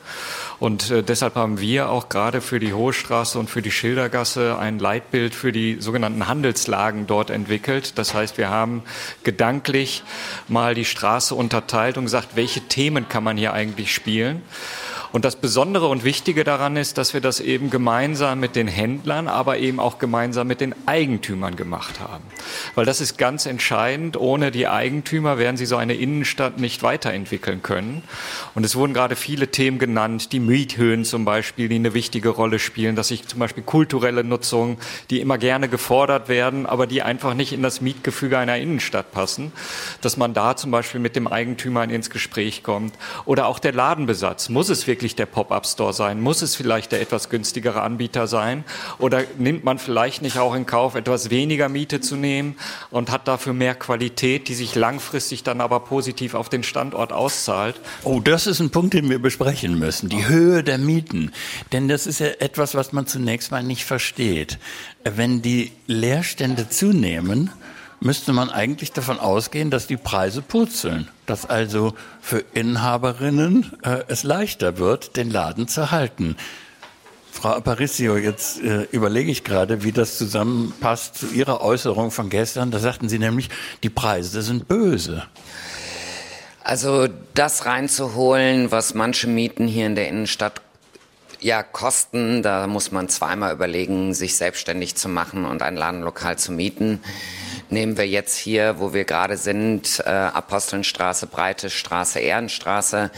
Und 0.59 0.93
deshalb 1.07 1.35
haben 1.35 1.59
wir 1.59 1.89
auch 1.89 2.07
gerade 2.07 2.39
für 2.39 2.59
die 2.59 2.73
Hohe 2.73 2.93
Straße 2.93 3.37
und 3.37 3.49
für 3.49 3.61
die 3.61 3.71
Schildergasse 3.71 4.57
ein 4.57 4.79
Leitbild 4.79 5.35
für 5.35 5.51
die 5.51 5.77
sogenannten 5.79 6.27
Handelslagen 6.27 7.05
dort 7.05 7.29
entwickelt. 7.29 7.97
Das 7.97 8.13
heißt, 8.13 8.37
wir 8.37 8.49
haben 8.49 8.83
gedanklich 9.23 10.03
mal 10.47 10.73
die 10.73 10.85
Straße 10.85 11.35
unterteilt 11.35 11.97
und 11.97 12.05
gesagt, 12.05 12.35
welche 12.35 12.61
Themen 12.61 13.09
kann 13.09 13.23
man 13.23 13.35
hier 13.35 13.53
eigentlich 13.53 13.93
spielen. 13.93 14.41
Und 15.13 15.25
das 15.25 15.35
Besondere 15.35 15.89
und 15.89 16.03
Wichtige 16.03 16.43
daran 16.43 16.75
ist, 16.75 16.97
dass 16.97 17.13
wir 17.13 17.21
das 17.21 17.39
eben 17.39 17.69
gemeinsam 17.69 18.39
mit 18.39 18.55
den 18.55 18.67
Händlern, 18.67 19.27
aber 19.27 19.59
eben 19.59 19.79
auch 19.79 19.99
gemeinsam 19.99 20.47
mit 20.47 20.59
den 20.59 20.73
Eigentümern 20.87 21.55
gemacht 21.55 21.99
haben. 21.99 22.23
Weil 22.73 22.85
das 22.85 22.99
ist 22.99 23.19
ganz 23.19 23.45
entscheidend. 23.45 24.17
Ohne 24.17 24.49
die 24.49 24.67
Eigentümer 24.67 25.37
werden 25.37 25.55
sie 25.55 25.67
so 25.67 25.77
eine 25.77 25.93
Innenstadt 25.93 26.59
nicht 26.59 26.81
weiterentwickeln 26.81 27.61
können. 27.61 28.01
Und 28.55 28.65
es 28.65 28.75
wurden 28.75 28.95
gerade 28.95 29.15
viele 29.15 29.49
Themen 29.49 29.77
genannt, 29.77 30.31
die 30.31 30.39
Miethöhen 30.39 31.05
zum 31.05 31.25
Beispiel, 31.25 31.69
die 31.69 31.75
eine 31.75 31.93
wichtige 31.93 32.29
Rolle 32.29 32.57
spielen, 32.57 32.95
dass 32.95 33.09
sich 33.09 33.27
zum 33.27 33.39
Beispiel 33.39 33.61
kulturelle 33.61 34.23
Nutzung, 34.23 34.79
die 35.11 35.21
immer 35.21 35.37
gerne 35.37 35.69
gefordert 35.69 36.27
werden, 36.27 36.65
aber 36.65 36.87
die 36.87 37.03
einfach 37.03 37.35
nicht 37.35 37.53
in 37.53 37.61
das 37.61 37.81
Mietgefüge 37.81 38.39
einer 38.39 38.57
Innenstadt 38.57 39.11
passen, 39.11 39.51
dass 40.01 40.17
man 40.17 40.33
da 40.33 40.55
zum 40.55 40.71
Beispiel 40.71 40.99
mit 40.99 41.15
dem 41.15 41.27
Eigentümer 41.27 41.83
ins 41.83 42.09
Gespräch 42.09 42.63
kommt. 42.63 42.95
Oder 43.25 43.45
auch 43.45 43.59
der 43.59 43.73
Ladenbesatz. 43.73 44.49
Muss 44.49 44.69
es 44.69 44.87
wirklich 44.87 45.02
wirklich 45.03 45.15
der 45.15 45.25
Pop-up-Store 45.25 45.91
sein? 45.91 46.21
Muss 46.21 46.41
es 46.41 46.55
vielleicht 46.55 46.93
der 46.93 47.01
etwas 47.01 47.29
günstigere 47.29 47.81
Anbieter 47.81 48.25
sein? 48.25 48.63
Oder 48.99 49.25
nimmt 49.37 49.65
man 49.65 49.77
vielleicht 49.77 50.21
nicht 50.21 50.37
auch 50.37 50.55
in 50.55 50.65
Kauf, 50.65 50.95
etwas 50.95 51.29
weniger 51.29 51.67
Miete 51.67 51.99
zu 51.99 52.15
nehmen 52.15 52.55
und 52.89 53.11
hat 53.11 53.27
dafür 53.27 53.51
mehr 53.51 53.75
Qualität, 53.75 54.47
die 54.47 54.53
sich 54.53 54.75
langfristig 54.75 55.43
dann 55.43 55.59
aber 55.59 55.81
positiv 55.81 56.35
auf 56.35 56.47
den 56.47 56.63
Standort 56.63 57.11
auszahlt? 57.11 57.81
Oh, 58.03 58.21
das 58.21 58.47
ist 58.47 58.61
ein 58.61 58.69
Punkt, 58.69 58.93
den 58.93 59.09
wir 59.09 59.19
besprechen 59.19 59.77
müssen. 59.77 60.07
Die 60.07 60.25
Höhe 60.25 60.63
der 60.63 60.77
Mieten. 60.77 61.33
Denn 61.73 61.89
das 61.89 62.07
ist 62.07 62.19
ja 62.19 62.27
etwas, 62.39 62.73
was 62.73 62.93
man 62.93 63.05
zunächst 63.05 63.51
mal 63.51 63.61
nicht 63.61 63.83
versteht. 63.83 64.57
Wenn 65.03 65.41
die 65.41 65.73
Leerstände 65.85 66.69
zunehmen, 66.69 67.51
müsste 68.03 68.33
man 68.33 68.49
eigentlich 68.49 68.91
davon 68.91 69.19
ausgehen, 69.19 69.69
dass 69.69 69.87
die 69.87 69.97
Preise 69.97 70.41
purzeln, 70.41 71.07
dass 71.25 71.45
also 71.45 71.93
für 72.21 72.43
Inhaberinnen 72.53 73.71
äh, 73.81 74.03
es 74.07 74.23
leichter 74.23 74.77
wird, 74.77 75.15
den 75.15 75.31
Laden 75.31 75.67
zu 75.69 75.89
halten. 75.89 76.35
Frau 77.31 77.49
Aparicio, 77.49 78.17
jetzt 78.17 78.61
äh, 78.61 78.83
überlege 78.91 79.31
ich 79.31 79.43
gerade, 79.43 79.83
wie 79.83 79.93
das 79.93 80.17
zusammenpasst 80.17 81.15
zu 81.15 81.27
Ihrer 81.27 81.61
Äußerung 81.61 82.11
von 82.11 82.29
gestern. 82.29 82.71
Da 82.71 82.79
sagten 82.79 83.07
Sie 83.07 83.19
nämlich, 83.19 83.49
die 83.83 83.89
Preise 83.89 84.41
sind 84.41 84.67
böse. 84.67 85.23
Also 86.63 87.07
das 87.33 87.65
reinzuholen, 87.65 88.71
was 88.71 88.93
manche 88.93 89.27
Mieten 89.27 89.67
hier 89.67 89.85
in 89.85 89.95
der 89.95 90.09
Innenstadt 90.09 90.61
ja, 91.43 91.61
Kosten, 91.61 92.41
da 92.41 92.67
muss 92.67 92.91
man 92.91 93.09
zweimal 93.09 93.53
überlegen, 93.53 94.13
sich 94.13 94.35
selbstständig 94.37 94.95
zu 94.95 95.09
machen 95.09 95.45
und 95.45 95.61
ein 95.61 95.75
Ladenlokal 95.75 96.37
zu 96.37 96.51
mieten. 96.53 97.01
Nehmen 97.69 97.97
wir 97.97 98.07
jetzt 98.07 98.37
hier, 98.37 98.79
wo 98.79 98.93
wir 98.93 99.03
gerade 99.03 99.35
sind, 99.35 100.01
äh, 100.05 100.09
Apostelnstraße, 100.09 101.27
Breite 101.27 101.69
Straße, 101.69 102.19
Ehrenstraße. 102.19 103.11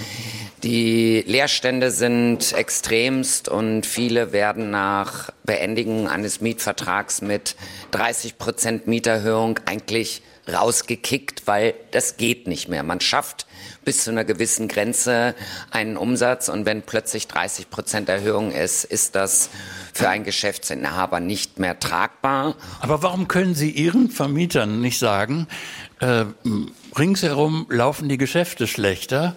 Die 0.63 1.23
Leerstände 1.27 1.91
sind 1.91 2.53
extremst 2.53 3.47
und 3.47 3.85
viele 3.85 4.31
werden 4.31 4.71
nach 4.71 5.29
Beendigung 5.43 6.07
eines 6.07 6.41
Mietvertrags 6.41 7.21
mit 7.21 7.55
30 7.91 8.37
Prozent 8.37 8.87
Mieterhöhung 8.87 9.59
eigentlich 9.65 10.23
rausgekickt, 10.51 11.47
weil 11.47 11.73
das 11.91 12.17
geht 12.17 12.47
nicht 12.47 12.67
mehr. 12.67 12.83
Man 12.83 13.01
schafft 13.01 13.47
bis 13.83 14.03
zu 14.03 14.11
einer 14.11 14.25
gewissen 14.25 14.67
Grenze 14.67 15.35
einen 15.71 15.97
Umsatz 15.97 16.49
und 16.49 16.65
wenn 16.65 16.81
plötzlich 16.81 17.27
30 17.27 17.69
Prozent 17.69 18.09
Erhöhung 18.09 18.51
ist, 18.51 18.83
ist 18.83 19.15
das 19.15 19.49
für 19.93 20.09
einen 20.09 20.23
Geschäftsinhaber 20.23 21.19
nicht 21.19 21.59
mehr 21.59 21.79
tragbar. 21.79 22.55
Aber 22.79 23.01
warum 23.03 23.27
können 23.27 23.55
Sie 23.55 23.69
Ihren 23.69 24.09
Vermietern 24.09 24.81
nicht 24.81 24.99
sagen, 24.99 25.47
äh, 25.99 26.25
ringsherum 26.97 27.67
laufen 27.69 28.09
die 28.09 28.17
Geschäfte 28.17 28.67
schlechter? 28.67 29.35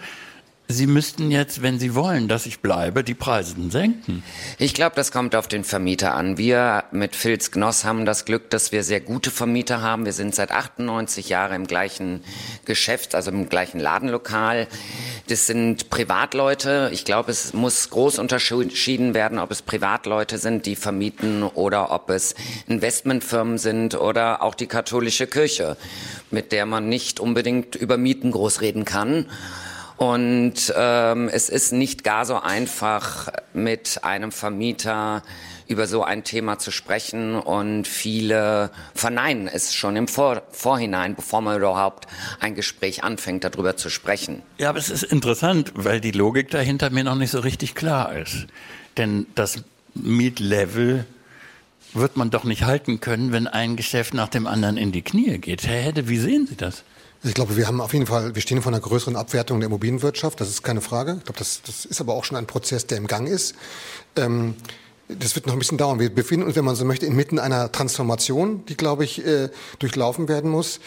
Sie 0.71 0.87
müssten 0.87 1.31
jetzt, 1.31 1.63
wenn 1.63 1.79
Sie 1.79 1.95
wollen, 1.95 2.29
dass 2.29 2.45
ich 2.45 2.61
bleibe, 2.61 3.03
die 3.03 3.15
Preise 3.15 3.55
senken. 3.71 4.23
Ich 4.59 4.75
glaube, 4.75 4.95
das 4.97 5.11
kommt 5.11 5.35
auf 5.35 5.49
den 5.49 5.65
Vermieter 5.65 6.13
an. 6.13 6.37
Wir 6.37 6.85
mit 6.93 7.17
Filz 7.17 7.51
Gnoss 7.51 7.87
haben 7.87 8.05
das 8.05 8.27
Glück, 8.27 8.51
dass 8.51 8.71
wir 8.71 8.85
sehr 8.85 9.01
gute 9.01 9.31
Vermieter 9.31 9.81
haben. 9.81 10.05
Wir 10.05 10.13
sind 10.13 10.35
seit 10.35 10.51
98 10.51 11.31
Jahren 11.31 11.55
im 11.55 11.67
gleichen 11.67 12.23
Geschäft, 12.67 13.15
also 13.15 13.31
im 13.31 13.49
gleichen 13.49 13.81
Ladenlokal. 13.81 14.69
Das 15.29 15.47
sind 15.47 15.89
Privatleute. 15.89 16.91
Ich 16.93 17.07
glaube, 17.07 17.31
es 17.31 17.55
muss 17.55 17.89
groß 17.89 18.19
unterschieden 18.19 19.15
werden, 19.15 19.39
ob 19.39 19.51
es 19.51 19.63
Privatleute 19.63 20.37
sind, 20.37 20.67
die 20.67 20.77
vermieten 20.77 21.45
oder 21.45 21.93
ob 21.93 22.11
es 22.11 22.35
Investmentfirmen 22.67 23.57
sind 23.57 23.95
oder 23.95 24.43
auch 24.43 24.55
die 24.55 24.67
katholische 24.67 25.29
Kirche, 25.29 25.79
mit 26.31 26.53
der 26.53 26.67
man 26.67 26.91
nicht 26.91 27.21
unbedingt 27.21 27.75
über 27.75 27.97
Mieten 27.97 28.33
groß 28.33 28.61
reden 28.61 28.85
kann. 28.85 29.25
Und 29.99 30.73
ähm, 30.77 31.29
es 31.29 31.49
ist 31.49 31.73
nicht 31.73 32.05
gar 32.05 32.25
so 32.25 32.37
einfach, 32.37 33.29
mit 33.53 34.05
einem 34.05 34.31
Vermieter 34.31 35.23
über 35.67 35.89
so 35.89 36.05
ein 36.05 36.23
Thema 36.23 36.59
zu 36.59 36.71
sprechen 36.71 37.35
und 37.35 37.87
viele 37.87 38.71
verneinen 38.95 39.49
es 39.49 39.75
schon 39.75 39.97
im 39.97 40.07
Vor 40.07 40.43
Vorhinein, 40.53 41.17
bevor 41.17 41.41
man 41.41 41.59
überhaupt 41.59 42.07
ein 42.39 42.55
Gespräch 42.55 43.03
anfängt, 43.03 43.43
darüber 43.43 43.77
zu 43.77 43.91
sprechen. 43.91 44.43
Ja, 44.57 44.71
aber 44.71 44.79
es 44.79 44.89
ist 44.89 45.03
interessant, 45.03 45.73
weil 45.75 46.01
die 46.01 46.13
Logik 46.13 46.51
dahinter 46.51 46.91
mir 46.91 47.05
noch 47.05 47.17
nicht 47.17 47.33
so 47.33 47.41
richtig 47.41 47.75
klar 47.75 48.17
ist. 48.17 48.47
Denn 48.97 49.27
das 49.35 49.65
Mietlevel 49.95 51.07
wird 51.93 52.17
man 52.17 52.31
doch 52.31 52.45
nicht 52.45 52.63
halten 52.63 53.01
können, 53.01 53.33
wenn 53.33 53.49
ein 53.49 53.75
Geschäft 53.75 54.15
nach 54.15 54.29
dem 54.29 54.47
anderen 54.47 54.77
in 54.77 54.93
die 54.93 55.03
Knie 55.03 55.39
geht. 55.39 55.67
Herr 55.67 55.83
Hedde, 55.83 56.09
wie 56.09 56.19
sehen 56.19 56.47
Sie 56.47 56.57
das? 56.57 56.85
Ich 57.25 57.35
glaube, 57.35 57.57
wir 57.57 57.67
haben 57.67 57.81
auf 57.81 57.93
jeden 57.93 58.07
Fall, 58.07 58.35
wir 58.35 58.43
stehen 58.43 58.63
vor 58.63 58.71
einer 58.71 58.81
größeren 58.81 59.17
Abwertung 59.17 59.59
der 59.59 59.67
Immobilienwirtschaft. 59.69 60.41
Das 60.41 60.49
ist 60.49 60.63
keine 60.63 60.81
Frage. 60.81 61.17
Ich 61.19 61.25
glaube, 61.25 61.39
das, 61.39 61.63
das 61.63 61.85
ist 61.85 62.01
aber 62.01 62.15
auch 62.15 62.25
schon 62.25 62.37
ein 62.37 62.47
Prozess, 62.47 62.87
der 62.87 62.99
im 62.99 63.09
Gang 63.09 63.29
ist. 63.29 63.57
Ähm, 64.17 64.55
das 65.09 65.35
wird 65.35 65.47
noch 65.47 65.55
ein 65.55 65.59
bisschen 65.59 65.79
dauern. 65.79 65.99
Wir 65.99 66.15
befinden 66.15 66.47
uns, 66.47 66.55
wenn 66.55 66.65
man 66.65 66.77
so 66.77 66.85
möchte, 66.85 67.07
inmitten 67.07 67.39
einer 67.39 67.73
Transformation, 67.73 68.65
die, 68.67 68.77
glaube 68.77 69.05
ich, 69.05 69.25
äh, 69.25 69.49
durchlaufen 69.79 70.29
werden 70.29 70.51
muss. 70.51 70.81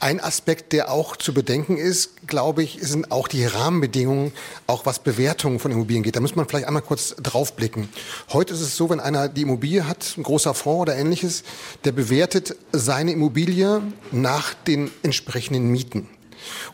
Ein 0.00 0.20
Aspekt, 0.20 0.72
der 0.72 0.90
auch 0.90 1.16
zu 1.16 1.32
bedenken 1.32 1.76
ist, 1.76 2.26
glaube 2.26 2.64
ich, 2.64 2.78
sind 2.82 3.12
auch 3.12 3.28
die 3.28 3.44
Rahmenbedingungen, 3.44 4.32
auch 4.66 4.86
was 4.86 4.98
Bewertungen 4.98 5.60
von 5.60 5.70
Immobilien 5.70 6.02
geht. 6.02 6.16
Da 6.16 6.20
muss 6.20 6.34
man 6.34 6.48
vielleicht 6.48 6.66
einmal 6.66 6.82
kurz 6.82 7.14
draufblicken. 7.22 7.88
Heute 8.32 8.54
ist 8.54 8.60
es 8.60 8.76
so, 8.76 8.90
wenn 8.90 9.00
einer 9.00 9.28
die 9.28 9.42
Immobilie 9.42 9.86
hat, 9.86 10.14
ein 10.16 10.24
großer 10.24 10.54
Fonds 10.54 10.82
oder 10.82 10.96
ähnliches, 10.96 11.44
der 11.84 11.92
bewertet 11.92 12.56
seine 12.72 13.12
Immobilie 13.12 13.82
nach 14.10 14.54
den 14.54 14.90
entsprechenden 15.02 15.70
Mieten. 15.70 16.08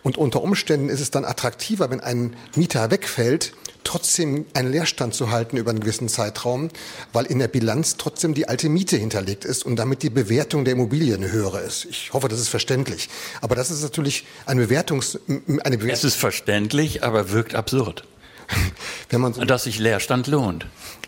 Und 0.03 0.17
unter 0.17 0.43
Umständen 0.43 0.89
ist 0.89 1.01
es 1.01 1.11
dann 1.11 1.25
attraktiver, 1.25 1.91
wenn 1.91 2.01
ein 2.01 2.37
Mieter 2.55 2.91
wegfällt, 2.91 3.55
trotzdem 3.85 4.47
einen 4.55 4.72
Leerstand 4.72 5.14
zu 5.14 5.30
halten 5.30 5.57
über 5.57 5.70
einen 5.70 5.80
gewissen 5.80 6.09
Zeitraum, 6.09 6.70
weil 7.12 7.26
in 7.26 7.39
der 7.39 7.49
Bilanz 7.49 7.97
trotzdem 7.97 8.35
die 8.35 8.49
alte 8.49 8.68
Miete 8.68 8.97
hinterlegt 8.97 9.45
ist 9.45 9.64
und 9.64 9.76
damit 9.76 10.03
die 10.03 10.11
Bewertung 10.11 10.64
der 10.64 10.72
Immobilie 10.72 11.14
eine 11.14 11.30
höhere 11.30 11.61
ist. 11.61 11.85
Ich 11.85 12.12
hoffe, 12.12 12.28
das 12.28 12.41
ist 12.41 12.49
verständlich. 12.49 13.09
Aber 13.41 13.55
das 13.55 13.70
ist 13.70 13.82
natürlich 13.82 14.24
eine 14.47 14.62
Bewertungs... 14.62 15.18
Eine 15.28 15.78
Bewertung. 15.78 15.91
Es 15.91 16.05
ist 16.05 16.16
verständlich, 16.16 17.05
aber 17.05 17.30
wirkt 17.30 17.55
absurd. 17.55 18.05
Wenn 19.11 19.20
man 19.20 19.32
so 19.32 19.45
Dass 19.45 19.64
sich 19.64 19.78
Leerstand 19.78 20.26
lohnt. 20.26 20.66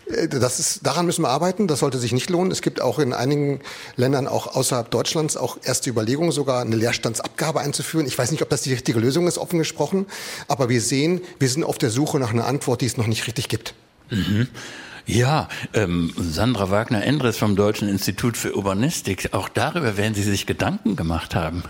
Äh, 0.09 0.27
das 0.27 0.59
ist, 0.59 0.85
daran 0.85 1.05
müssen 1.05 1.21
wir 1.21 1.29
arbeiten. 1.29 1.67
Das 1.67 1.79
sollte 1.79 1.97
sich 1.97 2.11
nicht 2.11 2.29
lohnen. 2.29 2.51
Es 2.51 2.61
gibt 2.61 2.81
auch 2.81 2.99
in 2.99 3.13
einigen 3.13 3.59
Ländern, 3.95 4.27
auch 4.27 4.55
außerhalb 4.55 4.89
Deutschlands, 4.89 5.37
auch 5.37 5.57
erste 5.63 5.89
Überlegungen, 5.89 6.31
sogar 6.31 6.61
eine 6.61 6.75
Leerstandsabgabe 6.75 7.59
einzuführen. 7.59 8.05
Ich 8.05 8.17
weiß 8.17 8.31
nicht, 8.31 8.41
ob 8.41 8.49
das 8.49 8.61
die 8.61 8.73
richtige 8.73 8.99
Lösung 8.99 9.27
ist, 9.27 9.37
offen 9.37 9.59
gesprochen. 9.59 10.05
Aber 10.47 10.69
wir 10.69 10.81
sehen, 10.81 11.21
wir 11.39 11.49
sind 11.49 11.63
auf 11.63 11.77
der 11.77 11.89
Suche 11.89 12.19
nach 12.19 12.31
einer 12.31 12.45
Antwort, 12.45 12.81
die 12.81 12.85
es 12.85 12.97
noch 12.97 13.07
nicht 13.07 13.27
richtig 13.27 13.49
gibt. 13.49 13.73
Mhm. 14.09 14.47
Ja, 15.05 15.47
ähm, 15.73 16.13
Sandra 16.17 16.69
Wagner-Endres 16.69 17.37
vom 17.37 17.55
Deutschen 17.55 17.87
Institut 17.87 18.35
für 18.35 18.53
Urbanistik, 18.57 19.29
auch 19.31 19.47
darüber 19.47 19.95
werden 19.95 20.13
Sie 20.13 20.23
sich 20.23 20.45
Gedanken 20.45 20.97
gemacht 20.97 21.33
haben. 21.33 21.63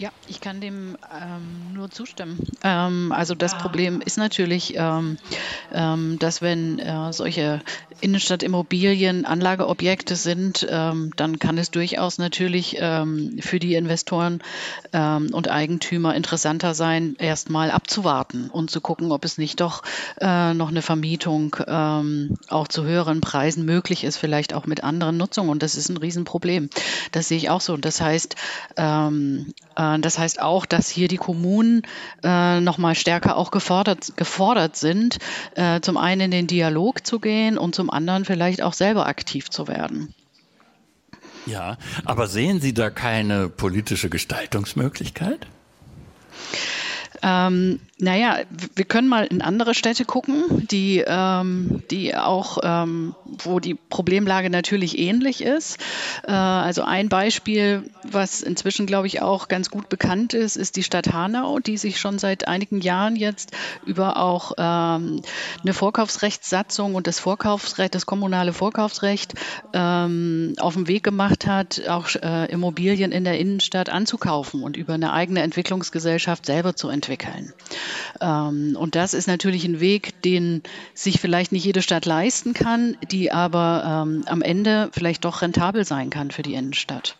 Ja, 0.00 0.10
ich 0.28 0.40
kann 0.40 0.60
dem 0.60 0.96
ähm, 1.12 1.72
nur 1.74 1.90
zustimmen. 1.90 2.38
Ähm, 2.62 3.10
also 3.10 3.34
das 3.34 3.54
ah. 3.54 3.58
Problem 3.58 4.00
ist 4.00 4.16
natürlich, 4.16 4.74
ähm, 4.76 5.18
ähm 5.72 6.20
dass 6.20 6.40
wenn 6.40 6.78
äh, 6.78 7.12
solche 7.12 7.60
Innenstadtimmobilien 8.00 9.24
Anlageobjekte 9.24 10.14
sind, 10.14 10.64
ähm, 10.70 11.12
dann 11.16 11.40
kann 11.40 11.58
es 11.58 11.72
durchaus 11.72 12.18
natürlich 12.18 12.76
ähm, 12.78 13.38
für 13.40 13.58
die 13.58 13.74
Investoren 13.74 14.40
und 14.92 15.50
Eigentümer 15.50 16.14
interessanter 16.14 16.74
sein, 16.74 17.16
erstmal 17.18 17.70
abzuwarten 17.70 18.48
und 18.48 18.70
zu 18.70 18.80
gucken, 18.80 19.12
ob 19.12 19.24
es 19.24 19.36
nicht 19.36 19.60
doch 19.60 19.82
äh, 20.20 20.54
noch 20.54 20.68
eine 20.68 20.82
Vermietung 20.82 21.56
auch 21.56 22.68
zu 22.68 22.84
höheren 22.84 23.20
Preisen 23.20 23.64
möglich 23.64 24.04
ist, 24.04 24.16
vielleicht 24.16 24.54
auch 24.54 24.66
mit 24.66 24.84
anderen 24.84 25.16
Nutzungen. 25.16 25.50
Und 25.50 25.62
das 25.62 25.76
ist 25.76 25.88
ein 25.88 25.96
Riesenproblem. 25.96 26.70
Das 27.12 27.28
sehe 27.28 27.36
ich 27.36 27.50
auch 27.50 27.60
so. 27.60 27.74
Und 27.74 27.84
das 27.84 28.00
heißt, 28.00 28.36
das 29.78 30.18
heißt 30.18 30.42
auch, 30.42 30.66
dass 30.66 30.88
hier 30.88 31.08
die 31.08 31.16
Kommunen 31.16 31.82
äh, 32.24 32.60
noch 32.60 32.78
mal 32.78 32.94
stärker 32.94 33.36
auch 33.36 33.50
gefordert, 33.50 34.16
gefordert 34.16 34.76
sind, 34.76 35.18
äh, 35.54 35.80
zum 35.80 35.96
einen 35.96 36.22
in 36.22 36.30
den 36.30 36.46
Dialog 36.48 37.06
zu 37.06 37.20
gehen 37.20 37.56
und 37.58 37.74
zum 37.74 37.88
anderen 37.90 38.24
vielleicht 38.24 38.62
auch 38.62 38.72
selber 38.72 39.06
aktiv 39.06 39.50
zu 39.50 39.68
werden. 39.68 40.14
Ja, 41.46 41.78
aber 42.04 42.26
sehen 42.26 42.60
Sie 42.60 42.74
da 42.74 42.90
keine 42.90 43.48
politische 43.48 44.10
Gestaltungsmöglichkeit? 44.10 45.46
Ähm, 47.22 47.80
naja, 48.00 48.38
wir 48.76 48.84
können 48.84 49.08
mal 49.08 49.24
in 49.24 49.42
andere 49.42 49.74
Städte 49.74 50.04
gucken, 50.04 50.68
die, 50.70 51.02
ähm, 51.04 51.82
die 51.90 52.14
auch, 52.14 52.58
ähm, 52.62 53.16
wo 53.24 53.58
die 53.58 53.74
Problemlage 53.74 54.50
natürlich 54.50 54.98
ähnlich 54.98 55.42
ist. 55.42 55.78
Äh, 56.22 56.30
also 56.30 56.82
ein 56.82 57.08
Beispiel, 57.08 57.90
was 58.04 58.40
inzwischen, 58.40 58.86
glaube 58.86 59.08
ich, 59.08 59.20
auch 59.20 59.48
ganz 59.48 59.68
gut 59.68 59.88
bekannt 59.88 60.32
ist, 60.32 60.56
ist 60.56 60.76
die 60.76 60.84
Stadt 60.84 61.12
Hanau, 61.12 61.58
die 61.58 61.76
sich 61.76 61.98
schon 61.98 62.20
seit 62.20 62.46
einigen 62.46 62.80
Jahren 62.80 63.16
jetzt 63.16 63.50
über 63.84 64.16
auch 64.18 64.52
ähm, 64.56 65.22
eine 65.62 65.74
Vorkaufsrechtssatzung 65.74 66.94
und 66.94 67.08
das 67.08 67.18
Vorkaufsrecht, 67.18 67.96
das 67.96 68.06
kommunale 68.06 68.52
Vorkaufsrecht 68.52 69.34
ähm, 69.72 70.54
auf 70.60 70.74
den 70.74 70.86
Weg 70.86 71.02
gemacht 71.02 71.46
hat, 71.46 71.88
auch 71.88 72.08
äh, 72.14 72.46
Immobilien 72.52 73.10
in 73.10 73.24
der 73.24 73.40
Innenstadt 73.40 73.88
anzukaufen 73.88 74.62
und 74.62 74.76
über 74.76 74.94
eine 74.94 75.12
eigene 75.12 75.42
Entwicklungsgesellschaft 75.42 76.46
selber 76.46 76.76
zu 76.76 76.88
entwickeln. 76.88 77.07
Ähm, 78.20 78.76
und 78.78 78.94
das 78.94 79.14
ist 79.14 79.26
natürlich 79.26 79.64
ein 79.64 79.80
Weg, 79.80 80.22
den 80.22 80.62
sich 80.94 81.20
vielleicht 81.20 81.52
nicht 81.52 81.64
jede 81.64 81.82
Stadt 81.82 82.06
leisten 82.06 82.54
kann, 82.54 82.96
die 83.10 83.32
aber 83.32 84.04
ähm, 84.06 84.24
am 84.26 84.42
Ende 84.42 84.90
vielleicht 84.92 85.24
doch 85.24 85.42
rentabel 85.42 85.84
sein 85.84 86.10
kann 86.10 86.30
für 86.30 86.42
die 86.42 86.54
Innenstadt. 86.54 87.16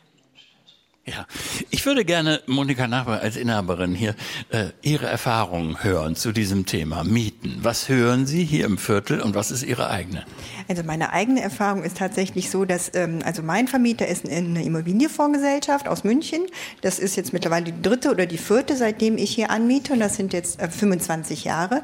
Ja, 1.08 1.26
ich 1.70 1.86
würde 1.86 2.04
gerne, 2.04 2.42
Monika 2.46 2.86
Nachbar, 2.86 3.20
als 3.20 3.36
Inhaberin 3.36 3.94
hier, 3.94 4.14
äh, 4.50 4.66
Ihre 4.82 5.06
Erfahrungen 5.06 5.82
hören 5.82 6.16
zu 6.16 6.32
diesem 6.32 6.66
Thema 6.66 7.02
Mieten. 7.02 7.60
Was 7.62 7.88
hören 7.88 8.26
Sie 8.26 8.44
hier 8.44 8.66
im 8.66 8.76
Viertel 8.76 9.22
und 9.22 9.34
was 9.34 9.50
ist 9.50 9.62
Ihre 9.62 9.88
eigene? 9.88 10.26
Also 10.68 10.82
meine 10.82 11.14
eigene 11.14 11.40
Erfahrung 11.40 11.82
ist 11.82 11.96
tatsächlich 11.96 12.50
so, 12.50 12.66
dass 12.66 12.90
ähm, 12.94 13.20
also 13.24 13.42
mein 13.42 13.68
Vermieter 13.68 14.06
ist 14.06 14.28
eine 14.28 14.62
Immobilienfondsgesellschaft 14.62 15.88
aus 15.88 16.04
München. 16.04 16.42
Das 16.82 16.98
ist 16.98 17.16
jetzt 17.16 17.32
mittlerweile 17.32 17.64
die 17.64 17.82
dritte 17.82 18.10
oder 18.10 18.26
die 18.26 18.36
vierte, 18.36 18.76
seitdem 18.76 19.16
ich 19.16 19.34
hier 19.34 19.50
anmiete 19.50 19.94
und 19.94 20.00
das 20.00 20.16
sind 20.16 20.34
jetzt 20.34 20.60
äh, 20.60 20.68
25 20.68 21.44
Jahre. 21.44 21.82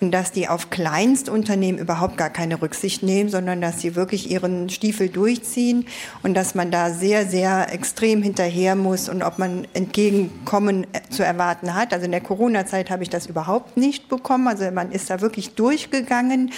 Und 0.00 0.12
dass 0.12 0.32
die 0.32 0.48
auf 0.48 0.68
Kleinstunternehmen 0.68 1.80
überhaupt 1.80 2.18
gar 2.18 2.28
keine 2.28 2.60
Rücksicht 2.60 3.02
nehmen, 3.02 3.30
sondern 3.30 3.62
dass 3.62 3.80
sie 3.80 3.96
wirklich 3.96 4.30
ihren 4.30 4.68
Stiefel 4.68 5.08
durchziehen 5.08 5.86
und 6.22 6.34
dass 6.34 6.54
man 6.54 6.70
da 6.70 6.90
sehr, 6.90 7.24
sehr 7.24 7.72
extrem 7.72 8.22
hinterher 8.22 8.76
muss 8.76 9.08
und 9.08 9.22
ob 9.22 9.38
man 9.38 9.66
Entgegenkommen 9.72 10.86
äh, 10.92 11.00
zu 11.08 11.22
erwarten 11.22 11.74
hat. 11.74 11.94
Also 11.94 12.04
in 12.04 12.12
der 12.12 12.20
Corona-Zeit 12.20 12.90
habe 12.90 13.02
ich 13.02 13.08
das 13.08 13.24
überhaupt 13.28 13.78
nicht 13.78 14.10
bekommen. 14.10 14.46
Also 14.46 14.70
man 14.72 14.92
ist 14.92 15.08
da 15.08 15.22
wirklich 15.22 15.54
durchgegangen 15.54 16.52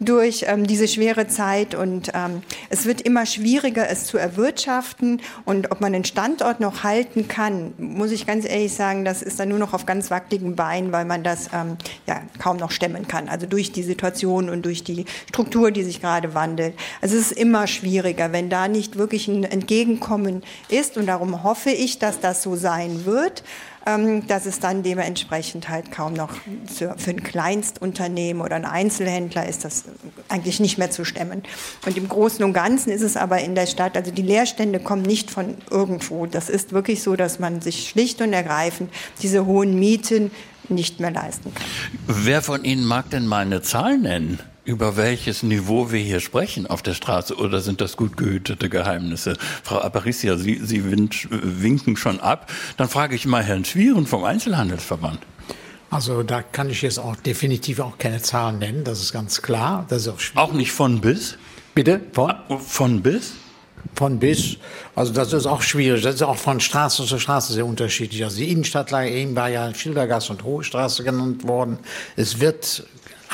durch 0.00 0.44
ähm, 0.48 0.66
diese 0.66 0.88
schwere 0.88 1.28
Zeit 1.28 1.74
und 1.74 2.10
ähm, 2.14 2.42
es 2.68 2.84
wird 2.84 3.00
immer 3.00 3.26
schwieriger, 3.26 3.88
es 3.88 4.06
zu 4.06 4.18
erwirtschaften 4.18 5.20
und 5.44 5.70
ob 5.70 5.80
man 5.80 5.92
den 5.92 6.04
Standort 6.04 6.60
noch 6.60 6.82
halten 6.82 7.28
kann, 7.28 7.72
muss 7.78 8.10
ich 8.10 8.26
ganz 8.26 8.44
ehrlich 8.44 8.74
sagen, 8.74 9.04
das 9.04 9.22
ist 9.22 9.38
dann 9.38 9.48
nur 9.48 9.58
noch 9.58 9.72
auf 9.72 9.86
ganz 9.86 10.10
wackeligen 10.10 10.56
Beinen, 10.56 10.92
weil 10.92 11.04
man 11.04 11.22
das 11.22 11.50
ähm, 11.54 11.76
ja 12.06 12.20
kaum 12.38 12.56
noch 12.56 12.70
stemmen 12.70 13.06
kann. 13.06 13.28
Also 13.28 13.46
durch 13.46 13.72
die 13.72 13.82
Situation 13.82 14.50
und 14.50 14.64
durch 14.64 14.84
die 14.84 15.04
Struktur, 15.28 15.70
die 15.70 15.84
sich 15.84 16.00
gerade 16.00 16.34
wandelt. 16.34 16.74
Also 17.00 17.16
es 17.16 17.30
ist 17.30 17.38
immer 17.38 17.66
schwieriger, 17.66 18.32
wenn 18.32 18.50
da 18.50 18.68
nicht 18.68 18.98
wirklich 18.98 19.28
ein 19.28 19.44
Entgegenkommen 19.44 20.42
ist 20.68 20.96
und 20.96 21.06
darum 21.06 21.44
hoffe 21.44 21.70
ich, 21.70 21.98
dass 21.98 22.20
das 22.20 22.42
so 22.42 22.56
sein 22.56 23.04
wird. 23.04 23.44
Ähm, 23.86 24.26
dass 24.26 24.46
es 24.46 24.60
dann 24.60 24.82
dementsprechend 24.82 25.68
halt 25.68 25.92
kaum 25.92 26.14
noch 26.14 26.30
für, 26.66 26.94
für 26.96 27.10
ein 27.10 27.22
Kleinstunternehmen 27.22 28.42
oder 28.42 28.56
ein 28.56 28.64
Einzelhändler 28.64 29.46
ist 29.46 29.64
das 29.64 29.84
eigentlich 30.28 30.58
nicht 30.58 30.78
mehr 30.78 30.90
zu 30.90 31.04
stemmen. 31.04 31.42
Und 31.84 31.96
im 31.98 32.08
Großen 32.08 32.42
und 32.44 32.54
Ganzen 32.54 32.90
ist 32.90 33.02
es 33.02 33.18
aber 33.18 33.40
in 33.40 33.54
der 33.54 33.66
Stadt, 33.66 33.96
also 33.96 34.10
die 34.10 34.22
Leerstände 34.22 34.80
kommen 34.80 35.02
nicht 35.02 35.30
von 35.30 35.56
irgendwo. 35.70 36.24
Das 36.24 36.48
ist 36.48 36.72
wirklich 36.72 37.02
so, 37.02 37.14
dass 37.14 37.38
man 37.38 37.60
sich 37.60 37.90
schlicht 37.90 38.22
und 38.22 38.32
ergreifend 38.32 38.90
diese 39.20 39.44
hohen 39.44 39.78
Mieten 39.78 40.30
nicht 40.70 41.00
mehr 41.00 41.10
leisten 41.10 41.52
kann. 41.54 41.66
Wer 42.06 42.40
von 42.40 42.64
Ihnen 42.64 42.86
mag 42.86 43.10
denn 43.10 43.26
mal 43.26 43.44
eine 43.44 43.60
Zahl 43.60 43.98
nennen? 43.98 44.38
Über 44.64 44.96
welches 44.96 45.42
Niveau 45.42 45.92
wir 45.92 46.00
hier 46.00 46.20
sprechen 46.20 46.66
auf 46.66 46.82
der 46.82 46.94
Straße 46.94 47.36
oder 47.36 47.60
sind 47.60 47.80
das 47.80 47.96
gut 47.96 48.16
gehütete 48.16 48.68
Geheimnisse? 48.68 49.36
Frau 49.62 49.80
Aparicia, 49.80 50.36
Sie, 50.36 50.60
Sie 50.62 50.82
winken 50.90 51.96
schon 51.96 52.20
ab. 52.20 52.50
Dann 52.76 52.88
frage 52.88 53.14
ich 53.14 53.26
mal 53.26 53.42
Herrn 53.42 53.64
Schwieren 53.64 54.06
vom 54.06 54.24
Einzelhandelsverband. 54.24 55.20
Also 55.90 56.22
da 56.22 56.42
kann 56.42 56.70
ich 56.70 56.82
jetzt 56.82 56.98
auch 56.98 57.14
definitiv 57.16 57.78
auch 57.78 57.98
keine 57.98 58.20
Zahlen 58.20 58.58
nennen, 58.58 58.84
das 58.84 59.00
ist 59.00 59.12
ganz 59.12 59.42
klar. 59.42 59.86
Das 59.88 60.06
ist 60.06 60.08
auch, 60.34 60.48
auch 60.48 60.52
nicht 60.52 60.72
von 60.72 61.00
bis? 61.00 61.38
Bitte? 61.74 62.00
Von? 62.12 62.30
Ah, 62.30 62.58
von 62.58 63.02
bis? 63.02 63.34
Von 63.94 64.18
bis. 64.18 64.56
Also 64.96 65.12
das 65.12 65.32
ist 65.32 65.46
auch 65.46 65.62
schwierig. 65.62 66.02
Das 66.02 66.16
ist 66.16 66.22
auch 66.22 66.36
von 66.36 66.58
Straße 66.58 67.04
zu 67.04 67.18
Straße 67.18 67.52
sehr 67.52 67.66
unterschiedlich. 67.66 68.24
Also 68.24 68.38
die 68.38 68.50
Innenstadtlage 68.50 69.10
eben 69.10 69.36
war 69.36 69.50
ja 69.50 69.72
Schildergasse 69.74 70.32
und 70.32 70.42
Hohe 70.42 70.64
Straße 70.64 71.04
genannt 71.04 71.46
worden. 71.46 71.78
Es 72.16 72.40
wird 72.40 72.84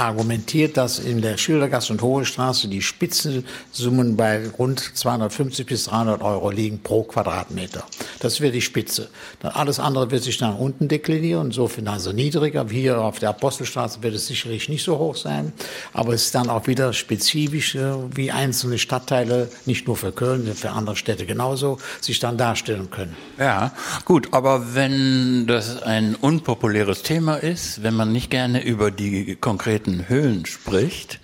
argumentiert, 0.00 0.76
dass 0.76 0.98
in 0.98 1.22
der 1.22 1.36
Schildergasse 1.36 1.92
und 1.92 2.02
Hohe 2.02 2.24
Straße 2.24 2.68
die 2.68 2.82
Spitzensummen 2.82 4.16
bei 4.16 4.48
rund 4.58 4.80
250 4.80 5.66
bis 5.66 5.84
300 5.84 6.22
Euro 6.22 6.50
liegen 6.50 6.80
pro 6.82 7.02
Quadratmeter. 7.02 7.84
Das 8.20 8.40
wäre 8.40 8.52
die 8.52 8.62
Spitze. 8.62 9.08
Dann 9.40 9.52
alles 9.52 9.78
andere 9.78 10.10
wird 10.10 10.22
sich 10.22 10.38
dann 10.38 10.54
unten 10.56 10.88
deklinieren, 10.88 11.48
insofern 11.48 11.88
also 11.88 12.12
niedriger. 12.12 12.66
Hier 12.68 13.00
auf 13.00 13.18
der 13.18 13.30
Apostelstraße 13.30 14.02
wird 14.02 14.14
es 14.14 14.26
sicherlich 14.26 14.68
nicht 14.68 14.84
so 14.84 14.98
hoch 14.98 15.16
sein, 15.16 15.52
aber 15.92 16.14
es 16.14 16.26
ist 16.26 16.34
dann 16.34 16.48
auch 16.48 16.66
wieder 16.66 16.92
spezifisch, 16.92 17.74
äh, 17.74 17.92
wie 18.14 18.30
einzelne 18.30 18.78
Stadtteile, 18.78 19.50
nicht 19.66 19.86
nur 19.86 19.96
für 19.96 20.12
Köln, 20.12 20.38
sondern 20.38 20.56
für 20.56 20.70
andere 20.70 20.96
Städte 20.96 21.26
genauso, 21.26 21.78
sich 22.00 22.18
dann 22.18 22.38
darstellen 22.38 22.90
können. 22.90 23.16
Ja, 23.38 23.72
gut, 24.04 24.28
aber 24.32 24.74
wenn 24.74 25.46
das 25.46 25.82
ein 25.82 26.14
unpopuläres 26.14 27.02
Thema 27.02 27.36
ist, 27.36 27.82
wenn 27.82 27.94
man 27.94 28.12
nicht 28.12 28.30
gerne 28.30 28.62
über 28.62 28.90
die 28.90 29.36
konkreten 29.36 29.89
Höhen 30.08 30.46
spricht, 30.46 31.20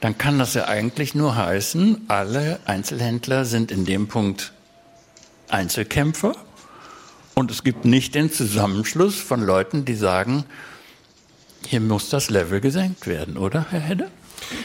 dann 0.00 0.18
kann 0.18 0.38
das 0.38 0.54
ja 0.54 0.64
eigentlich 0.66 1.14
nur 1.14 1.36
heißen, 1.36 2.06
alle 2.08 2.60
Einzelhändler 2.64 3.44
sind 3.44 3.70
in 3.70 3.84
dem 3.84 4.08
Punkt 4.08 4.52
Einzelkämpfer 5.48 6.34
und 7.34 7.50
es 7.50 7.62
gibt 7.62 7.84
nicht 7.84 8.14
den 8.14 8.32
Zusammenschluss 8.32 9.16
von 9.16 9.42
Leuten, 9.42 9.84
die 9.84 9.94
sagen, 9.94 10.44
hier 11.66 11.80
muss 11.80 12.08
das 12.08 12.30
Level 12.30 12.60
gesenkt 12.60 13.06
werden, 13.06 13.36
oder, 13.36 13.66
Herr 13.70 13.80
Hedde? 13.80 14.10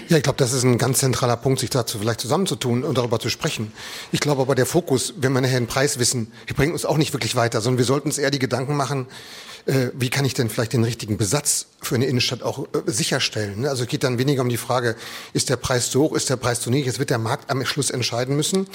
Ja, 0.09 0.17
ich 0.17 0.23
glaube, 0.23 0.37
das 0.37 0.53
ist 0.53 0.63
ein 0.63 0.77
ganz 0.77 0.99
zentraler 0.99 1.37
Punkt, 1.37 1.59
sich 1.59 1.69
dazu 1.69 1.99
vielleicht 1.99 2.21
zusammenzutun 2.21 2.83
und 2.83 2.97
darüber 2.97 3.19
zu 3.19 3.29
sprechen. 3.29 3.71
Ich 4.11 4.19
glaube 4.19 4.41
aber, 4.41 4.55
der 4.55 4.65
Fokus, 4.65 5.13
wenn 5.17 5.33
wir 5.33 5.41
nachher 5.41 5.57
einen 5.57 5.67
Preis 5.67 5.99
wissen, 5.99 6.31
bringt 6.55 6.73
uns 6.73 6.85
auch 6.85 6.97
nicht 6.97 7.13
wirklich 7.13 7.35
weiter, 7.35 7.61
sondern 7.61 7.77
wir 7.77 7.85
sollten 7.85 8.07
uns 8.07 8.17
eher 8.17 8.31
die 8.31 8.39
Gedanken 8.39 8.75
machen, 8.75 9.05
äh, 9.67 9.91
wie 9.93 10.09
kann 10.09 10.25
ich 10.25 10.33
denn 10.33 10.49
vielleicht 10.49 10.73
den 10.73 10.83
richtigen 10.83 11.17
Besatz 11.17 11.67
für 11.81 11.95
eine 11.95 12.05
Innenstadt 12.05 12.41
auch 12.41 12.67
äh, 12.73 12.81
sicherstellen. 12.85 13.61
Ne? 13.61 13.69
Also 13.69 13.83
es 13.83 13.89
geht 13.89 14.03
dann 14.03 14.17
weniger 14.17 14.41
um 14.41 14.49
die 14.49 14.57
Frage, 14.57 14.95
ist 15.33 15.49
der 15.49 15.57
Preis 15.57 15.91
zu 15.91 16.01
hoch, 16.01 16.13
ist 16.13 16.29
der 16.29 16.37
Preis 16.37 16.61
zu 16.61 16.69
niedrig. 16.69 16.87
Jetzt 16.87 16.99
wird 16.99 17.09
der 17.09 17.17
Markt 17.17 17.51
am 17.51 17.63
Schluss 17.65 17.89
entscheiden 17.89 18.35
müssen. 18.35 18.67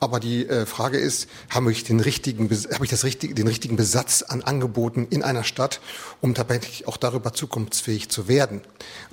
Aber 0.00 0.18
die 0.20 0.46
äh, 0.48 0.66
Frage 0.66 0.98
ist, 0.98 1.28
habe 1.48 1.70
ich 1.70 1.84
den 1.84 2.00
richtigen, 2.00 2.50
habe 2.72 2.84
ich 2.84 2.90
das 2.90 3.04
richtige, 3.04 3.34
den 3.34 3.46
richtigen 3.46 3.76
Besatz 3.76 4.22
an 4.22 4.42
Angeboten 4.42 5.06
in 5.08 5.22
einer 5.22 5.44
Stadt, 5.44 5.80
um 6.20 6.34
dabei 6.34 6.60
auch 6.86 6.96
darüber 6.96 7.32
zukunftsfähig 7.32 8.08
zu 8.08 8.26
werden. 8.26 8.60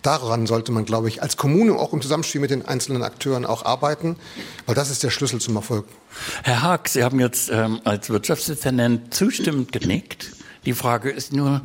Daran 0.02 0.48
sollte 0.48 0.72
man, 0.72 0.86
glaube 0.86 1.08
ich, 1.08 1.22
als 1.22 1.38
Kommune 1.38 1.74
auch 1.74 1.94
im 1.94 2.02
Zusammenspiel 2.02 2.42
mit 2.42 2.50
den 2.50 2.66
einzelnen 2.66 3.04
Akteuren 3.04 3.46
auch 3.46 3.64
arbeiten, 3.64 4.18
weil 4.66 4.76
das 4.76 4.90
ist 4.90 5.04
der 5.04 5.12
Schlüssel 5.12 5.40
zum 5.40 5.56
Erfolg. 5.56 5.86
Herr 6.44 6.64
Haag, 6.64 6.90
Sie 6.90 7.04
haben 7.04 7.20
jetzt 7.20 7.50
ähm, 7.52 7.80
als 7.84 8.10
Wirtschaftsdezernent 8.10 9.14
zustimmend 9.14 9.72
genickt. 9.72 10.37
Die 10.68 10.74
Frage 10.74 11.10
ist 11.10 11.32
nur, 11.32 11.62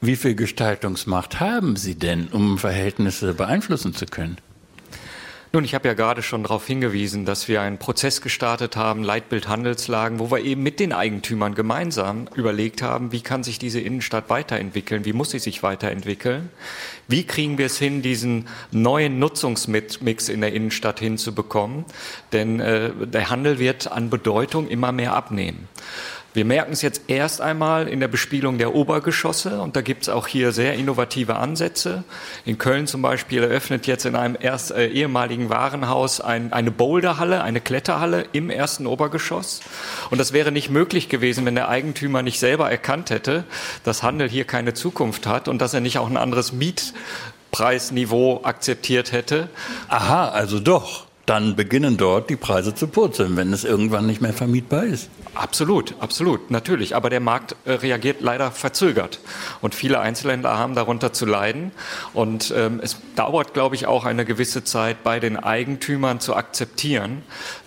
wie 0.00 0.16
viel 0.16 0.34
Gestaltungsmacht 0.34 1.38
haben 1.38 1.76
Sie 1.76 1.94
denn, 1.94 2.26
um 2.26 2.58
Verhältnisse 2.58 3.34
beeinflussen 3.34 3.94
zu 3.94 4.04
können? 4.04 4.38
Nun, 5.52 5.64
ich 5.64 5.76
habe 5.76 5.86
ja 5.86 5.94
gerade 5.94 6.22
schon 6.22 6.42
darauf 6.42 6.66
hingewiesen, 6.66 7.24
dass 7.24 7.46
wir 7.46 7.60
einen 7.60 7.78
Prozess 7.78 8.20
gestartet 8.20 8.74
haben, 8.74 9.04
Leitbild 9.04 9.46
Handelslagen, 9.46 10.18
wo 10.18 10.32
wir 10.32 10.40
eben 10.40 10.60
mit 10.64 10.80
den 10.80 10.92
Eigentümern 10.92 11.54
gemeinsam 11.54 12.26
überlegt 12.34 12.82
haben, 12.82 13.12
wie 13.12 13.20
kann 13.20 13.44
sich 13.44 13.60
diese 13.60 13.80
Innenstadt 13.80 14.28
weiterentwickeln, 14.28 15.04
wie 15.04 15.12
muss 15.12 15.30
sie 15.30 15.38
sich 15.38 15.62
weiterentwickeln, 15.62 16.50
wie 17.06 17.24
kriegen 17.24 17.58
wir 17.58 17.66
es 17.66 17.78
hin, 17.78 18.02
diesen 18.02 18.48
neuen 18.72 19.20
Nutzungsmix 19.20 20.28
in 20.28 20.40
der 20.40 20.52
Innenstadt 20.52 20.98
hinzubekommen, 20.98 21.84
denn 22.32 22.58
äh, 22.58 22.90
der 23.06 23.30
Handel 23.30 23.60
wird 23.60 23.90
an 23.90 24.10
Bedeutung 24.10 24.66
immer 24.66 24.90
mehr 24.90 25.14
abnehmen. 25.14 25.68
Wir 26.36 26.44
merken 26.44 26.74
es 26.74 26.82
jetzt 26.82 27.00
erst 27.06 27.40
einmal 27.40 27.88
in 27.88 27.98
der 27.98 28.08
Bespielung 28.08 28.58
der 28.58 28.74
Obergeschosse 28.74 29.58
und 29.62 29.74
da 29.74 29.80
gibt 29.80 30.02
es 30.02 30.10
auch 30.10 30.26
hier 30.26 30.52
sehr 30.52 30.74
innovative 30.74 31.36
Ansätze. 31.36 32.04
In 32.44 32.58
Köln 32.58 32.86
zum 32.86 33.00
Beispiel 33.00 33.42
eröffnet 33.42 33.86
jetzt 33.86 34.04
in 34.04 34.14
einem 34.14 34.36
erst, 34.38 34.70
äh, 34.70 34.88
ehemaligen 34.88 35.48
Warenhaus 35.48 36.20
ein, 36.20 36.52
eine 36.52 36.70
Boulderhalle, 36.70 37.42
eine 37.42 37.62
Kletterhalle 37.62 38.26
im 38.32 38.50
ersten 38.50 38.86
Obergeschoss. 38.86 39.62
Und 40.10 40.18
das 40.18 40.34
wäre 40.34 40.52
nicht 40.52 40.68
möglich 40.68 41.08
gewesen, 41.08 41.46
wenn 41.46 41.54
der 41.54 41.70
Eigentümer 41.70 42.20
nicht 42.20 42.38
selber 42.38 42.70
erkannt 42.70 43.08
hätte, 43.08 43.44
dass 43.82 44.02
Handel 44.02 44.28
hier 44.28 44.44
keine 44.44 44.74
Zukunft 44.74 45.26
hat 45.26 45.48
und 45.48 45.62
dass 45.62 45.72
er 45.72 45.80
nicht 45.80 45.96
auch 45.96 46.10
ein 46.10 46.18
anderes 46.18 46.52
Mietpreisniveau 46.52 48.42
akzeptiert 48.44 49.10
hätte. 49.10 49.48
Aha, 49.88 50.28
also 50.28 50.60
doch 50.60 51.05
dann 51.26 51.56
beginnen 51.56 51.96
dort 51.96 52.30
die 52.30 52.36
Preise 52.36 52.74
zu 52.74 52.86
purzeln, 52.86 53.36
wenn 53.36 53.52
es 53.52 53.64
irgendwann 53.64 54.06
nicht 54.06 54.20
mehr 54.20 54.32
vermietbar 54.32 54.84
ist. 54.84 55.10
Absolut, 55.34 55.94
absolut, 55.98 56.52
natürlich. 56.52 56.94
Aber 56.94 57.10
der 57.10 57.18
Markt 57.18 57.56
äh, 57.64 57.72
reagiert 57.72 58.20
leider 58.20 58.52
verzögert. 58.52 59.18
Und 59.60 59.74
viele 59.74 59.98
Einzelhändler 59.98 60.56
haben 60.56 60.76
darunter 60.76 61.12
zu 61.12 61.26
leiden. 61.26 61.72
Und 62.14 62.54
ähm, 62.56 62.80
es 62.82 62.96
dauert, 63.16 63.54
glaube 63.54 63.74
ich, 63.74 63.86
auch 63.86 64.04
eine 64.04 64.24
gewisse 64.24 64.62
Zeit 64.62 65.02
bei 65.02 65.18
den 65.18 65.36
Eigentümern 65.36 66.20
zu 66.20 66.36
akzeptieren, 66.36 67.22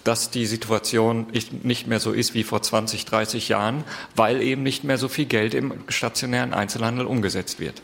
dass 0.05 0.31
die 0.31 0.45
Situation 0.45 1.27
nicht 1.61 1.85
mehr 1.85 1.99
so 1.99 2.13
ist 2.13 2.33
wie 2.33 2.43
vor 2.43 2.61
20, 2.61 3.03
30 3.05 3.49
Jahren, 3.49 3.83
weil 4.15 4.41
eben 4.41 4.63
nicht 4.63 4.85
mehr 4.85 4.97
so 4.97 5.09
viel 5.09 5.25
Geld 5.25 5.53
im 5.53 5.73
stationären 5.89 6.53
Einzelhandel 6.53 7.05
umgesetzt 7.05 7.59
wird. 7.59 7.81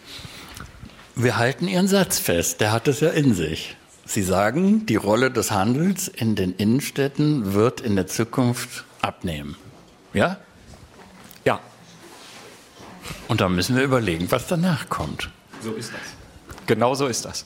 Wir 1.15 1.37
halten 1.37 1.67
Ihren 1.67 1.87
Satz 1.87 2.17
fest, 2.17 2.61
der 2.61 2.71
hat 2.71 2.87
es 2.87 3.01
ja 3.01 3.09
in 3.09 3.33
sich. 3.33 3.75
Sie 4.05 4.21
sagen, 4.21 4.85
die 4.85 4.95
Rolle 4.95 5.31
des 5.31 5.51
Handels 5.51 6.07
in 6.07 6.35
den 6.35 6.53
Innenstädten 6.53 7.53
wird 7.53 7.81
in 7.81 7.95
der 7.95 8.07
Zukunft 8.07 8.85
abnehmen. 9.01 9.55
Ja? 10.13 10.37
Ja. 11.43 11.59
Und 13.27 13.41
da 13.41 13.49
müssen 13.49 13.75
wir 13.75 13.83
überlegen, 13.83 14.31
was 14.31 14.47
danach 14.47 14.89
kommt. 14.89 15.29
So 15.61 15.73
ist 15.73 15.91
das. 15.91 16.57
Genau 16.67 16.93
so 16.95 17.07
ist 17.07 17.25
das. 17.25 17.45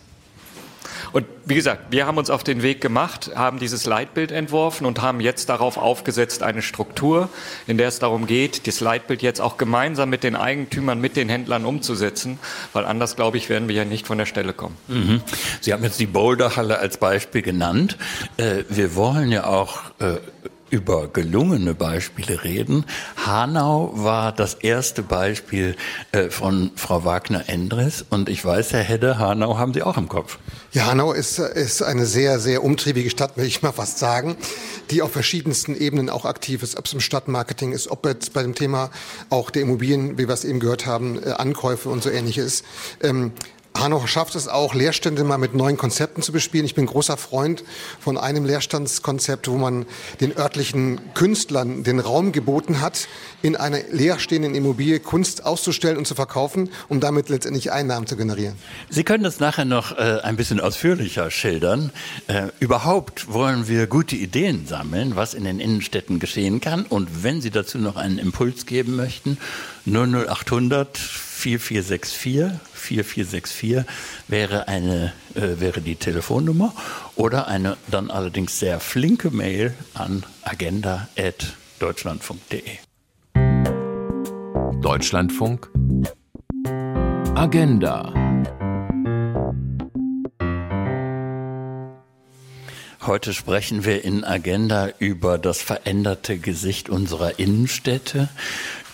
Und 1.12 1.26
wie 1.46 1.56
gesagt, 1.56 1.92
wir 1.92 2.06
haben 2.06 2.18
uns 2.18 2.30
auf 2.30 2.44
den 2.44 2.62
Weg 2.62 2.82
gemacht, 2.82 3.32
haben 3.36 3.60
dieses 3.60 3.86
Leitbild 3.86 4.32
entworfen 4.32 4.86
und 4.86 5.02
haben 5.02 5.20
jetzt 5.20 5.50
darauf 5.50 5.78
aufgesetzt 5.78 6.44
eine 6.44 6.62
Struktur, 6.62 7.30
in 7.68 7.78
der 7.78 7.88
es 7.88 8.00
darum 8.00 8.28
geht, 8.28 8.68
das 8.68 8.80
Leitbild 8.80 9.22
jetzt 9.22 9.42
auch 9.42 9.58
gemeinsam 9.58 10.10
mit 10.10 10.24
den 10.24 10.36
Eigentümern, 10.36 11.00
mit 11.02 11.16
den 11.16 11.30
Händlern 11.30 11.66
umzusetzen, 11.66 12.40
weil 12.74 12.86
anders, 12.86 13.16
glaube 13.16 13.38
ich, 13.38 13.50
werden 13.50 13.68
wir 13.68 13.76
ja 13.76 13.86
nicht 13.86 14.08
von 14.08 14.18
der 14.18 14.26
Stelle 14.26 14.54
kommen. 14.54 14.78
Mhm. 14.88 15.22
Sie 15.62 15.74
haben 15.74 15.84
jetzt 15.84 16.00
die 16.00 16.06
Boulderhalle 16.06 16.80
als 16.80 16.98
Beispiel 16.98 17.42
genannt. 17.42 17.98
Äh, 18.38 18.64
wir 18.70 18.96
wollen 18.96 19.32
ja 19.32 19.46
auch 19.46 19.82
äh, 20.00 20.18
über 20.70 21.08
gelungene 21.08 21.74
Beispiele 21.74 22.44
reden. 22.44 22.86
Hanau 23.26 23.92
war 23.94 24.32
das 24.32 24.56
erste 24.56 25.04
Beispiel 25.04 25.76
äh, 26.12 26.30
von 26.30 26.72
Frau 26.76 27.06
Wagner-Endres 27.06 28.06
und 28.10 28.30
ich 28.30 28.44
weiß, 28.44 28.74
Herr 28.74 28.84
Hedde, 28.84 29.20
Hanau 29.20 29.58
haben 29.58 29.74
Sie 29.74 29.84
auch 29.84 29.98
im 29.98 30.08
Kopf. 30.08 30.38
Ja, 30.72 30.86
Hanau 30.86 31.14
ist, 31.14 31.40
ist 31.40 31.82
eine 31.82 32.06
sehr, 32.06 32.40
sehr 32.40 32.64
umtriebige 32.64 33.10
Stadt, 33.10 33.38
will 33.38 33.46
ich 33.46 33.62
mal 33.64 33.72
fast 33.72 34.00
sagen, 34.00 34.38
die 34.92 35.02
auf 35.02 35.12
verschiedensten 35.12 35.76
Ebenen 35.76 36.10
auch 36.10 36.26
aktiv 36.26 36.62
ist, 36.64 36.78
ob 36.78 36.86
es 36.86 36.94
im 36.94 37.00
Stadtmarketing 37.00 37.72
ist, 37.72 37.90
ob 37.90 38.06
jetzt 38.06 38.34
bei 38.34 38.44
dem 38.44 38.56
Thema 38.56 38.92
auch 39.30 39.50
der 39.50 39.64
Immobilien, 39.64 40.18
wie 40.18 40.28
wir 40.28 40.34
es 40.34 40.46
eben 40.46 40.60
gehört 40.60 40.86
haben, 40.86 41.22
äh, 41.24 41.32
Ankäufe 41.32 41.90
und 41.90 42.04
so 42.04 42.10
ähnliches. 42.10 42.64
Ähm, 43.02 43.32
Hanau 43.80 44.06
schafft 44.08 44.36
es 44.36 44.48
auch, 44.48 44.74
Leerstände 44.74 45.24
mal 45.24 45.38
mit 45.38 45.54
neuen 45.54 45.78
Konzepten 45.78 46.22
zu 46.22 46.32
bespielen. 46.32 46.66
Ich 46.66 46.76
bin 46.76 46.86
großer 46.86 47.18
Freund 47.18 47.64
von 48.00 48.18
einem 48.18 48.44
Leerstandskonzept, 48.44 49.48
wo 49.48 49.58
man 49.58 49.86
den 50.20 50.36
örtlichen 50.38 51.00
Künstlern 51.14 51.84
den 51.84 52.00
Raum 52.00 52.32
geboten 52.32 52.82
hat, 52.82 53.08
in 53.42 53.56
einer 53.56 53.80
leerstehenden 53.92 54.54
Immobilie 54.54 55.00
Kunst 55.00 55.46
auszustellen 55.46 55.98
und 55.98 56.06
zu 56.06 56.16
verkaufen, 56.16 56.70
um 56.90 57.00
damit 57.00 57.30
letztendlich 57.30 57.72
Einnahmen 57.72 58.06
zu 58.06 58.18
generieren. 58.18 58.56
Sie 58.90 59.04
können 59.04 59.24
das 59.24 59.40
nachher 59.40 59.66
noch 59.66 59.98
äh, 59.98 60.20
ein 60.24 60.36
bisschen 60.36 60.60
ausführlicher 60.60 61.32
schildern. 61.32 61.92
Äh, 62.28 62.48
überhaupt 62.60 63.32
wollen 63.32 63.68
wir 63.68 63.88
gute 63.88 64.16
Ideen 64.16 64.68
sammeln, 64.68 65.16
was 65.16 65.34
in 65.34 65.46
den 65.46 65.60
Innenstädten 65.60 66.20
geschehen 66.20 66.60
kann. 66.60 66.86
Und 66.86 67.24
wenn 67.24 67.42
Sie 67.42 67.50
dazu 67.50 67.78
noch 67.78 67.96
einen 67.96 68.18
Impuls 68.18 68.66
geben 68.66 68.96
möchten, 68.96 69.38
00800 69.86 70.98
4464 70.98 72.60
4464 72.80 73.84
wäre 74.28 74.68
eine 74.68 75.14
äh, 75.36 75.60
wäre 75.60 75.82
die 75.82 75.96
Telefonnummer 75.96 76.74
oder 77.16 77.48
eine 77.48 77.78
dann 77.88 78.10
allerdings 78.10 78.58
sehr 78.60 78.80
flinke 78.80 79.30
Mail 79.32 79.76
an 79.94 80.24
agenda@deutschlandfunk.de. 80.44 82.78
Deutschlandfunk. 84.82 85.70
Agenda. 87.36 88.14
Heute 93.02 93.34
sprechen 93.34 93.86
wir 93.86 94.04
in 94.04 94.24
Agenda 94.24 94.90
über 95.00 95.38
das 95.38 95.62
veränderte 95.62 96.38
Gesicht 96.38 96.90
unserer 96.90 97.40
Innenstädte, 97.40 98.30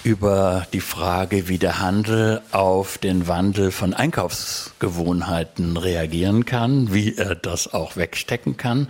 über 0.05 0.67
die 0.71 0.81
Frage, 0.81 1.47
wie 1.47 1.57
der 1.57 1.79
Handel 1.79 2.41
auf 2.51 2.99
den 2.99 3.27
Wandel 3.27 3.71
von 3.71 3.95
Einkaufsgewohnheiten 3.95 5.77
reagieren 5.77 6.45
kann, 6.45 6.93
wie 6.93 7.15
er 7.15 7.33
das 7.33 7.73
auch 7.73 7.95
wegstecken 7.95 8.55
kann 8.55 8.87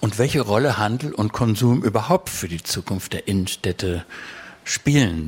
und 0.00 0.18
welche 0.18 0.40
Rolle 0.40 0.76
Handel 0.76 1.14
und 1.14 1.32
Konsum 1.32 1.84
überhaupt 1.84 2.30
für 2.30 2.48
die 2.48 2.64
Zukunft 2.64 3.12
der 3.12 3.28
Innenstädte 3.28 4.04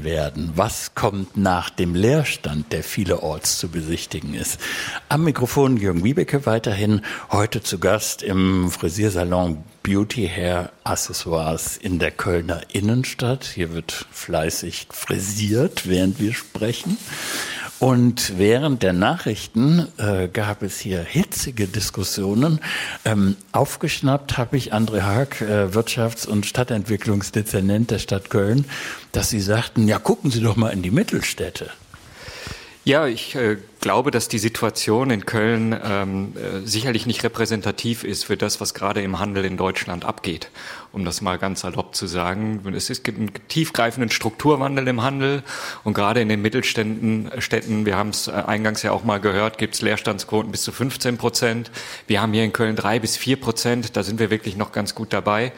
werden. 0.02 0.50
Was 0.56 0.96
kommt 0.96 1.36
nach 1.36 1.70
dem 1.70 1.94
Leerstand, 1.94 2.72
der 2.72 2.82
vielerorts 2.82 3.56
zu 3.58 3.68
besichtigen 3.68 4.34
ist? 4.34 4.60
Am 5.08 5.22
Mikrofon 5.22 5.76
Jürgen 5.76 6.02
Wiebeke 6.02 6.44
weiterhin, 6.44 7.02
heute 7.30 7.62
zu 7.62 7.78
Gast 7.78 8.24
im 8.24 8.68
Frisiersalon 8.68 9.62
Beauty 9.84 10.28
Hair 10.28 10.72
Accessoires 10.82 11.76
in 11.76 12.00
der 12.00 12.10
Kölner 12.10 12.62
Innenstadt. 12.72 13.44
Hier 13.44 13.72
wird 13.72 14.06
fleißig 14.10 14.88
frisiert, 14.90 15.88
während 15.88 16.18
wir 16.18 16.34
sprechen. 16.34 16.98
Und 17.78 18.38
während 18.38 18.82
der 18.82 18.92
Nachrichten 18.92 19.86
äh, 19.98 20.26
gab 20.26 20.62
es 20.62 20.80
hier 20.80 21.00
hitzige 21.00 21.68
Diskussionen. 21.68 22.58
Ähm, 23.04 23.36
aufgeschnappt 23.52 24.36
habe 24.36 24.56
ich 24.56 24.74
André 24.74 25.02
Haag, 25.02 25.40
äh, 25.40 25.68
Wirtschafts- 25.72 26.26
und 26.26 26.44
Stadtentwicklungsdezernent 26.44 27.92
der 27.92 28.00
Stadt 28.00 28.30
Köln, 28.30 28.64
dass 29.12 29.30
sie 29.30 29.40
sagten, 29.40 29.86
ja, 29.86 30.00
gucken 30.00 30.32
Sie 30.32 30.40
doch 30.40 30.56
mal 30.56 30.70
in 30.70 30.82
die 30.82 30.90
Mittelstädte. 30.90 31.70
Ja, 32.84 33.06
ich 33.06 33.36
äh, 33.36 33.58
glaube, 33.80 34.10
dass 34.10 34.28
die 34.28 34.38
Situation 34.38 35.10
in 35.10 35.26
Köln 35.26 35.78
ähm, 35.84 36.34
äh, 36.36 36.66
sicherlich 36.66 37.06
nicht 37.06 37.22
repräsentativ 37.24 38.04
ist 38.04 38.24
für 38.24 38.36
das, 38.36 38.60
was 38.60 38.74
gerade 38.74 39.02
im 39.02 39.18
Handel 39.18 39.44
in 39.44 39.56
Deutschland 39.56 40.04
abgeht 40.04 40.50
um 40.92 41.04
das 41.04 41.20
mal 41.20 41.38
ganz 41.38 41.60
salopp 41.60 41.94
zu 41.94 42.06
sagen. 42.06 42.62
Es 42.74 43.02
gibt 43.02 43.18
einen 43.18 43.30
tiefgreifenden 43.48 44.10
Strukturwandel 44.10 44.88
im 44.88 45.02
Handel 45.02 45.42
und 45.84 45.94
gerade 45.94 46.20
in 46.20 46.28
den 46.28 46.40
Mittelständen, 46.40 47.30
Städten, 47.38 47.84
wir 47.84 47.96
haben 47.96 48.10
es 48.10 48.28
äh, 48.28 48.32
eingangs 48.32 48.82
ja 48.82 48.92
auch 48.92 49.04
mal 49.04 49.20
gehört, 49.20 49.58
gibt 49.58 49.74
es 49.74 49.82
Leerstandsquoten 49.82 50.50
bis 50.50 50.62
zu 50.62 50.72
15 50.72 51.18
Prozent. 51.18 51.70
Wir 52.06 52.22
haben 52.22 52.32
hier 52.32 52.44
in 52.44 52.52
Köln 52.52 52.74
drei 52.76 52.98
bis 52.98 53.16
vier 53.16 53.38
Prozent, 53.38 53.96
da 53.96 54.02
sind 54.02 54.18
wir 54.18 54.30
wirklich 54.30 54.56
noch 54.56 54.72
ganz 54.72 54.94
gut 54.94 55.12
dabei. 55.12 55.52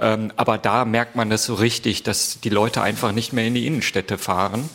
Ähm, 0.00 0.32
aber 0.36 0.58
da 0.58 0.84
merkt 0.84 1.16
man 1.16 1.30
das 1.30 1.44
so 1.44 1.54
richtig, 1.54 2.02
dass 2.02 2.40
die 2.40 2.50
Leute 2.50 2.82
einfach 2.82 3.12
nicht 3.12 3.32
mehr 3.32 3.46
in 3.46 3.54
die 3.54 3.66
Innenstädte 3.66 4.18
fahren 4.18 4.68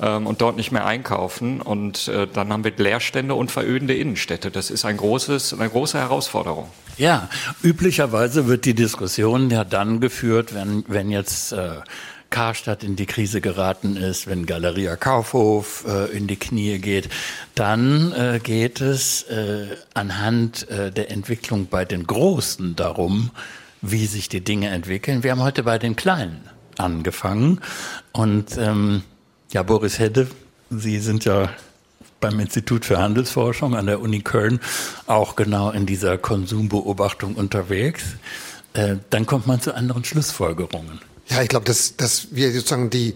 ähm, 0.00 0.26
und 0.26 0.40
dort 0.40 0.56
nicht 0.56 0.72
mehr 0.72 0.84
einkaufen 0.84 1.60
und 1.60 2.08
äh, 2.08 2.26
dann 2.26 2.43
haben 2.52 2.64
wir 2.64 2.72
Leerstände 2.76 3.34
und 3.34 3.50
verödende 3.50 3.94
Innenstädte. 3.94 4.50
Das 4.50 4.70
ist 4.70 4.84
ein 4.84 4.96
großes, 4.96 5.54
eine 5.54 5.68
große 5.68 5.98
Herausforderung. 5.98 6.68
Ja, 6.96 7.28
üblicherweise 7.62 8.46
wird 8.46 8.64
die 8.64 8.74
Diskussion 8.74 9.50
ja 9.50 9.64
dann 9.64 10.00
geführt, 10.00 10.54
wenn, 10.54 10.84
wenn 10.86 11.10
jetzt 11.10 11.52
äh, 11.52 11.80
Karstadt 12.30 12.82
in 12.82 12.96
die 12.96 13.06
Krise 13.06 13.40
geraten 13.40 13.96
ist, 13.96 14.26
wenn 14.26 14.44
Galeria 14.44 14.96
Kaufhof 14.96 15.84
äh, 15.86 16.16
in 16.16 16.26
die 16.26 16.36
Knie 16.36 16.78
geht, 16.78 17.08
dann 17.54 18.12
äh, 18.12 18.40
geht 18.42 18.80
es 18.80 19.22
äh, 19.24 19.68
anhand 19.94 20.68
äh, 20.68 20.90
der 20.90 21.10
Entwicklung 21.10 21.68
bei 21.68 21.84
den 21.84 22.06
Großen 22.06 22.74
darum, 22.74 23.30
wie 23.82 24.06
sich 24.06 24.28
die 24.28 24.40
Dinge 24.40 24.70
entwickeln. 24.70 25.22
Wir 25.22 25.30
haben 25.30 25.42
heute 25.42 25.62
bei 25.62 25.78
den 25.78 25.94
Kleinen 25.94 26.48
angefangen 26.76 27.60
und 28.12 28.56
ähm, 28.58 29.02
ja, 29.52 29.62
Boris 29.62 30.00
Hedde, 30.00 30.26
Sie 30.70 30.98
sind 30.98 31.24
ja 31.24 31.50
beim 32.24 32.40
Institut 32.40 32.86
für 32.86 32.96
Handelsforschung 32.96 33.74
an 33.74 33.84
der 33.84 34.00
Uni 34.00 34.20
Köln 34.20 34.58
auch 35.06 35.36
genau 35.36 35.70
in 35.70 35.84
dieser 35.84 36.16
Konsumbeobachtung 36.16 37.34
unterwegs. 37.34 38.02
Äh, 38.72 38.96
dann 39.10 39.26
kommt 39.26 39.46
man 39.46 39.60
zu 39.60 39.74
anderen 39.74 40.04
Schlussfolgerungen. 40.04 41.02
Ja, 41.28 41.42
ich 41.42 41.48
glaube, 41.48 41.66
dass, 41.66 41.96
dass 41.96 42.28
wir 42.30 42.50
sozusagen 42.52 42.88
die, 42.88 43.14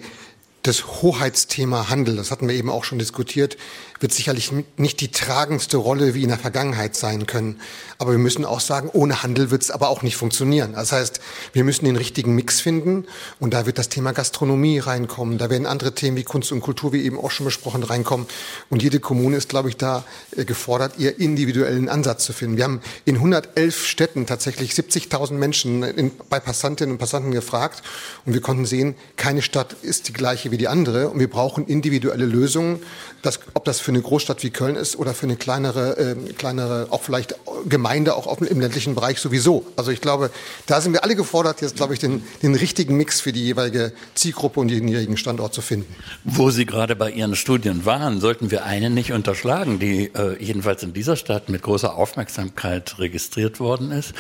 das 0.63 1.01
Hoheitsthema 1.01 1.89
Handel, 1.89 2.17
das 2.17 2.31
hatten 2.31 2.49
wir 2.49 2.55
eben 2.55 2.69
auch 2.69 2.85
schon 2.85 2.99
diskutiert, 2.99 3.57
wird 4.01 4.13
sicherlich 4.13 4.53
nicht 4.77 5.01
die 5.01 5.11
tragendste 5.11 5.77
Rolle 5.77 6.15
wie 6.15 6.23
in 6.23 6.29
der 6.29 6.39
Vergangenheit 6.39 6.97
sein 6.97 7.27
können. 7.27 7.61
Aber 7.99 8.13
wir 8.13 8.19
müssen 8.19 8.45
auch 8.45 8.61
sagen, 8.61 8.91
ohne 8.93 9.23
Handel 9.23 9.51
wird 9.51 9.63
es 9.63 9.71
aber 9.71 9.89
auch 9.89 10.03
nicht 10.03 10.17
funktionieren. 10.17 10.75
Das 10.75 10.93
heißt, 10.93 11.21
wir 11.53 11.65
müssen 11.65 11.85
den 11.85 11.97
richtigen 11.97 12.35
Mix 12.35 12.61
finden 12.61 13.07
und 13.41 13.55
da 13.55 13.67
wird 13.67 13.79
das 13.79 13.89
Thema 13.89 14.13
Gastronomie 14.13 14.79
reinkommen. 14.79 15.39
Da 15.39 15.51
werden 15.51 15.67
andere 15.67 15.95
Themen 15.95 16.17
wie 16.17 16.23
Kunst 16.23 16.53
und 16.53 16.61
Kultur, 16.61 16.93
wie 16.93 17.03
eben 17.03 17.19
auch 17.19 17.31
schon 17.31 17.45
besprochen, 17.47 17.83
reinkommen. 17.83 18.27
Und 18.71 18.83
jede 18.83 19.01
Kommune 19.01 19.37
ist, 19.37 19.49
glaube 19.49 19.69
ich, 19.69 19.77
da 19.77 20.05
äh, 20.37 20.45
gefordert, 20.45 20.95
ihr 20.99 21.19
individuellen 21.19 21.89
Ansatz 21.89 22.25
zu 22.25 22.33
finden. 22.33 22.57
Wir 22.57 22.65
haben 22.65 22.81
in 23.05 23.17
111 23.17 23.87
Städten 23.87 24.27
tatsächlich 24.27 24.73
70.000 24.73 25.33
Menschen 25.33 25.83
in, 25.83 26.13
bei 26.29 26.39
Passantinnen 26.39 26.93
und 26.93 26.99
Passanten 26.99 27.33
gefragt 27.33 27.83
und 28.25 28.33
wir 28.33 28.41
konnten 28.41 28.65
sehen, 28.65 28.95
keine 29.17 29.43
Stadt 29.43 29.75
ist 29.83 30.09
die 30.09 30.13
gleiche 30.13 30.51
wie 30.51 30.57
die 30.57 30.69
andere 30.69 31.09
und 31.09 31.19
wir 31.19 31.29
brauchen 31.29 31.67
individuelle 31.67 32.27
Lösungen, 32.27 32.81
dass, 33.23 33.41
ob 33.55 33.65
das 33.65 33.81
für 33.89 33.93
eine 33.93 34.03
Großstadt 34.03 34.43
wie 34.43 34.51
Köln 34.51 34.77
ist 34.77 34.99
oder 34.99 35.15
für 35.15 35.25
eine 35.25 35.37
kleinere, 35.37 35.97
äh, 35.97 36.33
kleinere 36.35 36.89
auch 36.91 37.01
vielleicht 37.03 37.35
Gemeinde 37.71 38.17
auch 38.17 38.27
auf, 38.27 38.43
im 38.43 38.61
ländlichen 38.61 38.95
Bereich 38.95 39.19
sowieso. 39.19 39.65
Also 39.77 39.91
ich 39.91 40.03
glaube, 40.03 40.31
da 40.67 40.83
sind 40.83 40.93
wir 40.93 41.05
alle 41.05 41.17
gefordert, 41.17 41.63
jetzt 41.63 41.77
glaube 41.77 41.95
ich 41.95 41.99
den, 41.99 42.23
den 42.43 42.55
richtigen 42.55 42.99
Mix 42.99 43.23
für 43.23 43.33
die 43.33 43.43
jeweilige 43.43 43.95
Zielgruppe 44.15 44.61
und 44.61 44.69
den 44.69 44.87
jeweiligen 44.89 45.17
Standort 45.17 45.55
zu 45.55 45.63
finden. 45.63 45.97
Wo 46.23 46.51
Sie 46.51 46.67
gerade 46.67 46.97
bei 46.97 47.11
Ihren 47.11 47.35
Studien 47.35 47.87
waren, 47.87 48.21
sollten 48.21 48.51
wir 48.51 48.67
eine 48.67 48.91
nicht 48.91 49.13
unterschlagen, 49.13 49.79
die 49.79 50.11
äh, 50.15 50.37
jedenfalls 50.39 50.83
in 50.83 50.93
dieser 50.93 51.17
Stadt 51.17 51.49
mit 51.49 51.63
großer 51.63 51.97
Aufmerksamkeit 51.97 52.99
registriert 52.99 53.59
worden 53.59 53.91
ist. 53.91 54.13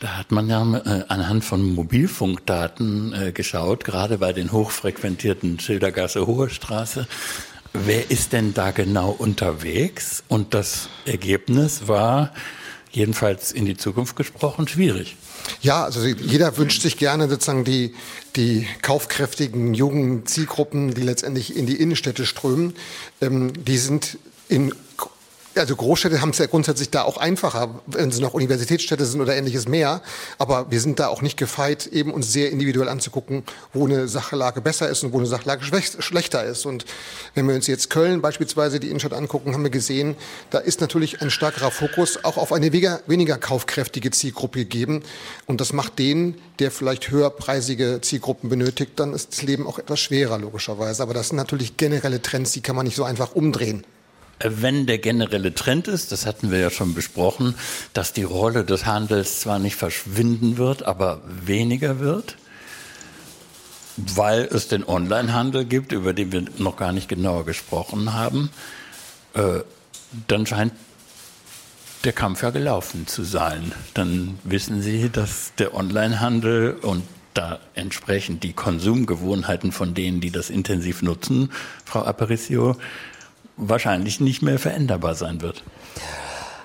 Da 0.00 0.18
hat 0.18 0.32
man 0.32 0.50
ja 0.50 0.60
äh, 0.60 1.04
anhand 1.08 1.46
von 1.46 1.74
Mobilfunkdaten 1.74 3.14
äh, 3.14 3.32
geschaut, 3.32 3.84
gerade 3.84 4.18
bei 4.18 4.34
den 4.34 4.52
hochfrequentierten 4.52 5.60
Schildergasse 5.60 6.26
Hohe 6.26 6.50
Straße 6.50 7.06
wer 7.74 8.10
ist 8.10 8.32
denn 8.32 8.54
da 8.54 8.70
genau 8.70 9.10
unterwegs? 9.10 10.22
Und 10.28 10.54
das 10.54 10.88
Ergebnis 11.04 11.88
war, 11.88 12.32
jedenfalls 12.90 13.52
in 13.52 13.66
die 13.66 13.76
Zukunft 13.76 14.16
gesprochen, 14.16 14.68
schwierig. 14.68 15.16
Ja, 15.60 15.84
also 15.84 16.06
jeder 16.06 16.56
wünscht 16.56 16.80
sich 16.80 16.96
gerne 16.96 17.28
sozusagen 17.28 17.64
die, 17.64 17.94
die 18.36 18.66
kaufkräftigen 18.80 19.74
jungen 19.74 20.24
Zielgruppen, 20.26 20.94
die 20.94 21.02
letztendlich 21.02 21.56
in 21.56 21.66
die 21.66 21.76
Innenstädte 21.76 22.24
strömen. 22.24 22.74
Ähm, 23.20 23.52
die 23.64 23.76
sind 23.76 24.18
in 24.48 24.74
also 25.56 25.76
Großstädte 25.76 26.20
haben 26.20 26.30
es 26.30 26.38
ja 26.38 26.46
grundsätzlich 26.46 26.90
da 26.90 27.02
auch 27.02 27.16
einfacher, 27.16 27.80
wenn 27.86 28.10
sie 28.10 28.20
noch 28.20 28.34
Universitätsstädte 28.34 29.04
sind 29.04 29.20
oder 29.20 29.36
ähnliches 29.36 29.68
mehr. 29.68 30.02
Aber 30.38 30.70
wir 30.70 30.80
sind 30.80 30.98
da 30.98 31.08
auch 31.08 31.22
nicht 31.22 31.36
gefeit, 31.36 31.86
eben 31.86 32.12
uns 32.12 32.32
sehr 32.32 32.50
individuell 32.50 32.88
anzugucken, 32.88 33.44
wo 33.72 33.86
eine 33.86 34.08
Sachlage 34.08 34.60
besser 34.60 34.88
ist 34.88 35.02
und 35.04 35.12
wo 35.12 35.18
eine 35.18 35.26
Sachlage 35.26 35.64
schlechter 35.64 36.44
ist. 36.44 36.66
Und 36.66 36.84
wenn 37.34 37.46
wir 37.48 37.54
uns 37.54 37.66
jetzt 37.66 37.90
Köln 37.90 38.20
beispielsweise 38.20 38.80
die 38.80 38.88
Innenstadt 38.88 39.12
angucken, 39.12 39.54
haben 39.54 39.62
wir 39.62 39.70
gesehen, 39.70 40.16
da 40.50 40.58
ist 40.58 40.80
natürlich 40.80 41.22
ein 41.22 41.30
stärkerer 41.30 41.70
Fokus 41.70 42.24
auch 42.24 42.36
auf 42.36 42.52
eine 42.52 42.72
weniger, 42.72 43.00
weniger 43.06 43.38
kaufkräftige 43.38 44.10
Zielgruppe 44.10 44.60
gegeben. 44.60 45.02
Und 45.46 45.60
das 45.60 45.72
macht 45.72 45.98
den, 45.98 46.36
der 46.58 46.70
vielleicht 46.70 47.10
höherpreisige 47.10 48.00
Zielgruppen 48.00 48.48
benötigt, 48.48 48.92
dann 48.96 49.12
ist 49.12 49.32
das 49.32 49.42
Leben 49.42 49.66
auch 49.66 49.78
etwas 49.78 50.00
schwerer, 50.00 50.38
logischerweise. 50.38 51.02
Aber 51.02 51.14
das 51.14 51.28
sind 51.28 51.36
natürlich 51.36 51.76
generelle 51.76 52.20
Trends, 52.22 52.52
die 52.52 52.60
kann 52.60 52.76
man 52.76 52.86
nicht 52.86 52.96
so 52.96 53.04
einfach 53.04 53.34
umdrehen 53.34 53.84
wenn 54.44 54.86
der 54.86 54.98
generelle 54.98 55.54
Trend 55.54 55.88
ist, 55.88 56.12
das 56.12 56.26
hatten 56.26 56.50
wir 56.50 56.58
ja 56.58 56.70
schon 56.70 56.94
besprochen, 56.94 57.54
dass 57.94 58.12
die 58.12 58.22
Rolle 58.22 58.64
des 58.64 58.84
Handels 58.84 59.40
zwar 59.40 59.58
nicht 59.58 59.76
verschwinden 59.76 60.58
wird, 60.58 60.82
aber 60.82 61.22
weniger 61.26 61.98
wird, 61.98 62.36
weil 63.96 64.42
es 64.42 64.68
den 64.68 64.86
Onlinehandel 64.86 65.64
gibt, 65.64 65.92
über 65.92 66.12
den 66.12 66.32
wir 66.32 66.44
noch 66.58 66.76
gar 66.76 66.92
nicht 66.92 67.08
genauer 67.08 67.46
gesprochen 67.46 68.12
haben, 68.12 68.50
äh, 69.32 69.60
dann 70.28 70.46
scheint 70.46 70.72
der 72.04 72.12
Kampf 72.12 72.42
ja 72.42 72.50
gelaufen 72.50 73.06
zu 73.06 73.24
sein. 73.24 73.72
Dann 73.94 74.38
wissen 74.44 74.82
Sie, 74.82 75.08
dass 75.10 75.52
der 75.56 75.74
Onlinehandel 75.74 76.74
und 76.82 77.02
da 77.32 77.58
entsprechend 77.74 78.42
die 78.44 78.52
Konsumgewohnheiten 78.52 79.72
von 79.72 79.94
denen, 79.94 80.20
die 80.20 80.30
das 80.30 80.50
intensiv 80.50 81.02
nutzen, 81.02 81.50
Frau 81.84 82.04
Aparicio, 82.04 82.76
wahrscheinlich 83.56 84.20
nicht 84.20 84.42
mehr 84.42 84.58
veränderbar 84.58 85.14
sein 85.14 85.40
wird. 85.40 85.62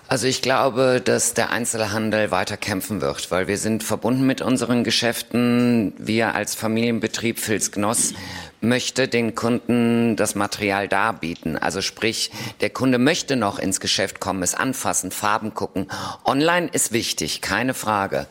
Also 0.09 0.25
ich 0.25 0.41
glaube, 0.41 1.01
dass 1.05 1.35
der 1.35 1.51
Einzelhandel 1.51 2.31
weiter 2.31 2.57
kämpfen 2.57 2.99
wird, 2.99 3.29
weil 3.29 3.47
wir 3.47 3.59
sind 3.59 3.83
verbunden 3.83 4.25
mit 4.25 4.41
unseren 4.41 4.83
Geschäften. 4.83 5.93
Wir 5.99 6.33
als 6.33 6.55
Familienbetrieb 6.55 7.37
Filz 7.37 7.71
Gnoss 7.71 8.15
möchte 8.59 9.07
den 9.07 9.35
Kunden 9.35 10.15
das 10.15 10.33
Material 10.33 10.87
darbieten. 10.87 11.59
Also 11.59 11.81
sprich, 11.81 12.31
der 12.59 12.71
Kunde 12.71 12.97
möchte 12.97 13.35
noch 13.35 13.59
ins 13.59 13.79
Geschäft 13.79 14.19
kommen, 14.19 14.41
es 14.41 14.55
anfassen, 14.55 15.11
Farben 15.11 15.53
gucken. 15.53 15.87
Online 16.25 16.69
ist 16.71 16.91
wichtig, 16.91 17.41
keine 17.41 17.75
Frage. 17.75 18.25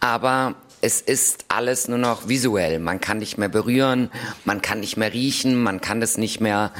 Aber 0.00 0.54
es 0.82 1.00
ist 1.00 1.46
alles 1.48 1.88
nur 1.88 1.96
noch 1.98 2.28
visuell. 2.28 2.78
Man 2.78 3.00
kann 3.00 3.18
nicht 3.18 3.38
mehr 3.38 3.48
berühren, 3.48 4.10
man 4.44 4.60
kann 4.60 4.80
nicht 4.80 4.98
mehr 4.98 5.14
riechen, 5.14 5.62
man 5.62 5.80
kann 5.80 6.02
es 6.02 6.18
nicht 6.18 6.40
mehr 6.40 6.72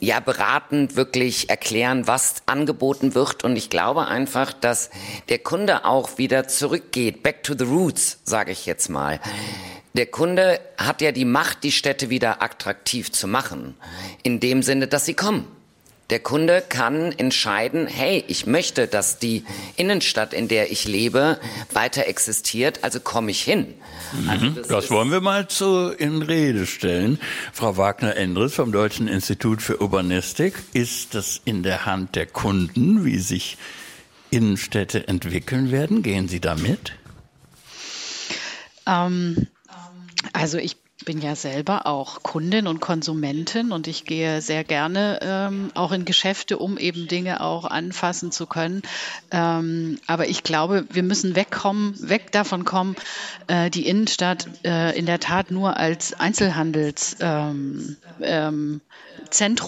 ja 0.00 0.20
beratend 0.20 0.96
wirklich 0.96 1.50
erklären, 1.50 2.06
was 2.06 2.36
angeboten 2.46 3.14
wird. 3.14 3.44
Und 3.44 3.56
ich 3.56 3.70
glaube 3.70 4.06
einfach, 4.06 4.52
dass 4.52 4.90
der 5.28 5.38
Kunde 5.38 5.84
auch 5.84 6.18
wieder 6.18 6.48
zurückgeht, 6.48 7.22
back 7.22 7.42
to 7.42 7.54
the 7.56 7.64
roots, 7.64 8.20
sage 8.24 8.52
ich 8.52 8.66
jetzt 8.66 8.88
mal. 8.88 9.20
Der 9.94 10.06
Kunde 10.06 10.60
hat 10.76 11.02
ja 11.02 11.12
die 11.12 11.24
Macht, 11.24 11.64
die 11.64 11.72
Städte 11.72 12.10
wieder 12.10 12.42
attraktiv 12.42 13.10
zu 13.10 13.26
machen, 13.26 13.74
in 14.22 14.38
dem 14.38 14.62
Sinne, 14.62 14.86
dass 14.86 15.06
sie 15.06 15.14
kommen. 15.14 15.48
Der 16.10 16.18
Kunde 16.18 16.62
kann 16.68 17.12
entscheiden, 17.12 17.86
hey, 17.86 18.24
ich 18.26 18.44
möchte, 18.44 18.88
dass 18.88 19.20
die 19.20 19.44
Innenstadt, 19.76 20.34
in 20.34 20.48
der 20.48 20.72
ich 20.72 20.86
lebe, 20.86 21.38
weiter 21.72 22.08
existiert, 22.08 22.82
also 22.82 22.98
komme 22.98 23.30
ich 23.30 23.42
hin. 23.42 23.74
Also 24.26 24.48
das, 24.48 24.66
das 24.66 24.90
wollen 24.90 25.12
wir 25.12 25.20
mal 25.20 25.46
zu 25.46 25.90
in 25.90 26.22
Rede 26.22 26.66
stellen. 26.66 27.20
Frau 27.52 27.76
Wagner-Endres 27.76 28.54
vom 28.54 28.72
Deutschen 28.72 29.06
Institut 29.06 29.62
für 29.62 29.80
Urbanistik, 29.80 30.54
ist 30.72 31.14
das 31.14 31.40
in 31.44 31.62
der 31.62 31.86
Hand 31.86 32.16
der 32.16 32.26
Kunden, 32.26 33.04
wie 33.04 33.18
sich 33.18 33.56
Innenstädte 34.30 35.06
entwickeln 35.06 35.70
werden? 35.70 36.02
Gehen 36.02 36.26
Sie 36.26 36.40
damit? 36.40 36.92
Ähm, 38.86 39.46
also 40.32 40.58
ich 40.58 40.76
bin 41.04 41.20
ja 41.20 41.34
selber 41.36 41.86
auch 41.86 42.22
Kundin 42.22 42.66
und 42.66 42.80
Konsumentin 42.80 43.72
und 43.72 43.86
ich 43.86 44.04
gehe 44.04 44.40
sehr 44.40 44.64
gerne 44.64 45.18
ähm, 45.22 45.70
auch 45.74 45.92
in 45.92 46.04
Geschäfte, 46.04 46.58
um 46.58 46.78
eben 46.78 47.08
Dinge 47.08 47.40
auch 47.40 47.64
anfassen 47.64 48.32
zu 48.32 48.46
können. 48.46 48.82
Ähm, 49.30 49.98
aber 50.06 50.28
ich 50.28 50.42
glaube, 50.42 50.86
wir 50.90 51.02
müssen 51.02 51.36
wegkommen, 51.36 51.94
weg 52.08 52.32
davon 52.32 52.64
kommen, 52.64 52.96
äh, 53.46 53.70
die 53.70 53.86
Innenstadt 53.86 54.48
äh, 54.64 54.96
in 54.98 55.06
der 55.06 55.20
Tat 55.20 55.50
nur 55.50 55.76
als 55.76 56.14
Einzelhandelszentrum 56.14 58.00
ähm, 58.20 58.80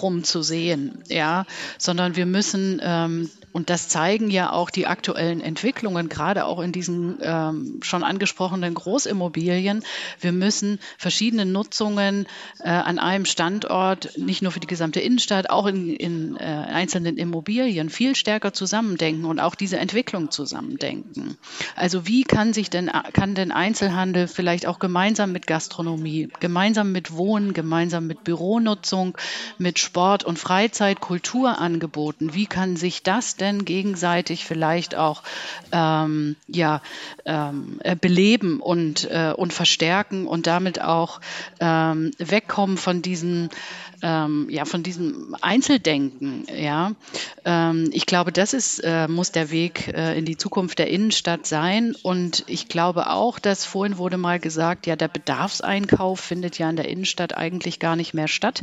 ähm, 0.03 0.23
zu 0.23 0.41
sehen, 0.41 1.03
ja, 1.07 1.45
sondern 1.77 2.15
wir 2.15 2.25
müssen 2.25 2.79
ähm, 2.83 3.29
und 3.53 3.69
das 3.69 3.87
zeigen 3.87 4.31
ja 4.31 4.51
auch 4.51 4.71
die 4.71 4.87
aktuellen 4.87 5.39
Entwicklungen, 5.39 6.09
gerade 6.09 6.45
auch 6.45 6.59
in 6.59 6.71
diesen 6.71 7.19
ähm, 7.21 7.79
schon 7.83 8.03
angesprochenen 8.03 8.73
Großimmobilien. 8.73 9.83
Wir 10.19 10.31
müssen 10.31 10.79
verschiedene 10.97 11.45
Nutzungen 11.45 12.25
äh, 12.59 12.69
an 12.69 12.97
einem 12.97 13.25
Standort, 13.25 14.17
nicht 14.17 14.41
nur 14.41 14.51
für 14.51 14.59
die 14.59 14.67
gesamte 14.67 14.99
Innenstadt, 14.99 15.51
auch 15.51 15.67
in, 15.67 15.95
in 15.95 16.35
äh, 16.37 16.39
einzelnen 16.43 17.17
Immobilien 17.17 17.91
viel 17.91 18.15
stärker 18.15 18.53
zusammendenken 18.53 19.25
und 19.25 19.39
auch 19.39 19.53
diese 19.53 19.77
Entwicklung 19.77 20.31
zusammendenken. 20.31 21.37
Also 21.75 22.07
wie 22.07 22.23
kann 22.23 22.53
sich 22.53 22.71
denn, 22.71 22.89
kann 23.13 23.35
denn 23.35 23.51
Einzelhandel 23.51 24.27
vielleicht 24.27 24.65
auch 24.65 24.79
gemeinsam 24.79 25.31
mit 25.31 25.45
Gastronomie, 25.45 26.29
gemeinsam 26.39 26.91
mit 26.91 27.15
Wohnen, 27.15 27.53
gemeinsam 27.53 28.07
mit 28.07 28.23
Büronutzung, 28.23 29.15
mit 29.59 29.77
Sport 29.77 30.23
und 30.23 30.39
Freizeit, 30.39 31.01
Kulturangeboten, 31.01 32.33
wie 32.33 32.47
kann 32.47 32.77
sich 32.77 33.03
das 33.03 33.35
denn 33.35 33.42
gegenseitig 33.65 34.45
vielleicht 34.45 34.95
auch 34.95 35.23
ähm, 35.71 36.35
ja, 36.47 36.81
ähm, 37.25 37.79
äh, 37.83 37.95
beleben 37.95 38.59
und, 38.59 39.09
äh, 39.09 39.33
und 39.35 39.53
verstärken 39.53 40.27
und 40.27 40.47
damit 40.47 40.81
auch 40.81 41.19
ähm, 41.59 42.11
wegkommen 42.17 42.77
von 42.77 43.01
diesen 43.01 43.49
ähm, 44.03 44.47
ja, 44.49 44.65
von 44.65 44.83
diesem 44.83 45.35
Einzeldenken. 45.41 46.45
Ja, 46.53 46.91
ähm, 47.45 47.89
ich 47.93 48.05
glaube, 48.05 48.33
das 48.33 48.53
ist, 48.53 48.79
äh, 48.79 49.07
muss 49.07 49.31
der 49.31 49.49
Weg 49.49 49.87
äh, 49.87 50.17
in 50.17 50.25
die 50.25 50.35
Zukunft 50.35 50.77
der 50.77 50.89
Innenstadt 50.89 51.47
sein. 51.47 51.95
Und 52.03 52.43
ich 52.47 52.67
glaube 52.67 53.09
auch, 53.09 53.39
dass 53.39 53.65
vorhin 53.65 53.97
wurde 53.97 54.17
mal 54.17 54.39
gesagt, 54.39 54.87
ja, 54.87 54.97
der 54.97 55.07
Bedarfseinkauf 55.07 56.19
findet 56.19 56.57
ja 56.57 56.69
in 56.69 56.75
der 56.75 56.89
Innenstadt 56.89 57.35
eigentlich 57.37 57.79
gar 57.79 57.95
nicht 57.95 58.13
mehr 58.13 58.27
statt. 58.27 58.61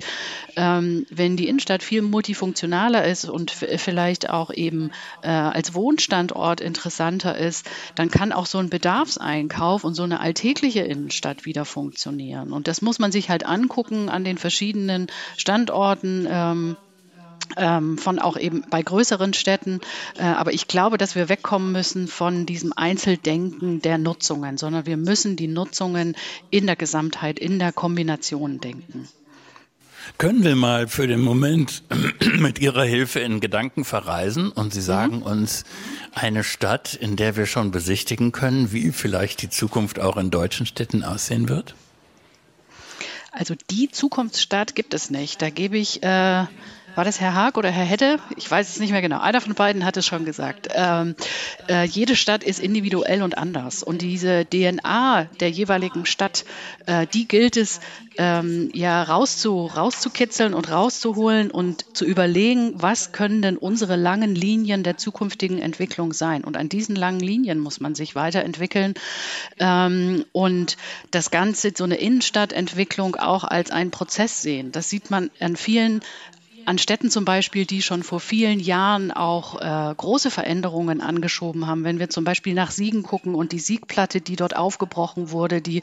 Ähm, 0.57 1.07
wenn 1.09 1.39
die 1.39 1.49
Innenstadt 1.49 1.83
viel 1.83 2.03
multifunktionaler 2.03 3.07
ist 3.07 3.25
und 3.25 3.51
vielleicht 3.51 4.29
auch 4.29 4.53
eben 4.53 4.91
äh, 5.23 5.29
als 5.29 5.73
Wohnstandort 5.73 6.61
interessanter 6.61 7.39
ist, 7.39 7.67
dann 7.95 8.11
kann 8.11 8.33
auch 8.33 8.47
so 8.47 8.59
ein 8.59 8.69
Bedarfseinkauf 8.69 9.85
und 9.85 9.95
so 9.95 10.03
eine 10.03 10.21
alltägliche 10.21 10.81
Innenstadt 10.81 11.47
wieder 11.47 11.65
funktionieren. 11.65 12.53
Und 12.53 12.69
das 12.69 12.83
muss 12.83 12.99
man 12.99 13.11
sich 13.11 13.31
halt 13.31 13.47
angucken 13.47 14.11
an 14.11 14.23
den 14.23 14.37
verschiedenen 14.37 15.07
Standorten. 15.37 16.27
Ähm, 16.29 16.77
ähm, 17.57 17.99
von 17.99 18.19
auch 18.19 18.37
eben 18.37 18.65
bei 18.71 18.83
größeren 18.83 19.35
Städten. 19.35 19.81
Äh, 20.17 20.23
aber 20.23 20.53
ich 20.53 20.69
glaube, 20.69 20.99
dass 20.99 21.15
wir 21.15 21.29
wegkommen 21.29 21.73
müssen 21.73 22.07
von 22.07 22.47
diesem 22.47 22.73
Einzeldenken 22.77 23.83
der 23.83 23.99
Nutzungen, 23.99 24.57
sondern 24.57 24.87
wir 24.87 24.97
müssen 24.97 25.37
die 25.37 25.49
Nutzungen 25.49 26.17
in 26.51 26.67
der 26.67 26.77
Gesamtheit, 26.77 27.39
in 27.39 27.59
der 27.59 27.73
Kombination 27.73 28.61
denken. 28.61 29.09
Können 30.19 30.45
wir 30.45 30.57
mal 30.57 30.89
für 30.89 31.07
den 31.07 31.21
Moment 31.21 31.83
mit 32.39 32.59
Ihrer 32.59 32.85
Hilfe 32.85 33.21
in 33.21 33.41
Gedanken 33.41 33.85
verreisen 33.85 34.51
und 34.51 34.73
Sie 34.73 34.81
sagen 34.81 35.17
mhm. 35.17 35.23
uns 35.23 35.65
eine 36.15 36.45
Stadt, 36.45 36.95
in 36.95 37.17
der 37.17 37.37
wir 37.37 37.47
schon 37.47 37.71
besichtigen 37.71 38.33
können, 38.33 38.73
wie 38.73 38.93
vielleicht 38.93 39.43
die 39.43 39.51
Zukunft 39.51 40.01
auch 40.01 40.17
in 40.17 40.31
deutschen 40.31 40.67
Städten 40.67 41.05
aussehen 41.05 41.49
wird? 41.49 41.75
Also 43.33 43.55
die 43.71 43.91
Zukunftsstadt 43.91 44.75
gibt 44.75 44.95
es 44.95 45.11
nicht. 45.11 45.41
Da 45.43 45.51
gebe 45.51 45.79
ich, 45.79 46.03
äh, 46.03 46.45
war 47.01 47.05
das 47.07 47.19
Herr 47.19 47.33
Haag 47.33 47.57
oder 47.57 47.71
Herr 47.71 47.87
Hedde? 47.87 48.19
Ich 48.37 48.51
weiß 48.51 48.69
es 48.69 48.79
nicht 48.79 48.91
mehr 48.91 49.01
genau. 49.01 49.21
Einer 49.21 49.41
von 49.41 49.55
beiden 49.55 49.87
hat 49.87 49.97
es 49.97 50.05
schon 50.05 50.27
gesagt. 50.27 50.69
Ähm, 50.75 51.15
äh, 51.67 51.87
jede 51.87 52.15
Stadt 52.15 52.45
ist 52.45 52.61
individuell 52.61 53.23
und 53.23 53.39
anders. 53.39 53.83
Und 53.83 54.03
diese 54.03 54.45
DNA 54.45 55.25
der 55.41 55.49
jeweiligen 55.49 56.05
Stadt, 56.05 56.45
äh, 56.85 57.07
die 57.07 57.27
gilt 57.27 57.57
es 57.57 57.81
ähm, 58.19 58.69
ja 58.75 59.03
rauszu, 59.03 59.65
rauszukitzeln 59.65 60.53
und 60.53 60.71
rauszuholen 60.71 61.51
und 61.51 61.97
zu 61.97 62.05
überlegen, 62.05 62.75
was 62.75 63.13
können 63.13 63.41
denn 63.41 63.57
unsere 63.57 63.97
langen 63.97 64.35
Linien 64.35 64.83
der 64.83 64.99
zukünftigen 64.99 65.59
Entwicklung 65.59 66.13
sein. 66.13 66.45
Und 66.45 66.59
an 66.59 66.69
diesen 66.69 66.97
langen 66.97 67.21
Linien 67.21 67.61
muss 67.61 67.81
man 67.81 67.95
sich 67.95 68.15
weiterentwickeln 68.15 68.93
ähm, 69.59 70.27
und 70.33 70.77
das 71.11 71.31
Ganze, 71.31 71.73
so 71.75 71.85
eine 71.85 71.97
Innenstadtentwicklung 71.97 73.17
auch 73.17 73.45
als 73.45 73.71
einen 73.71 73.91
Prozess 73.91 74.43
sehen. 74.43 74.71
Das 74.71 74.91
sieht 74.91 75.11
man 75.11 75.31
an 75.41 75.57
vielen 75.57 76.03
an 76.67 76.79
Städten 76.79 77.11
zum 77.11 77.25
Beispiel, 77.25 77.67
die 77.67 77.83
schon 77.83 78.03
vor 78.03 78.21
vielen 78.21 78.61
Jahren 78.61 79.11
auch 79.11 79.61
äh, 79.61 79.95
große 79.95 80.31
Veränderungen 80.31 81.01
angeschoben 81.01 81.67
haben. 81.67 81.85
Wenn 81.85 81.99
wir 81.99 82.11
zum 82.11 82.25
Beispiel 82.25 82.55
nach 82.55 82.71
Siegen 82.71 83.03
gucken 83.03 83.35
und 83.35 83.53
die 83.53 83.59
Siegplatte, 83.59 84.21
die 84.21 84.37
dort 84.37 84.57
aufgebrochen 84.57 85.31
wurde, 85.31 85.61
die, 85.61 85.83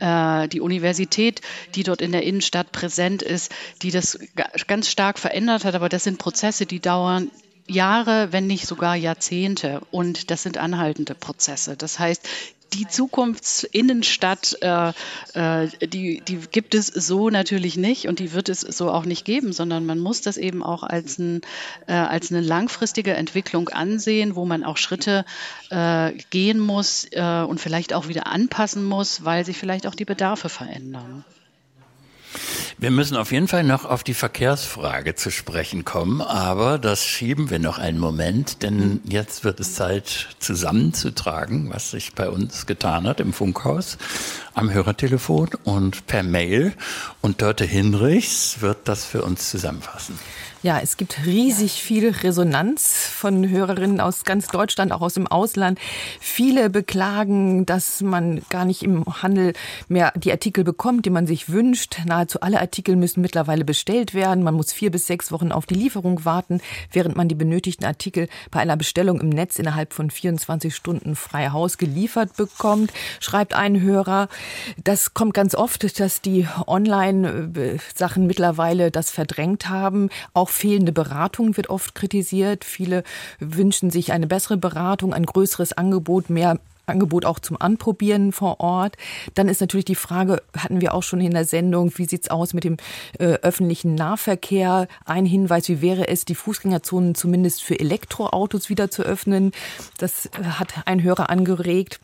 äh, 0.00 0.48
die 0.48 0.60
Universität, 0.60 1.40
die 1.74 1.82
dort 1.82 2.02
in 2.02 2.12
der 2.12 2.22
Innenstadt 2.22 2.72
präsent 2.72 3.22
ist, 3.22 3.52
die 3.82 3.90
das 3.90 4.18
ganz 4.66 4.88
stark 4.88 5.18
verändert 5.18 5.64
hat. 5.64 5.74
Aber 5.74 5.88
das 5.88 6.04
sind 6.04 6.18
Prozesse, 6.18 6.66
die 6.66 6.80
dauern 6.80 7.30
Jahre, 7.66 8.32
wenn 8.32 8.46
nicht 8.46 8.66
sogar 8.66 8.96
Jahrzehnte. 8.96 9.82
Und 9.90 10.30
das 10.30 10.42
sind 10.42 10.58
anhaltende 10.58 11.14
Prozesse. 11.14 11.76
Das 11.76 11.98
heißt, 11.98 12.28
die 12.74 12.86
Zukunftsinnenstadt, 12.86 14.58
äh, 14.62 14.92
äh, 15.34 15.68
die, 15.86 16.20
die 16.20 16.38
gibt 16.50 16.74
es 16.74 16.86
so 16.86 17.30
natürlich 17.30 17.76
nicht 17.76 18.08
und 18.08 18.18
die 18.18 18.32
wird 18.32 18.48
es 18.48 18.60
so 18.60 18.90
auch 18.90 19.04
nicht 19.04 19.24
geben, 19.24 19.52
sondern 19.52 19.86
man 19.86 19.98
muss 19.98 20.20
das 20.20 20.36
eben 20.36 20.62
auch 20.62 20.82
als, 20.82 21.18
ein, 21.18 21.42
äh, 21.86 21.92
als 21.92 22.30
eine 22.30 22.40
langfristige 22.40 23.14
Entwicklung 23.14 23.68
ansehen, 23.68 24.36
wo 24.36 24.44
man 24.44 24.64
auch 24.64 24.76
Schritte 24.76 25.24
äh, 25.70 26.12
gehen 26.30 26.60
muss 26.60 27.06
äh, 27.10 27.42
und 27.42 27.60
vielleicht 27.60 27.92
auch 27.92 28.08
wieder 28.08 28.26
anpassen 28.26 28.84
muss, 28.84 29.24
weil 29.24 29.44
sich 29.44 29.58
vielleicht 29.58 29.86
auch 29.86 29.94
die 29.94 30.04
Bedarfe 30.04 30.48
verändern. 30.48 31.24
Wir 32.78 32.90
müssen 32.90 33.16
auf 33.16 33.32
jeden 33.32 33.48
Fall 33.48 33.64
noch 33.64 33.84
auf 33.84 34.02
die 34.02 34.14
Verkehrsfrage 34.14 35.14
zu 35.14 35.30
sprechen 35.30 35.84
kommen, 35.84 36.20
aber 36.20 36.78
das 36.78 37.04
schieben 37.04 37.50
wir 37.50 37.58
noch 37.58 37.78
einen 37.78 37.98
Moment, 37.98 38.62
denn 38.62 39.00
jetzt 39.04 39.44
wird 39.44 39.60
es 39.60 39.74
Zeit 39.74 40.28
zusammenzutragen, 40.38 41.70
was 41.72 41.90
sich 41.90 42.14
bei 42.14 42.28
uns 42.28 42.66
getan 42.66 43.06
hat 43.06 43.20
im 43.20 43.32
Funkhaus, 43.32 43.98
am 44.54 44.72
Hörertelefon 44.72 45.50
und 45.64 46.06
per 46.06 46.22
Mail. 46.22 46.72
Und 47.20 47.42
Dörte 47.42 47.64
Hinrichs 47.64 48.60
wird 48.60 48.88
das 48.88 49.04
für 49.04 49.22
uns 49.22 49.50
zusammenfassen. 49.50 50.18
Ja, 50.62 50.78
es 50.78 50.96
gibt 50.96 51.26
riesig 51.26 51.82
viel 51.82 52.10
Resonanz 52.10 53.08
von 53.08 53.48
Hörerinnen 53.48 54.00
aus 54.00 54.22
ganz 54.22 54.46
Deutschland, 54.46 54.92
auch 54.92 55.00
aus 55.00 55.14
dem 55.14 55.26
Ausland. 55.26 55.80
Viele 56.20 56.70
beklagen, 56.70 57.66
dass 57.66 58.00
man 58.00 58.42
gar 58.48 58.64
nicht 58.64 58.84
im 58.84 59.04
Handel 59.04 59.54
mehr 59.88 60.12
die 60.14 60.30
Artikel 60.30 60.62
bekommt, 60.62 61.04
die 61.04 61.10
man 61.10 61.26
sich 61.26 61.48
wünscht. 61.48 62.02
Nahezu 62.06 62.42
alle 62.42 62.60
Artikel 62.60 62.94
müssen 62.94 63.22
mittlerweile 63.22 63.64
bestellt 63.64 64.14
werden. 64.14 64.44
Man 64.44 64.54
muss 64.54 64.72
vier 64.72 64.92
bis 64.92 65.08
sechs 65.08 65.32
Wochen 65.32 65.50
auf 65.50 65.66
die 65.66 65.74
Lieferung 65.74 66.24
warten, 66.24 66.60
während 66.92 67.16
man 67.16 67.26
die 67.26 67.34
benötigten 67.34 67.84
Artikel 67.84 68.28
bei 68.52 68.60
einer 68.60 68.76
Bestellung 68.76 69.20
im 69.20 69.30
Netz 69.30 69.58
innerhalb 69.58 69.92
von 69.92 70.12
24 70.12 70.72
Stunden 70.72 71.16
frei 71.16 71.48
Haus 71.50 71.76
geliefert 71.76 72.36
bekommt, 72.36 72.92
schreibt 73.18 73.54
ein 73.54 73.80
Hörer. 73.80 74.28
Das 74.82 75.14
kommt 75.14 75.34
ganz 75.34 75.54
oft, 75.54 75.98
dass 76.00 76.20
die 76.20 76.46
Online-Sachen 76.66 78.26
mittlerweile 78.26 78.90
das 78.90 79.10
verdrängt 79.10 79.68
haben. 79.68 80.08
Auch 80.34 80.48
fehlende 80.48 80.92
Beratung 80.92 81.56
wird 81.56 81.70
oft 81.70 81.94
kritisiert. 81.94 82.64
Viele 82.64 83.04
wünschen 83.38 83.90
sich 83.90 84.12
eine 84.12 84.26
bessere 84.26 84.56
Beratung, 84.56 85.12
ein 85.12 85.26
größeres 85.26 85.72
Angebot, 85.72 86.30
mehr 86.30 86.58
Angebot 86.86 87.24
auch 87.24 87.38
zum 87.38 87.60
Anprobieren 87.60 88.32
vor 88.32 88.60
Ort. 88.60 88.96
Dann 89.34 89.48
ist 89.48 89.60
natürlich 89.60 89.84
die 89.84 89.94
Frage, 89.94 90.42
hatten 90.56 90.80
wir 90.80 90.94
auch 90.94 91.02
schon 91.02 91.20
in 91.20 91.32
der 91.32 91.44
Sendung, 91.44 91.92
wie 91.96 92.06
sieht's 92.06 92.30
aus 92.30 92.54
mit 92.54 92.64
dem 92.64 92.76
äh, 93.18 93.34
öffentlichen 93.42 93.94
Nahverkehr? 93.94 94.88
Ein 95.04 95.24
Hinweis, 95.24 95.68
wie 95.68 95.80
wäre 95.80 96.08
es, 96.08 96.24
die 96.24 96.34
Fußgängerzonen 96.34 97.14
zumindest 97.14 97.62
für 97.62 97.78
Elektroautos 97.78 98.68
wieder 98.68 98.90
zu 98.90 99.02
öffnen? 99.02 99.52
Das 99.98 100.26
äh, 100.26 100.44
hat 100.44 100.86
ein 100.86 101.02
Hörer 101.02 101.30
angeregt. 101.30 102.00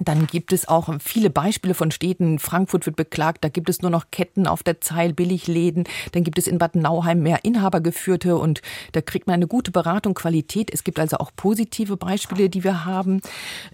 Dann 0.00 0.26
gibt 0.26 0.52
es 0.52 0.68
auch 0.68 0.88
viele 1.00 1.30
Beispiele 1.30 1.74
von 1.74 1.90
Städten. 1.90 2.38
Frankfurt 2.38 2.86
wird 2.86 2.96
beklagt, 2.96 3.44
da 3.44 3.48
gibt 3.48 3.68
es 3.68 3.82
nur 3.82 3.90
noch 3.90 4.06
Ketten 4.10 4.46
auf 4.46 4.62
der 4.62 4.80
Zeil, 4.80 5.12
Billigläden. 5.12 5.84
Dann 6.12 6.24
gibt 6.24 6.38
es 6.38 6.46
in 6.46 6.58
Bad 6.58 6.74
Nauheim 6.74 7.22
mehr 7.22 7.44
Inhabergeführte 7.44 8.36
und 8.36 8.62
da 8.92 9.00
kriegt 9.00 9.26
man 9.26 9.34
eine 9.34 9.46
gute 9.46 9.70
Beratung, 9.70 10.14
Qualität. 10.14 10.72
Es 10.72 10.84
gibt 10.84 10.98
also 10.98 11.18
auch 11.18 11.30
positive 11.36 11.96
Beispiele, 11.96 12.48
die 12.48 12.64
wir 12.64 12.84
haben. 12.84 13.20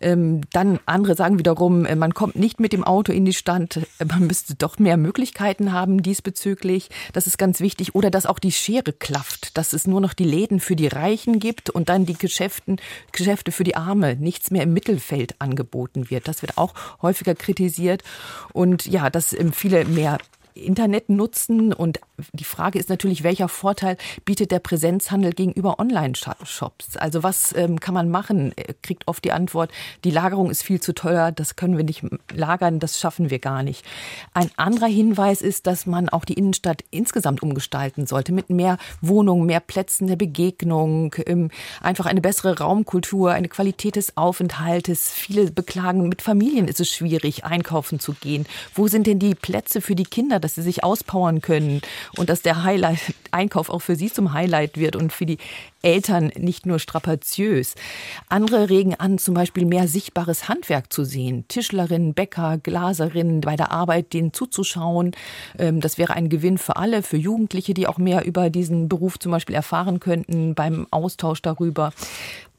Ähm, 0.00 0.42
dann 0.52 0.78
andere 0.86 1.14
sagen 1.14 1.38
wiederum, 1.38 1.84
äh, 1.84 1.96
man 1.96 2.14
kommt 2.14 2.36
nicht 2.36 2.60
mit 2.60 2.72
dem 2.72 2.84
Auto 2.84 3.12
in 3.12 3.24
die 3.24 3.32
Stadt. 3.32 3.80
Man 3.98 4.26
müsste 4.26 4.54
doch 4.54 4.78
mehr 4.78 4.96
Möglichkeiten 4.96 5.72
haben 5.72 6.02
diesbezüglich. 6.02 6.90
Das 7.12 7.26
ist 7.26 7.38
ganz 7.38 7.60
wichtig. 7.60 7.94
Oder 7.94 8.10
dass 8.10 8.26
auch 8.26 8.38
die 8.38 8.52
Schere 8.52 8.92
klafft, 8.92 9.56
dass 9.56 9.72
es 9.72 9.86
nur 9.86 10.00
noch 10.00 10.14
die 10.14 10.24
Läden 10.24 10.60
für 10.60 10.76
die 10.76 10.88
Reichen 10.88 11.38
gibt 11.38 11.70
und 11.70 11.88
dann 11.88 12.06
die 12.06 12.14
Geschäften, 12.14 12.80
Geschäfte 13.12 13.52
für 13.52 13.64
die 13.64 13.76
Arme, 13.76 14.16
nichts 14.16 14.50
mehr 14.50 14.62
im 14.62 14.72
Mittelfeld 14.72 15.40
angeboten 15.40 16.09
wird. 16.09 16.09
Das 16.26 16.42
wird 16.42 16.58
auch 16.58 16.74
häufiger 17.02 17.36
kritisiert. 17.36 18.02
Und 18.52 18.86
ja, 18.86 19.10
dass 19.10 19.32
ähm, 19.32 19.52
viele 19.52 19.84
mehr 19.84 20.18
Internet 20.54 21.08
nutzen. 21.08 21.72
Und 21.72 22.00
die 22.32 22.44
Frage 22.44 22.78
ist 22.78 22.88
natürlich, 22.88 23.22
welcher 23.22 23.48
Vorteil 23.48 23.96
bietet 24.24 24.50
der 24.50 24.58
Präsenzhandel 24.58 25.32
gegenüber 25.32 25.78
Online-Shops? 25.78 26.96
Also 26.96 27.22
was 27.22 27.54
ähm, 27.56 27.80
kann 27.80 27.94
man 27.94 28.10
machen? 28.10 28.52
Er 28.56 28.74
kriegt 28.82 29.06
oft 29.08 29.24
die 29.24 29.32
Antwort, 29.32 29.70
die 30.04 30.10
Lagerung 30.10 30.50
ist 30.50 30.62
viel 30.62 30.80
zu 30.80 30.94
teuer, 30.94 31.32
das 31.32 31.56
können 31.56 31.76
wir 31.76 31.84
nicht 31.84 32.02
lagern, 32.34 32.78
das 32.78 32.98
schaffen 32.98 33.30
wir 33.30 33.38
gar 33.38 33.62
nicht. 33.62 33.84
Ein 34.34 34.50
anderer 34.56 34.88
Hinweis 34.88 35.42
ist, 35.42 35.66
dass 35.66 35.86
man 35.86 36.08
auch 36.08 36.24
die 36.24 36.34
Innenstadt 36.34 36.82
insgesamt 36.90 37.42
umgestalten 37.42 38.06
sollte 38.06 38.32
mit 38.32 38.50
mehr 38.50 38.78
Wohnungen, 39.00 39.46
mehr 39.46 39.60
Plätzen 39.60 40.06
der 40.06 40.16
Begegnung, 40.16 41.14
ähm, 41.26 41.50
einfach 41.80 42.06
eine 42.06 42.20
bessere 42.20 42.58
Raumkultur, 42.58 43.32
eine 43.32 43.48
Qualität 43.48 43.96
des 43.96 44.16
Aufenthaltes. 44.16 45.10
Viele 45.10 45.50
beklagen, 45.50 46.08
mit 46.08 46.22
Familien 46.22 46.68
ist 46.68 46.80
es 46.80 46.90
schwierig, 46.90 47.44
einkaufen 47.44 48.00
zu 48.00 48.14
gehen. 48.14 48.46
Wo 48.74 48.88
sind 48.88 49.06
denn 49.06 49.18
die 49.18 49.34
Plätze 49.34 49.80
für 49.80 49.94
die 49.94 50.04
Kinder? 50.04 50.39
Dass 50.40 50.54
sie 50.54 50.62
sich 50.62 50.84
auspowern 50.84 51.40
können 51.40 51.82
und 52.16 52.28
dass 52.28 52.42
der 52.42 52.62
Highlight-Einkauf 52.62 53.70
auch 53.70 53.80
für 53.80 53.96
sie 53.96 54.12
zum 54.12 54.32
Highlight 54.32 54.76
wird 54.76 54.96
und 54.96 55.12
für 55.12 55.26
die 55.26 55.38
Eltern 55.82 56.30
nicht 56.36 56.66
nur 56.66 56.78
strapaziös. 56.78 57.74
Andere 58.28 58.70
regen 58.70 58.94
an, 58.94 59.18
zum 59.18 59.34
Beispiel 59.34 59.64
mehr 59.64 59.88
sichtbares 59.88 60.48
Handwerk 60.48 60.92
zu 60.92 61.04
sehen. 61.04 61.44
Tischlerinnen, 61.48 62.14
Bäcker, 62.14 62.58
Glaserinnen 62.58 63.40
bei 63.40 63.56
der 63.56 63.72
Arbeit, 63.72 64.12
denen 64.12 64.32
zuzuschauen. 64.32 65.12
Ähm, 65.58 65.80
das 65.80 65.98
wäre 65.98 66.14
ein 66.14 66.28
Gewinn 66.28 66.58
für 66.58 66.76
alle, 66.76 67.02
für 67.02 67.16
Jugendliche, 67.16 67.74
die 67.74 67.86
auch 67.86 67.98
mehr 67.98 68.24
über 68.24 68.50
diesen 68.50 68.88
Beruf 68.88 69.18
zum 69.18 69.32
Beispiel 69.32 69.56
erfahren 69.56 70.00
könnten 70.00 70.54
beim 70.54 70.86
Austausch 70.90 71.42
darüber. 71.42 71.92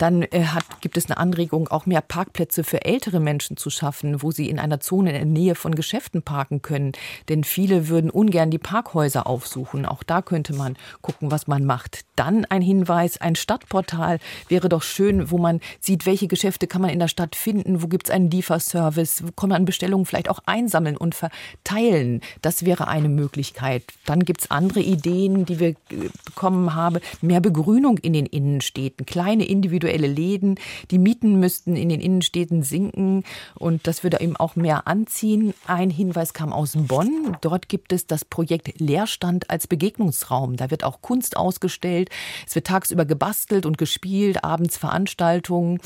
Dann 0.02 0.24
äh, 0.24 0.46
hat, 0.46 0.82
gibt 0.82 0.98
es 0.98 1.06
eine 1.06 1.18
Anregung, 1.18 1.68
auch 1.68 1.86
mehr 1.86 2.02
Parkplätze 2.02 2.64
für 2.64 2.84
ältere 2.86 3.20
Menschen 3.20 3.56
zu 3.56 3.70
schaffen, 3.70 4.24
wo 4.24 4.32
sie 4.32 4.50
in 4.50 4.58
einer 4.58 4.80
Zone 4.80 5.12
in 5.12 5.16
der 5.16 5.26
Nähe 5.26 5.54
von 5.54 5.76
Geschäften 5.76 6.24
parken 6.24 6.64
können. 6.64 6.94
Denn 7.30 7.44
viele 7.44 7.88
würden 7.88 8.10
ungern 8.10 8.50
die 8.50 8.58
Parkhäuser 8.58 9.28
aufsuchen. 9.28 9.86
Auch 9.86 10.02
da 10.02 10.24
könnte 10.24 10.54
man 10.54 10.76
gucken, 11.04 11.30
was 11.30 11.46
man 11.46 11.66
macht. 11.66 12.06
Dann 12.16 12.46
ein 12.46 12.64
Hinweis, 12.64 13.11
ein 13.18 13.36
Stadtportal 13.36 14.20
wäre 14.48 14.70
doch 14.70 14.84
schön, 14.84 15.32
wo 15.32 15.38
man 15.38 15.60
sieht, 15.80 16.06
welche 16.06 16.28
Geschäfte 16.28 16.68
kann 16.68 16.82
man 16.82 16.92
in 16.92 17.00
der 17.00 17.08
Stadt 17.08 17.36
finden, 17.36 17.82
wo 17.82 17.88
gibt 17.88 18.08
es 18.08 18.12
einen 18.12 18.30
Lieferservice, 18.30 19.24
wo 19.26 19.32
kann 19.32 19.50
man 19.50 19.66
Bestellungen 19.66 20.06
vielleicht 20.06 20.30
auch 20.30 20.40
einsammeln 20.46 20.98
und 20.98 21.16
verteilen. 21.16 22.22
Das 22.42 22.66
wäre 22.66 22.88
eine 22.88 23.10
Möglichkeit. 23.10 23.84
Dann 24.06 24.24
gibt 24.26 24.42
es 24.42 24.52
andere 24.52 24.82
Ideen, 24.82 25.46
die 25.46 25.60
wir 25.60 25.70
äh, 25.70 25.76
bekommen 26.26 26.76
haben. 26.76 27.00
Mehr 27.22 27.42
Begrünung 27.42 27.98
in 27.98 28.14
den 28.14 28.26
Innenstädten, 28.26 29.06
kleine 29.06 29.46
individuelle 29.46 30.08
Läden. 30.08 30.56
Die 30.92 31.00
Mieten 31.00 31.40
müssten 31.40 31.76
in 31.76 31.90
den 31.90 32.02
Innenstädten 32.02 32.64
sinken 32.64 33.24
und 33.56 33.88
das 33.88 34.04
würde 34.04 34.22
eben 34.22 34.36
auch 34.36 34.56
mehr 34.56 34.88
anziehen. 34.88 35.54
Ein 35.66 35.90
Hinweis 35.90 36.34
kam 36.34 36.54
aus 36.54 36.74
Bonn. 36.76 37.38
Dort 37.42 37.70
gibt 37.70 37.94
es 37.94 38.08
das 38.08 38.26
Projekt 38.26 38.80
Leerstand 38.80 39.50
als 39.50 39.68
Begegnungsraum. 39.68 40.58
Da 40.58 40.72
wird 40.72 40.84
auch 40.84 41.02
Kunst 41.02 41.38
ausgestellt. 41.38 42.10
Es 42.48 42.56
wird 42.56 42.68
tagsüber 42.68 43.01
gebastelt 43.06 43.66
und 43.66 43.78
gespielt, 43.78 44.44
abends 44.44 44.78
Veranstaltungen. 44.78 45.80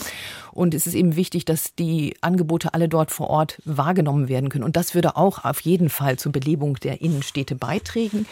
Und 0.52 0.74
es 0.74 0.88
ist 0.88 0.94
eben 0.94 1.16
wichtig, 1.16 1.46
dass 1.46 1.76
die 1.76 2.16
Angebote 2.22 2.74
alle 2.74 2.88
dort 2.88 3.12
vor 3.12 3.30
Ort 3.30 3.62
wahrgenommen 3.66 4.30
werden 4.30 4.50
können. 4.50 4.64
Und 4.64 4.78
das 4.78 4.96
würde 4.96 5.18
auch 5.18 5.44
auf 5.44 5.60
jeden 5.62 5.90
Fall 5.90 6.18
zur 6.18 6.32
Belebung 6.32 6.76
der 6.76 7.02
Innenstädte 7.02 7.56
beitragen. 7.56 8.26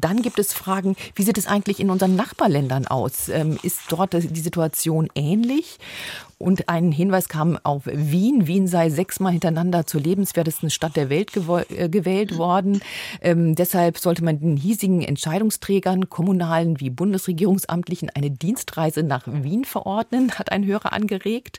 Dann 0.00 0.22
gibt 0.22 0.38
es 0.38 0.52
Fragen, 0.52 0.96
wie 1.14 1.22
sieht 1.22 1.38
es 1.38 1.46
eigentlich 1.46 1.78
in 1.78 1.90
unseren 1.90 2.16
Nachbarländern 2.16 2.86
aus? 2.86 3.28
Ähm, 3.28 3.58
ist 3.62 3.80
dort 3.88 4.12
die 4.12 4.40
Situation 4.40 4.56
Situation 4.56 5.08
ähnlich. 5.14 5.78
Und 6.38 6.68
ein 6.68 6.92
Hinweis 6.92 7.30
kam 7.30 7.58
auf 7.62 7.84
Wien. 7.86 8.46
Wien 8.46 8.66
sei 8.66 8.90
sechsmal 8.90 9.32
hintereinander 9.32 9.86
zur 9.86 10.02
lebenswertesten 10.02 10.68
Stadt 10.68 10.94
der 10.94 11.08
Welt 11.08 11.32
äh, 11.34 11.88
gewählt 11.88 12.36
worden. 12.36 12.82
Ähm, 13.22 13.54
deshalb 13.54 13.96
sollte 13.96 14.22
man 14.22 14.38
den 14.38 14.58
hiesigen 14.58 15.00
Entscheidungsträgern, 15.00 16.10
kommunalen 16.10 16.78
wie 16.78 16.90
bundesregierungsamtlichen, 16.90 17.95
eine 18.14 18.30
Dienstreise 18.30 19.02
nach 19.02 19.24
Wien 19.26 19.64
verordnen, 19.64 20.32
hat 20.32 20.52
ein 20.52 20.64
Hörer 20.64 20.92
angeregt. 20.92 21.58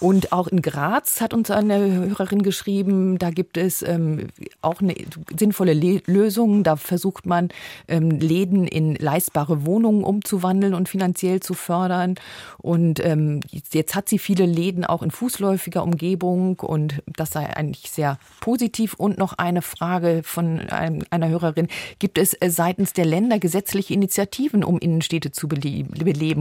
Und 0.00 0.32
auch 0.32 0.48
in 0.48 0.62
Graz 0.62 1.20
hat 1.20 1.34
uns 1.34 1.50
eine 1.50 1.78
Hörerin 1.78 2.42
geschrieben, 2.42 3.18
da 3.18 3.30
gibt 3.30 3.56
es 3.56 3.82
ähm, 3.82 4.28
auch 4.62 4.80
eine 4.80 4.94
sinnvolle 5.36 5.74
Le 5.74 6.00
Lösung. 6.06 6.62
Da 6.62 6.76
versucht 6.76 7.26
man, 7.26 7.48
ähm, 7.86 8.10
Läden 8.10 8.66
in 8.66 8.94
leistbare 8.94 9.66
Wohnungen 9.66 10.04
umzuwandeln 10.04 10.74
und 10.74 10.88
finanziell 10.88 11.40
zu 11.40 11.54
fördern. 11.54 12.14
Und 12.58 13.04
ähm, 13.04 13.40
jetzt 13.72 13.94
hat 13.94 14.08
sie 14.08 14.18
viele 14.18 14.46
Läden 14.46 14.84
auch 14.84 15.02
in 15.02 15.10
fußläufiger 15.10 15.82
Umgebung 15.82 16.58
und 16.60 17.02
das 17.06 17.30
sei 17.30 17.44
eigentlich 17.56 17.90
sehr 17.90 18.18
positiv. 18.40 18.94
Und 18.94 19.18
noch 19.18 19.34
eine 19.34 19.62
Frage 19.62 20.22
von 20.24 20.60
einem, 20.70 21.02
einer 21.10 21.28
Hörerin. 21.28 21.68
Gibt 21.98 22.18
es 22.18 22.34
äh, 22.34 22.50
seitens 22.50 22.92
der 22.92 23.04
Länder 23.04 23.38
gesetzliche 23.38 23.94
Initiativen, 23.94 24.64
um 24.64 24.78
Innenstädte 24.78 25.30
zu 25.30 25.46
beleben 25.48 25.57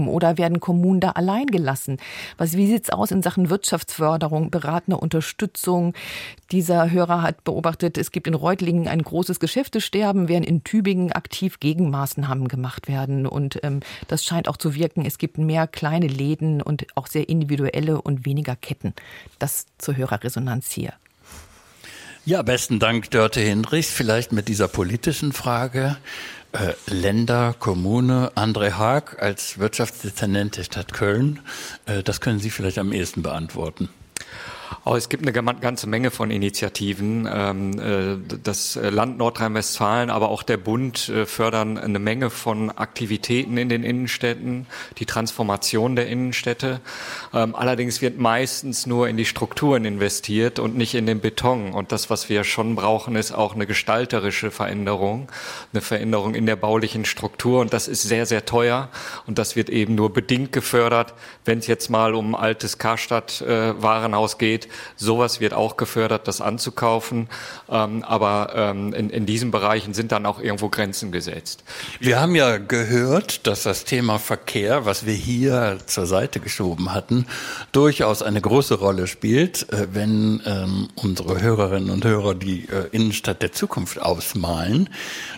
oder 0.08 0.38
werden 0.38 0.60
Kommunen 0.60 1.00
da 1.00 1.12
allein 1.12 1.48
gelassen? 1.48 1.98
Was, 2.38 2.56
wie 2.56 2.68
sieht 2.68 2.84
es 2.84 2.90
aus 2.90 3.12
in 3.12 3.22
Sachen 3.22 3.50
Wirtschaftsförderung, 3.50 4.50
beratende 4.50 4.98
Unterstützung? 4.98 5.94
Dieser 6.52 6.92
Hörer 6.92 7.22
hat 7.22 7.44
beobachtet, 7.44 7.98
es 7.98 8.12
gibt 8.12 8.28
in 8.28 8.34
Reutlingen 8.34 8.88
ein 8.88 9.02
großes 9.02 9.40
Geschäftesterben, 9.40 10.30
während 10.30 10.46
in 10.46 10.64
Tübingen 10.64 11.12
aktiv 11.12 11.60
Gegenmaßnahmen 11.60 12.48
gemacht 12.48 12.88
werden. 12.88 13.28
Und 13.28 13.60
ähm, 13.64 13.82
das 14.08 14.24
scheint 14.24 14.48
auch 14.48 14.58
zu 14.58 14.76
wirken. 14.76 15.06
Es 15.06 15.18
gibt 15.18 15.38
mehr 15.38 15.68
kleine 15.68 16.08
Läden 16.08 16.62
und 16.62 16.88
auch 16.96 17.08
sehr 17.08 17.28
individuelle 17.28 17.48
individuelle 17.48 18.02
und 18.02 18.26
weniger 18.26 18.56
Ketten. 18.56 18.94
Das 19.40 19.66
zur 19.78 19.96
Hörerresonanz 19.96 20.72
hier. 20.72 20.94
Ja, 22.26 22.42
besten 22.42 22.80
Dank, 22.80 23.10
Dörte 23.12 23.40
Hinrichs. 23.40 23.90
Vielleicht 23.90 24.34
mit 24.34 24.50
dieser 24.50 24.68
politischen 24.68 25.32
Frage. 25.32 25.98
Äh, 26.54 26.74
Länder, 26.88 27.56
Kommune, 27.60 28.32
André 28.36 28.72
Haag 28.72 29.22
als 29.22 29.58
Wirtschaftsdezernent 29.58 30.58
der 30.58 30.64
Stadt 30.64 30.94
Köln. 30.94 31.40
Äh, 31.86 32.04
das 32.04 32.22
können 32.22 32.40
Sie 32.40 32.50
vielleicht 32.50 32.78
am 32.78 32.94
ehesten 32.94 33.22
beantworten. 33.22 33.90
Oh, 34.86 34.96
es 34.96 35.10
gibt 35.10 35.28
eine 35.28 35.34
ganze 35.34 35.88
Menge 35.88 36.12
von 36.12 36.32
Initiativen. 36.32 37.28
Ähm, 37.32 37.80
äh, 37.80 38.38
das 38.44 38.76
Land 38.82 39.18
Nordrhein-Westfalen, 39.18 40.10
aber 40.10 40.30
auch 40.30 40.44
der 40.44 40.58
Bund 40.58 41.10
äh, 41.10 41.26
fördern 41.26 41.78
eine 41.78 42.00
Menge 42.00 42.30
von 42.30 42.72
Aktivitäten 42.72 43.58
in 43.58 43.70
den 43.70 43.84
Innenstädten, 43.84 44.66
die 44.98 45.06
Transformation 45.06 45.96
der 45.96 46.08
Innenstädte. 46.08 46.82
Ähm, 47.34 47.56
allerdings 47.56 48.02
wird 48.02 48.18
meistens 48.18 48.86
nur 48.86 49.08
in 49.08 49.18
die 49.18 49.26
Strukturen 49.26 49.86
investiert 49.86 50.60
und 50.60 50.78
nicht 50.78 50.96
in 50.96 51.06
den 51.06 51.20
Beton. 51.20 51.74
Und 51.74 51.92
das, 51.92 52.10
was 52.10 52.30
wir 52.30 52.44
schon 52.44 52.76
brauchen, 52.76 53.16
ist 53.16 53.32
auch 53.32 53.56
eine 53.56 53.68
gestalterische 53.68 54.52
Veränderung, 54.52 55.30
eine 55.74 55.82
Veränderung 55.82 56.36
in 56.36 56.46
der 56.46 56.56
baulichen 56.56 57.06
Struktur. 57.06 57.62
Und 57.62 57.74
das 57.74 57.88
ist 57.88 58.04
sehr, 58.04 58.26
sehr 58.26 58.46
teuer. 58.46 58.90
Und 59.26 59.38
das 59.38 59.56
wird 59.56 59.70
eben 59.70 59.96
nur 59.96 60.12
bedingt 60.12 60.52
gefördert, 60.52 61.14
wenn 61.46 61.60
es 61.60 61.68
jetzt 61.68 61.90
mal 61.90 62.16
um 62.16 62.36
altes 62.36 62.78
Karstadt-Warenhaus 62.78 64.34
äh, 64.34 64.38
geht 64.38 64.57
geht. 64.58 64.68
Sowas 64.96 65.40
wird 65.40 65.54
auch 65.54 65.78
gefördert, 65.78 66.28
das 66.28 66.42
anzukaufen. 66.42 67.28
Ähm, 67.70 68.04
aber 68.04 68.52
ähm, 68.56 68.94
in, 68.94 69.10
in 69.10 69.26
diesen 69.26 69.52
Bereichen 69.52 69.94
sind 69.94 70.12
dann 70.12 70.26
auch 70.26 70.40
irgendwo 70.40 70.70
Grenzen 70.70 71.12
gesetzt. 71.12 71.64
Wir 72.00 72.20
haben 72.20 72.36
ja 72.36 72.58
gehört, 72.58 73.48
dass 73.48 73.64
das 73.64 73.84
Thema 73.84 74.20
Verkehr, 74.20 74.86
was 74.86 75.06
wir 75.06 75.14
hier 75.14 75.78
zur 75.86 76.06
Seite 76.06 76.40
geschoben 76.40 76.94
hatten, 76.94 77.26
durchaus 77.72 78.22
eine 78.22 78.42
große 78.42 78.76
Rolle 78.76 79.08
spielt, 79.08 79.72
äh, 79.72 79.88
wenn 79.92 80.42
ähm, 80.46 80.90
unsere 80.96 81.42
Hörerinnen 81.42 81.90
und 81.90 82.06
Hörer 82.06 82.36
die 82.36 82.68
äh, 82.70 82.88
Innenstadt 82.92 83.42
der 83.42 83.52
Zukunft 83.52 84.02
ausmalen. 84.02 84.90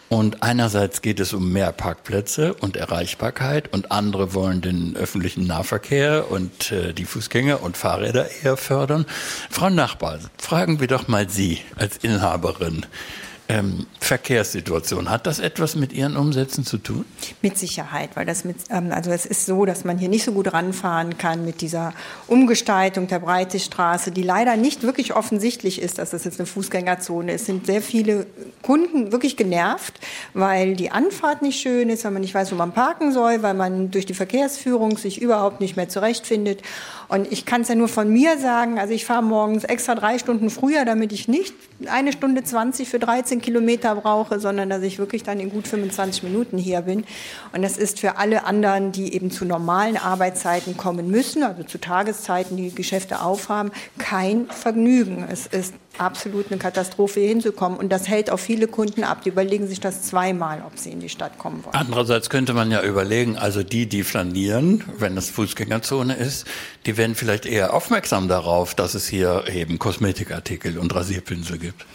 Und 0.10 0.41
einerseits 0.41 1.03
geht 1.03 1.20
es 1.20 1.34
um 1.34 1.53
mehr 1.53 1.72
Parkplätze 1.72 2.55
und 2.55 2.76
Erreichbarkeit 2.76 3.72
und 3.72 3.91
andere 3.91 4.34
wollen 4.34 4.60
den 4.62 4.95
öffentlichen 4.95 5.45
Nahverkehr 5.45 6.32
und 6.32 6.72
äh, 6.72 6.93
die 6.93 7.05
Fußgänger 7.05 7.62
und 7.62 7.78
Fahrräder 7.78 8.28
eher 8.43 8.57
fördern. 8.57 9.05
Frau 9.51 9.70
Nachbar, 9.70 10.18
fragen 10.39 10.80
wir 10.80 10.88
doch 10.88 11.07
mal 11.07 11.30
Sie 11.30 11.60
als 11.76 11.97
Inhaberin 11.97 12.88
ähm, 13.50 13.88
Verkehrssituation. 14.00 15.10
Hat 15.10 15.26
das 15.26 15.39
etwas 15.39 15.76
mit 15.76 15.91
Ihren 15.91 16.16
Umsätzen 16.16 16.64
zu 16.64 16.78
tun? 16.78 17.04
Mit 17.41 17.58
Sicherheit, 17.58 18.12
weil 18.14 18.26
das 18.26 18.45
mit, 18.45 18.58
ähm, 18.70 18.91
also 18.91 19.10
es 19.10 19.26
ist 19.26 19.47
so, 19.47 19.66
dass 19.66 19.84
man 19.84 19.97
hier 19.97 20.08
nicht 20.08 20.24
so 20.24 20.34
gut 20.34 20.54
ranfahren 20.54 21.18
kann 21.18 21.43
mit 21.45 21.62
dieser 21.62 21.93
Umgestaltung 22.28 23.08
der 23.08 23.20
Breitestraße, 23.20 24.12
die 24.12 24.22
leider 24.22 24.56
nicht 24.56 24.84
wirklich 24.84 25.16
offensichtlich 25.16 25.82
ist, 25.82 25.97
dass 25.97 26.12
das 26.12 26.26
jetzt 26.26 26.39
eine 26.39 26.45
Fußgängerzone 26.45 27.34
ist. 27.34 27.41
Es 27.41 27.47
sind 27.47 27.66
sehr 27.66 27.82
viele 27.82 28.28
Kunden 28.62 29.12
wirklich 29.12 29.36
genervt, 29.36 30.00
weil 30.36 30.76
die 30.76 30.91
Anfahrt 30.91 31.41
nicht 31.41 31.60
schön 31.60 31.89
ist, 31.89 32.04
weil 32.06 32.12
man 32.12 32.22
nicht 32.22 32.36
weiß, 32.36 32.52
wo 32.52 32.56
man 32.56 32.72
parken 32.72 33.12
soll, 33.12 33.41
weil 33.41 33.56
man 33.56 33.89
durch 33.89 34.06
die 34.06 34.14
Verkehrsführung 34.14 34.97
sich 34.97 35.20
überhaupt 35.20 35.60
nicht 35.60 35.76
mehr 35.76 35.89
zurechtfindet. 35.89 36.62
Und 37.08 37.32
ich 37.32 37.47
kann 37.47 37.62
es 37.62 37.70
ja 37.70 37.76
nur 37.76 37.88
von 37.88 38.14
mir 38.14 38.38
sagen, 38.38 38.78
also 38.78 38.93
ich 38.93 39.06
fahre 39.06 39.24
morgens 39.24 39.64
extra 39.64 39.95
drei 39.95 40.20
Stunden 40.20 40.52
früher, 40.52 40.86
damit 40.86 41.12
ich 41.12 41.28
nicht 41.28 41.56
eine 41.88 42.12
Stunde 42.12 42.44
20 42.44 42.90
für 42.90 43.00
13 43.00 43.40
15 43.40 43.42
Kilometer 43.42 43.96
brauche, 43.96 44.40
sondern 44.40 44.70
dass 44.70 44.84
ich 44.84 45.00
wirklich 45.00 45.24
dann 45.24 45.40
in 45.40 45.50
gut 45.50 45.68
25 45.68 46.24
Minuten 46.24 46.58
hier 46.58 46.82
bin. 46.82 47.06
Und 47.54 47.62
das 47.62 47.78
ist 47.78 48.00
für 48.00 48.18
alle 48.18 48.46
anderen, 48.46 48.92
die 48.92 49.14
eben 49.14 49.32
zu 49.32 49.46
normalen 49.46 49.98
Arbeitszeiten 49.98 50.78
kommen 50.78 51.10
müssen, 51.10 51.44
also 51.44 51.64
zu 51.64 51.80
Tageszeiten, 51.80 52.58
die 52.58 52.74
Geschäfte 52.74 53.22
aufhaben, 53.22 53.72
kein 53.98 54.48
Vergnügen. 54.48 55.26
Es 55.30 55.48
ist 55.48 55.74
absolut 56.00 56.52
eine 56.52 56.60
Katastrophe, 56.60 57.20
hinzukommen. 57.20 57.78
Und 57.78 57.89
das 57.89 58.08
hält 58.08 58.32
auch 58.32 58.39
viele 58.39 58.68
Kunden 58.68 59.04
ab. 59.04 59.24
Die 59.24 59.30
überlegen 59.30 59.68
sich 59.68 59.80
das 59.80 60.04
zweimal, 60.04 60.64
ob 60.66 60.78
sie 60.78 60.91
in 60.91 61.00
die 61.00 61.10
Stadt 61.10 61.38
kommen 61.38 61.64
wollen. 61.64 61.76
Andererseits 61.76 62.30
könnte 62.30 62.54
man 62.54 62.72
ja 62.72 62.82
überlegen, 62.84 63.38
also 63.38 63.64
die, 63.64 63.88
die 63.88 64.04
flanieren, 64.04 64.84
wenn 64.97 65.18
es 65.18 65.30
Fußgängerzone 65.30 66.16
ist, 66.16 66.45
die 66.86 66.97
werden 66.97 67.16
vielleicht 67.16 67.45
eher 67.45 67.74
aufmerksam 67.74 68.28
darauf, 68.28 68.76
dass 68.76 68.93
es 68.93 69.08
hier 69.08 69.45
eben 69.52 69.80
Kosmetikartikel 69.80 70.78
und 70.78 70.93
Rasierpinsel 70.93 71.58
gibt. 71.58 71.86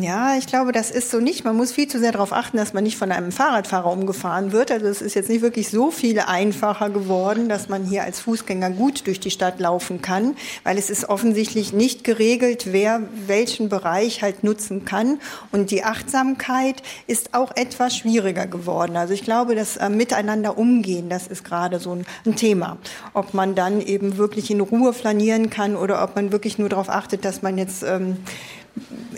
Ja, 0.00 0.38
ich 0.38 0.46
glaube, 0.46 0.72
das 0.72 0.90
ist 0.90 1.10
so 1.10 1.20
nicht. 1.20 1.44
Man 1.44 1.54
muss 1.54 1.72
viel 1.72 1.86
zu 1.86 1.98
sehr 1.98 2.12
darauf 2.12 2.32
achten, 2.32 2.56
dass 2.56 2.72
man 2.72 2.82
nicht 2.82 2.96
von 2.96 3.12
einem 3.12 3.30
Fahrradfahrer 3.30 3.92
umgefahren 3.92 4.50
wird. 4.50 4.72
Also 4.72 4.86
es 4.86 5.02
ist 5.02 5.12
jetzt 5.12 5.28
nicht 5.28 5.42
wirklich 5.42 5.68
so 5.68 5.90
viel 5.90 6.18
einfacher 6.18 6.88
geworden, 6.88 7.50
dass 7.50 7.68
man 7.68 7.84
hier 7.84 8.02
als 8.02 8.18
Fußgänger 8.20 8.70
gut 8.70 9.06
durch 9.06 9.20
die 9.20 9.30
Stadt 9.30 9.60
laufen 9.60 10.00
kann, 10.00 10.34
weil 10.64 10.78
es 10.78 10.88
ist 10.88 11.10
offensichtlich 11.10 11.74
nicht 11.74 12.04
geregelt, 12.04 12.72
wer 12.72 13.02
welchen 13.26 13.68
Bereich 13.68 14.22
halt 14.22 14.44
nutzen 14.44 14.86
kann. 14.86 15.20
Und 15.50 15.70
die 15.70 15.84
Achtsamkeit 15.84 16.82
ist 17.06 17.34
auch 17.34 17.54
etwas 17.54 17.94
schwieriger 17.94 18.46
geworden. 18.46 18.96
Also 18.96 19.12
ich 19.12 19.24
glaube, 19.24 19.54
das 19.54 19.76
äh, 19.76 19.90
Miteinander 19.90 20.56
umgehen, 20.56 21.10
das 21.10 21.26
ist 21.26 21.44
gerade 21.44 21.78
so 21.78 21.96
ein, 21.96 22.06
ein 22.24 22.34
Thema. 22.34 22.78
Ob 23.12 23.34
man 23.34 23.54
dann 23.54 23.82
eben 23.82 24.16
wirklich 24.16 24.50
in 24.50 24.62
Ruhe 24.62 24.94
flanieren 24.94 25.50
kann 25.50 25.76
oder 25.76 26.02
ob 26.02 26.16
man 26.16 26.32
wirklich 26.32 26.56
nur 26.56 26.70
darauf 26.70 26.88
achtet, 26.88 27.26
dass 27.26 27.42
man 27.42 27.58
jetzt 27.58 27.82
ähm, 27.82 28.16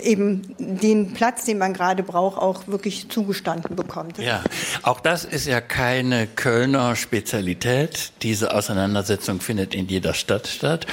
eben 0.01 0.55
den 0.59 1.13
Platz, 1.13 1.45
den 1.45 1.57
man 1.57 1.73
gerade 1.73 2.03
braucht, 2.03 2.37
auch 2.37 2.67
wirklich 2.67 3.09
zugestanden 3.09 3.75
bekommt. 3.75 4.17
Ja, 4.17 4.43
auch 4.83 4.99
das 4.99 5.25
ist 5.25 5.47
ja 5.47 5.61
keine 5.61 6.27
Kölner 6.27 6.95
Spezialität. 6.95 8.11
Diese 8.21 8.53
Auseinandersetzung 8.53 9.41
findet 9.41 9.73
in 9.73 9.87
jeder 9.87 10.13
Stadt 10.13 10.47
statt. 10.47 10.85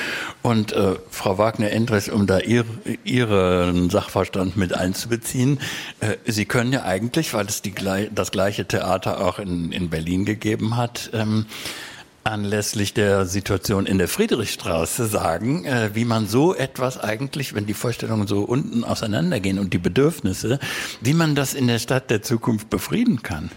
Und 0.42 0.72
äh, 0.72 0.94
Frau 1.10 1.38
Wagner-Endres, 1.38 2.08
um 2.08 2.26
da 2.26 2.38
ihr, 2.38 2.64
Ihren 3.04 3.90
Sachverstand 3.90 4.56
mit 4.56 4.74
einzubeziehen, 4.74 5.60
äh, 6.00 6.16
Sie 6.24 6.44
können 6.44 6.72
ja 6.72 6.84
eigentlich, 6.84 7.34
weil 7.34 7.46
es 7.46 7.62
die, 7.62 7.74
das 8.14 8.30
gleiche 8.30 8.66
Theater 8.66 9.20
auch 9.20 9.38
in, 9.38 9.72
in 9.72 9.90
Berlin 9.90 10.24
gegeben 10.24 10.76
hat, 10.76 11.10
ähm, 11.12 11.46
anlässlich 12.24 12.94
der 12.94 13.26
Situation 13.26 13.86
in 13.86 13.98
der 13.98 14.08
Friedrichstraße 14.08 15.06
sagen, 15.06 15.64
äh, 15.64 15.90
wie 15.94 16.04
man 16.04 16.26
so 16.26 16.54
etwas 16.54 16.98
eigentlich, 16.98 17.54
wenn 17.54 17.66
die 17.66 17.74
Vorstellungen 17.74 18.26
so 18.26 18.42
unten 18.42 18.84
auseinandergehen 18.84 19.58
und 19.58 19.72
die 19.72 19.78
Bedürfnisse, 19.78 20.58
wie 21.00 21.14
man 21.14 21.34
das 21.34 21.54
in 21.54 21.66
der 21.66 21.78
Stadt 21.78 22.10
der 22.10 22.22
Zukunft 22.22 22.70
befrieden 22.70 23.22
kann. 23.22 23.50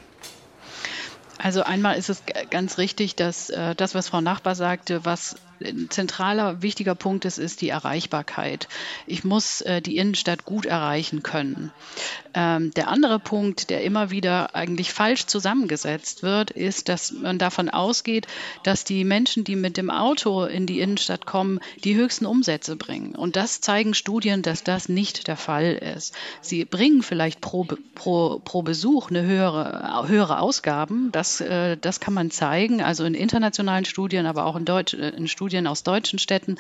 Also 1.38 1.64
einmal 1.64 1.98
ist 1.98 2.10
es 2.10 2.24
ganz 2.50 2.78
richtig, 2.78 3.16
dass 3.16 3.50
äh, 3.50 3.76
das, 3.76 3.94
was 3.94 4.08
Frau 4.08 4.22
Nachbar 4.22 4.56
sagte, 4.56 5.06
was 5.06 5.36
ein 5.64 5.90
zentraler, 5.90 6.62
wichtiger 6.62 6.96
Punkt 6.96 7.26
ist, 7.26 7.38
ist 7.38 7.62
die 7.62 7.70
Erreichbarkeit. 7.70 8.68
Ich 9.08 9.24
muss 9.24 9.62
äh, 9.62 9.82
die 9.82 9.98
Innenstadt 9.98 10.46
gut 10.46 10.66
erreichen 10.66 11.24
können. 11.24 11.72
Ähm, 12.34 12.72
der 12.72 12.90
andere 12.90 13.20
Punkt, 13.20 13.70
der 13.70 13.84
immer 13.84 14.12
wieder 14.12 14.56
eigentlich 14.56 14.92
falsch 14.92 15.26
zusammengesetzt 15.26 16.22
wird, 16.22 16.52
ist, 16.52 16.90
dass 16.90 17.12
man 17.14 17.38
davon 17.38 17.70
ausgeht, 17.70 18.28
dass 18.64 18.84
die 18.84 19.06
Menschen, 19.06 19.44
die 19.44 19.56
mit 19.56 19.78
dem 19.78 19.90
Auto 19.90 20.44
in 20.44 20.66
die 20.66 20.82
Innenstadt 20.82 21.26
kommen, 21.26 21.60
die 21.84 21.96
höchsten 21.96 22.26
Umsätze 22.26 22.76
bringen. 22.76 23.16
Und 23.16 23.36
das 23.36 23.62
zeigen 23.62 23.94
Studien, 23.94 24.42
dass 24.42 24.64
das 24.64 24.90
nicht 24.90 25.28
der 25.28 25.38
Fall 25.38 25.74
ist. 25.96 26.14
Sie 26.42 26.66
bringen 26.66 27.04
vielleicht 27.04 27.40
pro, 27.40 27.66
pro, 27.96 28.40
pro 28.44 28.62
Besuch 28.64 29.10
eine 29.10 29.24
höhere, 29.24 30.06
höhere 30.08 30.40
Ausgaben. 30.40 31.12
Das, 31.14 31.40
äh, 31.40 31.78
das 31.78 32.02
kann 32.02 32.14
man 32.14 32.32
zeigen, 32.32 32.82
also 32.82 33.06
in 33.06 33.14
internationalen 33.14 33.86
Studien, 33.86 34.26
aber 34.26 34.46
auch 34.46 34.58
in, 34.58 34.66
Deutsch, 34.66 34.94
äh, 34.94 35.10
in 35.10 35.28
Studien 35.28 35.45
Studien 35.46 35.68
aus 35.68 35.84
deutschen 35.84 36.18
Städten. 36.18 36.58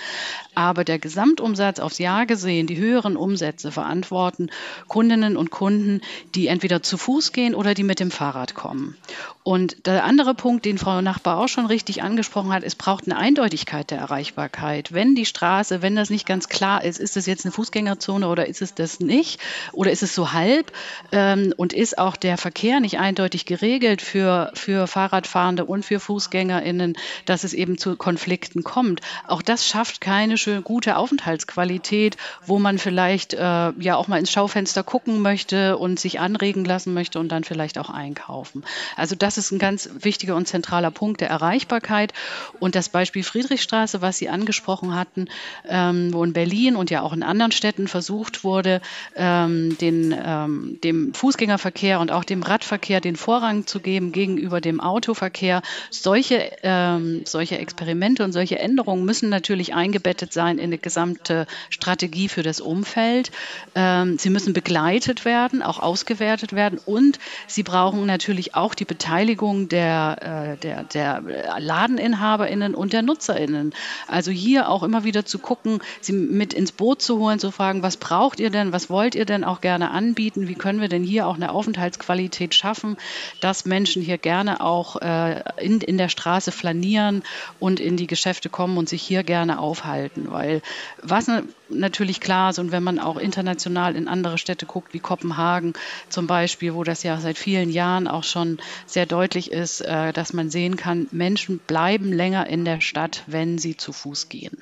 Aber 0.53 0.83
der 0.83 0.99
Gesamtumsatz 0.99 1.79
aufs 1.79 1.97
Jahr 1.97 2.27
gesehen, 2.27 2.67
die 2.67 2.77
höheren 2.77 3.17
Umsätze 3.17 3.71
verantworten 3.71 4.51
Kundinnen 4.87 5.37
und 5.37 5.49
Kunden, 5.49 6.01
die 6.35 6.45
entweder 6.45 6.83
zu 6.83 6.99
Fuß 6.99 7.31
gehen 7.31 7.55
oder 7.55 7.73
die 7.73 7.81
mit 7.81 7.99
dem 7.99 8.11
Fahrrad 8.11 8.53
kommen. 8.53 8.95
Und 9.41 9.87
der 9.87 10.03
andere 10.03 10.35
Punkt, 10.35 10.65
den 10.65 10.77
Frau 10.77 11.01
Nachbar 11.01 11.39
auch 11.39 11.47
schon 11.47 11.65
richtig 11.65 12.03
angesprochen 12.03 12.53
hat, 12.53 12.63
es 12.63 12.75
braucht 12.75 13.05
eine 13.05 13.17
Eindeutigkeit 13.17 13.89
der 13.89 13.97
Erreichbarkeit. 13.97 14.93
Wenn 14.93 15.15
die 15.15 15.25
Straße, 15.25 15.81
wenn 15.81 15.95
das 15.95 16.11
nicht 16.11 16.27
ganz 16.27 16.47
klar 16.47 16.83
ist, 16.83 16.99
ist 16.99 17.17
es 17.17 17.25
jetzt 17.25 17.45
eine 17.45 17.51
Fußgängerzone 17.51 18.27
oder 18.27 18.47
ist 18.47 18.61
es 18.61 18.75
das 18.75 18.99
nicht? 18.99 19.39
Oder 19.71 19.91
ist 19.91 20.03
es 20.03 20.13
so 20.13 20.31
halb? 20.31 20.71
Ähm, 21.11 21.53
und 21.57 21.73
ist 21.73 21.97
auch 21.97 22.17
der 22.17 22.37
Verkehr 22.37 22.79
nicht 22.79 22.99
eindeutig 22.99 23.47
geregelt 23.47 24.03
für, 24.03 24.51
für 24.53 24.85
Fahrradfahrende 24.85 25.65
und 25.65 25.85
für 25.85 25.99
FußgängerInnen, 25.99 26.97
dass 27.25 27.43
es 27.43 27.53
eben 27.53 27.79
zu 27.79 27.95
Konflikten 27.95 28.63
kommt? 28.63 28.74
Kommt. 28.75 28.99
Auch 29.25 29.41
das 29.41 29.65
schafft 29.65 30.01
keine 30.01 30.37
schön 30.37 30.61
gute 30.61 30.97
Aufenthaltsqualität, 30.97 32.17
wo 32.45 32.59
man 32.59 32.77
vielleicht 32.77 33.33
äh, 33.33 33.37
ja 33.37 33.95
auch 33.95 34.09
mal 34.09 34.19
ins 34.19 34.31
Schaufenster 34.31 34.83
gucken 34.83 35.21
möchte 35.21 35.77
und 35.77 35.97
sich 35.97 36.19
anregen 36.19 36.65
lassen 36.65 36.93
möchte 36.93 37.19
und 37.19 37.29
dann 37.29 37.45
vielleicht 37.45 37.77
auch 37.77 37.89
einkaufen. 37.89 38.65
Also 38.97 39.15
das 39.15 39.37
ist 39.37 39.51
ein 39.51 39.59
ganz 39.59 39.89
wichtiger 40.01 40.35
und 40.35 40.49
zentraler 40.49 40.91
Punkt 40.91 41.21
der 41.21 41.29
Erreichbarkeit. 41.29 42.11
Und 42.59 42.75
das 42.75 42.89
Beispiel 42.89 43.23
Friedrichstraße, 43.23 44.01
was 44.01 44.17
Sie 44.17 44.27
angesprochen 44.27 44.93
hatten, 44.93 45.29
ähm, 45.69 46.11
wo 46.11 46.25
in 46.25 46.33
Berlin 46.33 46.75
und 46.75 46.89
ja 46.89 47.01
auch 47.01 47.13
in 47.13 47.23
anderen 47.23 47.53
Städten 47.53 47.87
versucht 47.87 48.43
wurde, 48.43 48.81
ähm, 49.15 49.77
den, 49.77 50.13
ähm, 50.21 50.79
dem 50.83 51.13
Fußgängerverkehr 51.13 52.01
und 52.01 52.11
auch 52.11 52.25
dem 52.25 52.43
Radverkehr 52.43 52.99
den 52.99 53.15
Vorrang 53.15 53.67
zu 53.67 53.79
geben 53.79 54.11
gegenüber 54.11 54.59
dem 54.59 54.81
Autoverkehr. 54.81 55.61
Solche, 55.91 56.51
ähm, 56.63 57.21
solche 57.23 57.57
Experimente 57.57 58.25
und 58.25 58.33
solche 58.33 58.64
Änderungen 58.65 59.05
müssen 59.05 59.29
natürlich 59.29 59.73
eingebettet 59.75 60.33
sein 60.33 60.57
in 60.57 60.65
eine 60.65 60.79
gesamte 60.79 61.45
Strategie 61.69 62.27
für 62.29 62.41
das 62.41 62.59
Umfeld. 62.59 63.31
Ähm, 63.75 64.17
sie 64.17 64.31
müssen 64.31 64.53
begleitet 64.53 65.23
werden, 65.23 65.61
auch 65.61 65.79
ausgewertet 65.79 66.53
werden 66.53 66.79
und 66.83 67.19
sie 67.47 67.63
brauchen 67.63 68.05
natürlich 68.07 68.55
auch 68.55 68.73
die 68.73 68.85
Beteiligung 68.85 69.69
der, 69.69 70.55
äh, 70.55 70.57
der, 70.57 70.83
der 70.83 71.23
Ladeninhaberinnen 71.59 72.73
und 72.73 72.91
der 72.93 73.03
Nutzerinnen. 73.03 73.73
Also 74.07 74.31
hier 74.31 74.69
auch 74.69 74.81
immer 74.81 75.03
wieder 75.03 75.25
zu 75.25 75.37
gucken, 75.37 75.79
sie 76.01 76.13
mit 76.13 76.53
ins 76.53 76.71
Boot 76.71 77.01
zu 77.01 77.19
holen, 77.19 77.39
zu 77.39 77.51
fragen, 77.51 77.83
was 77.83 77.97
braucht 77.97 78.39
ihr 78.39 78.49
denn, 78.49 78.71
was 78.71 78.89
wollt 78.89 79.13
ihr 79.13 79.25
denn 79.25 79.43
auch 79.43 79.61
gerne 79.61 79.91
anbieten, 79.91 80.47
wie 80.47 80.55
können 80.55 80.81
wir 80.81 80.89
denn 80.89 81.03
hier 81.03 81.27
auch 81.27 81.35
eine 81.35 81.51
Aufenthaltsqualität 81.51 82.55
schaffen, 82.55 82.97
dass 83.41 83.65
Menschen 83.65 84.01
hier 84.01 84.17
gerne 84.17 84.61
auch 84.61 84.95
äh, 85.01 85.43
in, 85.57 85.81
in 85.81 85.97
der 85.97 86.09
Straße 86.09 86.51
flanieren 86.51 87.23
und 87.59 87.79
in 87.79 87.97
die 87.97 88.07
Geschäfte 88.07 88.49
kommen 88.55 88.77
und 88.77 88.87
sich 88.87 89.01
hier 89.01 89.23
gerne 89.23 89.59
aufhalten. 89.59 90.31
Weil 90.31 90.61
was 91.03 91.29
natürlich 91.67 92.21
klar 92.21 92.51
ist 92.51 92.59
und 92.59 92.71
wenn 92.71 92.83
man 92.83 92.99
auch 92.99 93.17
international 93.17 93.97
in 93.97 94.07
andere 94.07 94.37
Städte 94.37 94.65
guckt, 94.65 94.93
wie 94.93 94.99
Kopenhagen 94.99 95.73
zum 96.07 96.25
Beispiel, 96.25 96.73
wo 96.73 96.85
das 96.85 97.03
ja 97.03 97.19
seit 97.19 97.37
vielen 97.37 97.69
Jahren 97.69 98.07
auch 98.07 98.23
schon 98.23 98.59
sehr 98.85 99.05
deutlich 99.05 99.51
ist, 99.51 99.81
äh, 99.81 100.13
dass 100.13 100.31
man 100.31 100.49
sehen 100.49 100.77
kann, 100.77 101.07
Menschen 101.11 101.59
bleiben 101.59 102.13
länger 102.13 102.47
in 102.47 102.63
der 102.63 102.79
Stadt, 102.79 103.23
wenn 103.27 103.57
sie 103.57 103.75
zu 103.75 103.91
Fuß 103.91 104.29
gehen. 104.29 104.57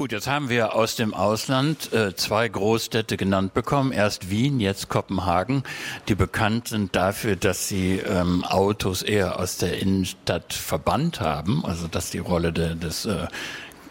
Gut, 0.00 0.12
jetzt 0.12 0.28
haben 0.28 0.48
wir 0.48 0.74
aus 0.74 0.96
dem 0.96 1.12
Ausland 1.12 1.92
äh, 1.92 2.16
zwei 2.16 2.48
Großstädte 2.48 3.18
genannt 3.18 3.52
bekommen. 3.52 3.92
Erst 3.92 4.30
Wien, 4.30 4.58
jetzt 4.58 4.88
Kopenhagen, 4.88 5.62
die 6.08 6.14
bekannt 6.14 6.68
sind 6.68 6.96
dafür, 6.96 7.36
dass 7.36 7.68
sie 7.68 7.98
ähm, 7.98 8.42
Autos 8.42 9.02
eher 9.02 9.38
aus 9.38 9.58
der 9.58 9.78
Innenstadt 9.78 10.54
verbannt 10.54 11.20
haben, 11.20 11.66
also 11.66 11.86
dass 11.86 12.08
die 12.08 12.18
Rolle 12.18 12.50
de, 12.50 12.76
des 12.76 13.04
äh, 13.04 13.26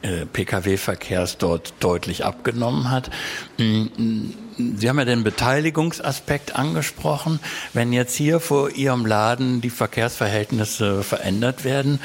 äh 0.01 0.25
Pkw-Verkehrs 0.25 1.37
dort 1.37 1.75
deutlich 1.79 2.25
abgenommen 2.25 2.89
hat. 2.89 3.11
Mm, 3.59 4.31
Sie 4.57 4.89
haben 4.89 4.99
ja 4.99 5.05
den 5.05 5.23
Beteiligungsaspekt 5.23 6.55
angesprochen. 6.55 7.39
Wenn 7.73 7.93
jetzt 7.93 8.15
hier 8.15 8.41
vor 8.41 8.71
Ihrem 8.71 9.05
Laden 9.05 9.61
die 9.61 9.69
Verkehrsverhältnisse 9.69 11.03
verändert 11.03 11.63
werden, 11.63 12.01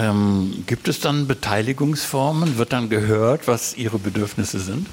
ähm, 0.00 0.64
gibt 0.66 0.88
es 0.88 1.00
dann 1.00 1.26
Beteiligungsformen? 1.26 2.58
Wird 2.58 2.72
dann 2.72 2.88
gehört, 2.88 3.46
was 3.46 3.74
Ihre 3.74 3.98
Bedürfnisse 3.98 4.60
sind? 4.60 4.86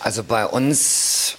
Also 0.00 0.24
bei 0.24 0.46
uns 0.46 1.36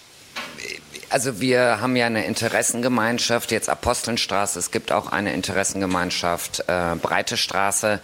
also 1.14 1.40
wir 1.40 1.80
haben 1.80 1.96
ja 1.96 2.08
eine 2.08 2.26
Interessengemeinschaft, 2.26 3.52
jetzt 3.52 3.70
Apostelnstraße, 3.70 4.58
es 4.58 4.72
gibt 4.72 4.92
auch 4.92 5.12
eine 5.12 5.32
Interessengemeinschaft 5.34 6.64
äh, 6.68 6.96
Breite 6.96 7.38
Straße. 7.38 8.00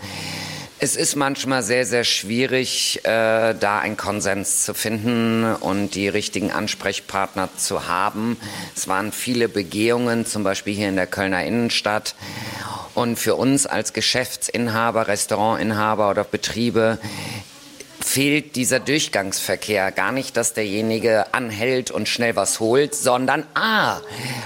Es 0.81 0.95
ist 0.95 1.17
manchmal 1.17 1.61
sehr, 1.61 1.85
sehr 1.85 2.05
schwierig, 2.05 3.01
äh, 3.03 3.53
da 3.53 3.79
einen 3.79 3.97
Konsens 3.97 4.63
zu 4.63 4.73
finden 4.73 5.43
und 5.55 5.93
die 5.93 6.07
richtigen 6.07 6.51
Ansprechpartner 6.51 7.49
zu 7.57 7.89
haben. 7.89 8.37
Es 8.77 8.87
waren 8.87 9.11
viele 9.11 9.49
Begehungen, 9.49 10.25
zum 10.25 10.43
Beispiel 10.43 10.73
hier 10.73 10.87
in 10.87 10.95
der 10.95 11.05
Kölner 11.05 11.43
Innenstadt. 11.43 12.15
Und 12.95 13.17
für 13.19 13.35
uns 13.35 13.65
als 13.65 13.91
Geschäftsinhaber, 13.91 15.09
Restaurantinhaber 15.09 16.09
oder 16.09 16.23
Betriebe 16.23 16.97
fehlt 17.99 18.55
dieser 18.55 18.79
Durchgangsverkehr. 18.79 19.91
Gar 19.91 20.11
nicht, 20.11 20.37
dass 20.37 20.53
derjenige 20.53 21.33
anhält 21.33 21.91
und 21.91 22.07
schnell 22.07 22.35
was 22.35 22.59
holt, 22.59 22.95
sondern, 22.95 23.45
ah, 23.53 23.99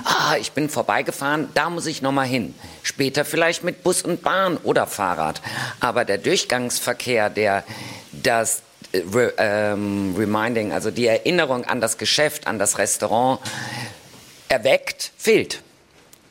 ah, 0.03 0.35
ich 0.39 0.51
bin 0.51 0.69
vorbeigefahren, 0.69 1.49
da 1.53 1.69
muss 1.69 1.85
ich 1.85 2.01
nochmal 2.01 2.27
hin. 2.27 2.53
Später 2.81 3.25
vielleicht 3.25 3.63
mit 3.63 3.83
Bus 3.83 4.01
und 4.01 4.21
Bahn 4.21 4.57
oder 4.57 4.87
Fahrrad. 4.87 5.41
Aber 5.79 6.05
der 6.05 6.17
Durchgangsverkehr, 6.17 7.29
der 7.29 7.63
das 8.11 8.63
äh, 8.91 9.01
Re, 9.13 9.33
ähm, 9.37 10.15
Reminding, 10.17 10.71
also 10.71 10.91
die 10.91 11.07
Erinnerung 11.07 11.65
an 11.65 11.81
das 11.81 11.97
Geschäft, 11.97 12.47
an 12.47 12.59
das 12.59 12.77
Restaurant 12.77 13.39
erweckt, 14.49 15.11
fehlt 15.17 15.61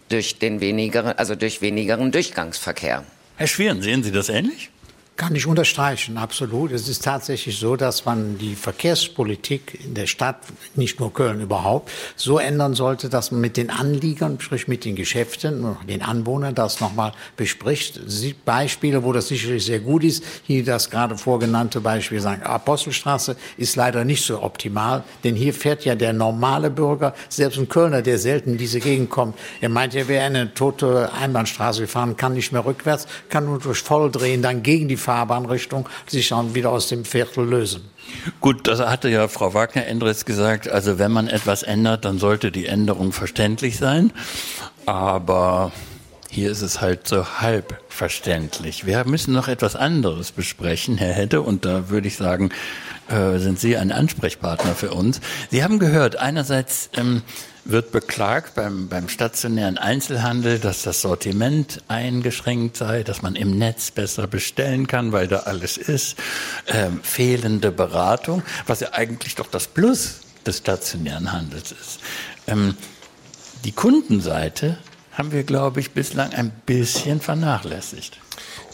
durch 0.09 0.39
den 0.39 0.61
wenigeren, 0.61 1.17
also 1.17 1.35
durch 1.35 1.63
wenigeren 1.63 2.13
Durchgangsverkehr. 2.13 3.05
Herr 3.37 3.47
Schweren, 3.47 3.81
sehen 3.81 4.03
Sie 4.03 4.13
das 4.13 4.29
ähnlich? 4.29 4.71
Kann 5.15 5.37
ich 5.37 5.47
unterstreichen, 5.47 6.17
absolut. 6.17 6.73
Es 6.73 6.89
ist 6.89 7.05
tatsächlich 7.05 7.59
so, 7.59 7.77
dass 7.77 8.07
man 8.07 8.39
die 8.39 8.55
Verkehrspolitik 8.55 9.79
in 9.85 9.93
der 9.93 10.07
Stadt, 10.07 10.39
nicht 10.75 11.01
nur 11.01 11.13
Köln 11.13 11.43
überhaupt, 11.43 11.91
so 12.17 12.39
ändern 12.39 12.75
sollte, 12.75 13.11
dass 13.11 13.31
man 13.31 13.43
mit 13.43 13.59
den 13.59 13.69
Anliegern, 13.69 14.41
sprich 14.41 14.69
mit 14.69 14.87
den 14.87 14.97
Geschäften, 14.97 15.77
den 15.87 16.01
Anwohnern 16.01 16.55
das 16.55 16.81
nochmal 16.81 17.13
bespricht. 17.37 18.01
Sieht 18.07 18.47
Beispiele, 18.47 19.05
wo 19.05 19.13
das 19.13 19.29
sicherlich 19.29 19.67
sehr 19.67 19.81
gut 19.81 20.03
ist. 20.03 20.25
Hier 20.45 20.65
das 20.65 20.89
gerade 20.89 21.19
vorgenannte 21.19 21.83
Beispiel 21.83 22.21
sagen, 22.21 22.43
Apostelstraße 22.43 23.37
ist 23.59 23.77
leider 23.77 24.07
nicht 24.07 24.25
so 24.25 24.43
optimal, 24.43 25.05
denn 25.25 25.37
hier 25.37 25.53
fährt 25.53 25.85
ja 25.85 25.95
der 25.95 26.15
normale 26.15 26.71
Bürger, 26.71 27.15
selbst 27.29 27.59
ein 27.59 27.69
Kölner, 27.69 28.01
der 28.01 28.19
selten 28.19 28.53
in 28.53 28.59
diese 28.59 28.81
Gegend 28.81 29.11
kommt. 29.11 29.39
Er 29.61 29.69
meint, 29.69 29.95
er 29.95 30.09
wäre 30.09 30.25
eine 30.25 30.55
tote 30.55 31.13
Einbahnstraße 31.13 31.83
gefahren, 31.83 32.17
kann 32.17 32.33
nicht 32.33 32.51
mehr 32.51 32.65
rückwärts, 32.65 33.07
kann 33.29 33.45
nur 33.45 33.59
durch 33.59 33.81
Volldrehen 33.81 34.41
dann 34.41 34.63
gegen 34.63 34.89
die 34.89 35.02
Fahrbahnrichtung 35.03 35.89
sich 36.07 36.29
dann 36.29 36.55
wieder 36.55 36.71
aus 36.71 36.89
dem 36.89 37.05
Viertel 37.05 37.45
lösen. 37.45 37.83
Gut, 38.41 38.67
das 38.67 38.81
hatte 38.81 39.09
ja 39.09 39.29
Frau 39.29 39.55
Wagner-Endres 39.55 40.25
gesagt. 40.25 40.69
Also 40.69 40.99
wenn 40.99 41.13
man 41.13 41.29
etwas 41.29 41.63
ändert, 41.63 42.05
dann 42.05 42.19
sollte 42.19 42.51
die 42.51 42.67
Änderung 42.67 43.13
verständlich 43.13 43.77
sein. 43.79 44.13
Aber 44.87 45.73
hier 46.31 46.51
ist 46.51 46.63
es 46.63 46.81
halt 46.81 47.07
so 47.07 47.41
halb 47.41 47.79
verständlich. 47.89 48.87
Wir 48.87 49.05
müssen 49.05 49.35
noch 49.35 49.49
etwas 49.49 49.77
anderes 49.77 50.33
besprechen, 50.33 50.97
Herr 50.97 51.13
Hedde, 51.13 51.43
und 51.43 51.67
da 51.67 51.91
würde 51.91 52.09
ich 52.09 52.17
sagen, 52.17 52.51
äh, 53.09 53.39
sind 53.39 53.61
Sie 53.61 53.77
ein 53.77 53.93
Ansprechpartner 53.93 54.75
für 54.75 54.93
uns. 54.93 55.21
Sie 55.51 55.63
haben 55.63 55.79
gehört, 55.79 56.17
einerseits 56.17 56.89
ähm, 56.97 57.23
wird 57.65 57.93
beklagt 57.93 58.55
beim, 58.55 58.89
beim 58.89 59.09
stationären 59.09 59.79
Einzelhandel, 59.79 60.59
dass 60.59 60.83
das 60.83 61.01
Sortiment 61.03 61.83
eingeschränkt 61.89 62.77
sei, 62.77 63.03
dass 63.03 63.23
man 63.23 63.37
im 63.37 63.57
Netz 63.57 63.91
besser 63.91 64.27
bestellen 64.27 64.87
kann, 64.87 65.13
weil 65.13 65.29
da 65.29 65.41
alles 65.41 65.77
ist. 65.77 66.17
Ähm, 66.67 67.01
fehlende 67.03 67.71
Beratung, 67.71 68.43
was 68.67 68.81
ja 68.81 68.93
eigentlich 68.93 69.37
doch 69.37 69.49
das 69.49 69.69
Plus 69.69 70.21
des 70.45 70.59
stationären 70.59 71.33
Handels 71.33 71.73
ist. 71.73 72.01
Ähm, 72.47 72.77
die 73.65 73.73
Kundenseite 73.73 74.79
haben 75.13 75.31
wir, 75.31 75.45
glaube 75.45 75.81
ich, 75.81 75.93
bislang 75.93 76.33
ein 76.33 76.51
bisschen 76.67 77.21
vernachlässigt. 77.21 78.19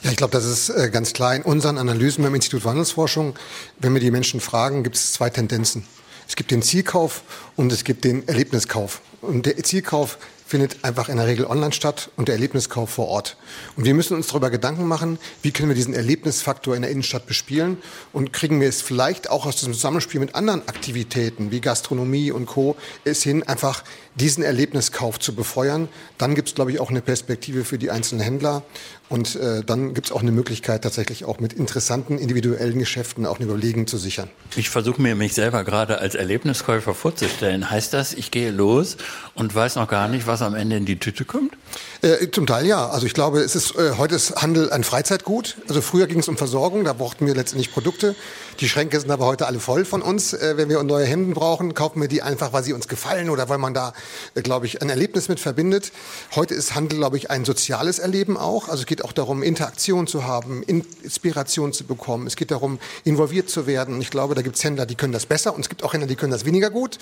Ja, 0.02 0.10
ich 0.10 0.16
glaube, 0.16 0.32
das 0.32 0.44
ist 0.44 0.70
äh, 0.70 0.89
ganz 0.90 1.12
klar. 1.12 1.35
In 1.35 1.43
unseren 1.43 1.78
Analysen 1.78 2.23
beim 2.23 2.35
Institut 2.35 2.62
für 2.62 2.69
Handelsforschung, 2.70 3.35
wenn 3.81 3.93
wir 3.93 4.01
die 4.01 4.10
Menschen 4.10 4.40
fragen, 4.40 4.85
gibt 4.85 4.97
es 4.97 5.12
zwei 5.12 5.31
Tendenzen. 5.31 5.85
Es 6.29 6.37
gibt 6.37 6.51
den 6.51 6.63
Zielkauf 6.63 7.23
und 7.57 7.73
es 7.73 7.85
gibt 7.85 8.05
den 8.05 8.29
Erlebniskauf. 8.29 9.01
Und 9.23 9.47
der 9.47 9.57
Zielkauf 9.65 10.19
findet 10.49 10.83
einfach 10.83 11.11
in 11.11 11.19
der 11.19 11.27
Regel 11.27 11.45
online 11.45 11.73
statt 11.73 12.11
und 12.17 12.29
der 12.29 12.37
Erlebniskauf 12.37 12.89
vor 12.89 13.09
Ort. 13.09 13.37
Und 13.77 13.85
wir 13.85 13.93
müssen 13.93 14.15
uns 14.15 14.29
darüber 14.29 14.49
Gedanken 14.49 14.87
machen, 14.87 15.19
wie 15.43 15.51
können 15.51 15.69
wir 15.69 15.75
diesen 15.75 15.93
Erlebnisfaktor 15.93 16.75
in 16.75 16.83
der 16.83 16.91
Innenstadt 16.91 17.27
bespielen 17.27 17.77
und 18.15 18.33
kriegen 18.33 18.61
wir 18.61 18.69
es 18.69 18.81
vielleicht 18.81 19.29
auch 19.29 19.45
aus 19.45 19.61
dem 19.61 19.75
Zusammenspiel 19.75 20.21
mit 20.21 20.35
anderen 20.35 20.67
Aktivitäten 20.67 21.51
wie 21.51 21.61
Gastronomie 21.61 22.31
und 22.31 22.47
Co. 22.47 22.77
es 23.05 23.23
hin, 23.23 23.43
einfach 23.43 23.85
diesen 24.15 24.43
Erlebniskauf 24.43 25.21
zu 25.21 25.35
befeuern. 25.35 25.89
Dann 26.17 26.35
gibt 26.35 26.49
es, 26.49 26.55
glaube 26.55 26.73
ich, 26.73 26.81
auch 26.81 26.89
eine 26.89 27.03
Perspektive 27.03 27.65
für 27.65 27.79
die 27.79 27.91
einzelnen 27.91 28.23
Händler 28.23 28.63
und 29.09 29.36
äh, 29.36 29.64
dann 29.64 29.94
gibt 29.94 30.09
es 30.09 30.12
auch 30.12 30.20
eine 30.20 30.32
Möglichkeit, 30.32 30.82
tatsächlich 30.82 31.24
auch 31.24 31.40
mit 31.40 31.55
interessanten 31.55 32.18
individuellen 32.18 32.78
Geschäften 32.78 33.24
auch 33.24 33.36
eine 33.39 33.47
Überlegung 33.47 33.86
zu 33.86 33.97
sichern. 33.97 34.28
Ich 34.56 34.68
versuche 34.68 35.01
mir 35.01 35.14
mich 35.14 35.35
selber 35.35 35.64
gerade 35.64 35.98
als 35.98 36.14
Erlebniskäufer 36.14 36.94
vorzustellen. 36.94 37.70
Heißt 37.70 37.94
das, 37.94 38.12
ich 38.12 38.30
gehe 38.30 38.51
los 38.51 38.97
und 39.35 39.55
weiß 39.55 39.76
noch 39.76 39.89
gar 39.89 40.09
nicht, 40.09 40.26
was 40.26 40.43
am 40.43 40.55
Ende 40.55 40.76
in 40.76 40.85
die 40.85 40.98
Tüte 40.98 41.24
kommt? 41.24 41.55
Äh, 42.02 42.30
zum 42.30 42.47
Teil 42.47 42.66
ja. 42.66 42.89
Also 42.89 43.06
ich 43.06 43.14
glaube, 43.14 43.40
es 43.40 43.56
ist 43.56 43.76
äh, 43.76 43.93
heute 43.97 44.14
ist 44.14 44.36
Handel 44.36 44.70
ein 44.70 44.85
Freizeitgut. 44.85 45.56
Also 45.68 45.80
früher 45.80 46.06
ging 46.06 46.20
es 46.20 46.28
um 46.28 46.36
Versorgung, 46.36 46.85
da 46.85 46.93
brauchten 46.93 47.26
wir 47.26 47.35
letztendlich 47.35 47.72
Produkte. 47.72 48.14
Die 48.60 48.68
Schränke 48.68 48.98
sind 48.98 49.10
aber 49.10 49.26
heute 49.26 49.47
alle 49.47 49.60
voll 49.60 49.85
von 49.85 50.02
uns. 50.02 50.32
Äh, 50.32 50.56
wenn 50.56 50.68
wir 50.68 50.82
neue 50.82 51.06
Hemden 51.06 51.32
brauchen, 51.32 51.74
kaufen 51.74 52.01
wir 52.01 52.09
die 52.09 52.22
einfach, 52.22 52.52
weil 52.52 52.64
sie 52.64 52.72
uns 52.72 52.89
gefallen 52.89 53.30
oder 53.30 53.48
weil 53.48 53.59
man 53.59 53.72
da, 53.72 53.93
äh, 54.35 54.43
glaube 54.43 54.66
ich, 54.66 54.82
ein 54.82 54.90
Erlebnis 54.90 55.28
mit 55.28 55.40
verbindet. 55.40 55.93
Heute 56.35 56.55
ist 56.55 56.74
Handel, 56.74 56.98
glaube 56.98 57.16
ich, 57.16 57.30
ein 57.30 57.44
soziales 57.44 57.98
Erleben 57.98 58.36
auch. 58.36 58.68
Also 58.68 58.82
es 58.82 58.86
geht 58.86 58.98
auch 59.05 59.12
darum, 59.12 59.43
Interaktion 59.43 60.07
zu 60.07 60.25
haben, 60.25 60.62
Inspiration 60.62 61.73
zu 61.73 61.85
bekommen. 61.85 62.27
Es 62.27 62.37
geht 62.37 62.51
darum, 62.51 62.79
involviert 63.05 63.49
zu 63.51 63.66
werden. 63.66 64.01
Ich 64.01 64.11
glaube, 64.11 64.35
da 64.35 64.43
gibt 64.43 64.57
es 64.57 64.65
Händler, 64.65 64.87
die 64.87 64.95
können 64.95 65.12
das 65.12 65.27
besser 65.27 65.55
und 65.55 65.61
es 65.61 65.69
gibt 65.69 65.83
auch 65.83 65.93
Händler, 65.93 66.09
die 66.09 66.16
können 66.16 66.33
das 66.33 66.45
weniger 66.45 66.70
gut. 66.70 66.99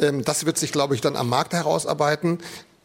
Ähm, 0.00 0.24
das 0.24 0.46
wird 0.46 0.58
sich, 0.58 0.72
glaube 0.72 0.94
ich, 0.94 1.00
dann 1.00 1.16
am 1.16 1.28
Markt 1.28 1.52
herausarbeiten. 1.52 2.38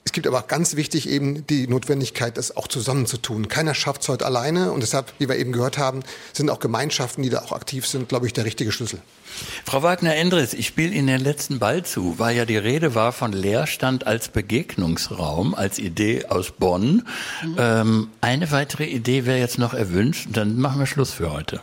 Es 0.06 0.14
gibt 0.14 0.26
aber 0.26 0.42
ganz 0.42 0.76
wichtig 0.76 1.08
eben 1.08 1.46
die 1.48 1.68
Notwendigkeit, 1.68 2.38
das 2.38 2.56
auch 2.58 2.68
zusammenzutun. 2.68 3.48
Keiner 3.48 3.76
schafft 3.76 4.02
es 4.02 4.10
heute 4.10 4.26
alleine 4.26 4.72
und 4.72 4.82
deshalb, 4.82 5.14
wie 5.20 5.30
wir 5.30 5.36
eben 5.36 5.52
gehört 5.52 5.78
haben, 5.78 6.02
sind 6.34 6.50
auch 6.50 6.60
Gemeinschaften, 6.60 7.22
die 7.22 7.30
da 7.30 7.44
auch 7.44 7.52
aktiv 7.52 7.86
sind, 7.86 8.10
glaube 8.10 8.26
ich, 8.26 8.34
der 8.34 8.46
richtige 8.46 8.72
Schlüssel. 8.72 9.02
Frau 9.66 9.84
Wagner-Endres, 9.84 10.54
ich 10.54 10.68
spiele 10.68 10.94
Ihnen 10.94 11.08
den 11.08 11.22
letzten 11.22 11.60
Ball 11.60 11.86
zu, 11.86 12.18
weil 12.18 12.36
ja 12.36 12.46
die 12.46 12.58
Rede 12.58 12.96
war 12.96 13.12
von 13.12 13.34
Leerstand 13.34 14.08
als 14.08 14.30
Begegnungsraum, 14.30 15.54
als 15.54 15.78
Idee 15.78 16.26
aus 16.26 16.52
Bonn. 16.52 17.08
Mhm. 17.44 17.56
Ähm, 17.58 18.10
eine 18.22 18.52
weitere 18.52 18.86
Idee 18.86 19.26
wäre 19.26 19.38
jetzt 19.38 19.60
noch 19.60 19.74
erwünscht 19.74 20.28
und 20.28 20.38
dann 20.38 20.58
machen 20.60 20.80
wir 20.80 20.88
Schluss 20.88 21.12
für 21.12 21.32
heute. 21.32 21.62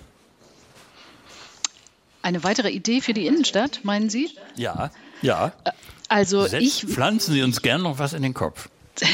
Eine 2.22 2.44
weitere 2.44 2.70
Idee 2.70 3.00
für 3.00 3.12
die 3.12 3.26
Innenstadt, 3.26 3.80
meinen 3.82 4.10
Sie? 4.10 4.30
Ja, 4.56 4.90
ja. 5.22 5.52
Äh, 5.64 5.70
also 6.08 6.46
Setz, 6.46 6.62
ich 6.62 6.86
pflanzen 6.86 7.34
Sie 7.34 7.42
uns 7.42 7.62
gern 7.62 7.82
noch 7.82 7.98
was 7.98 8.12
in 8.12 8.22
den 8.22 8.34
Kopf. 8.34 8.68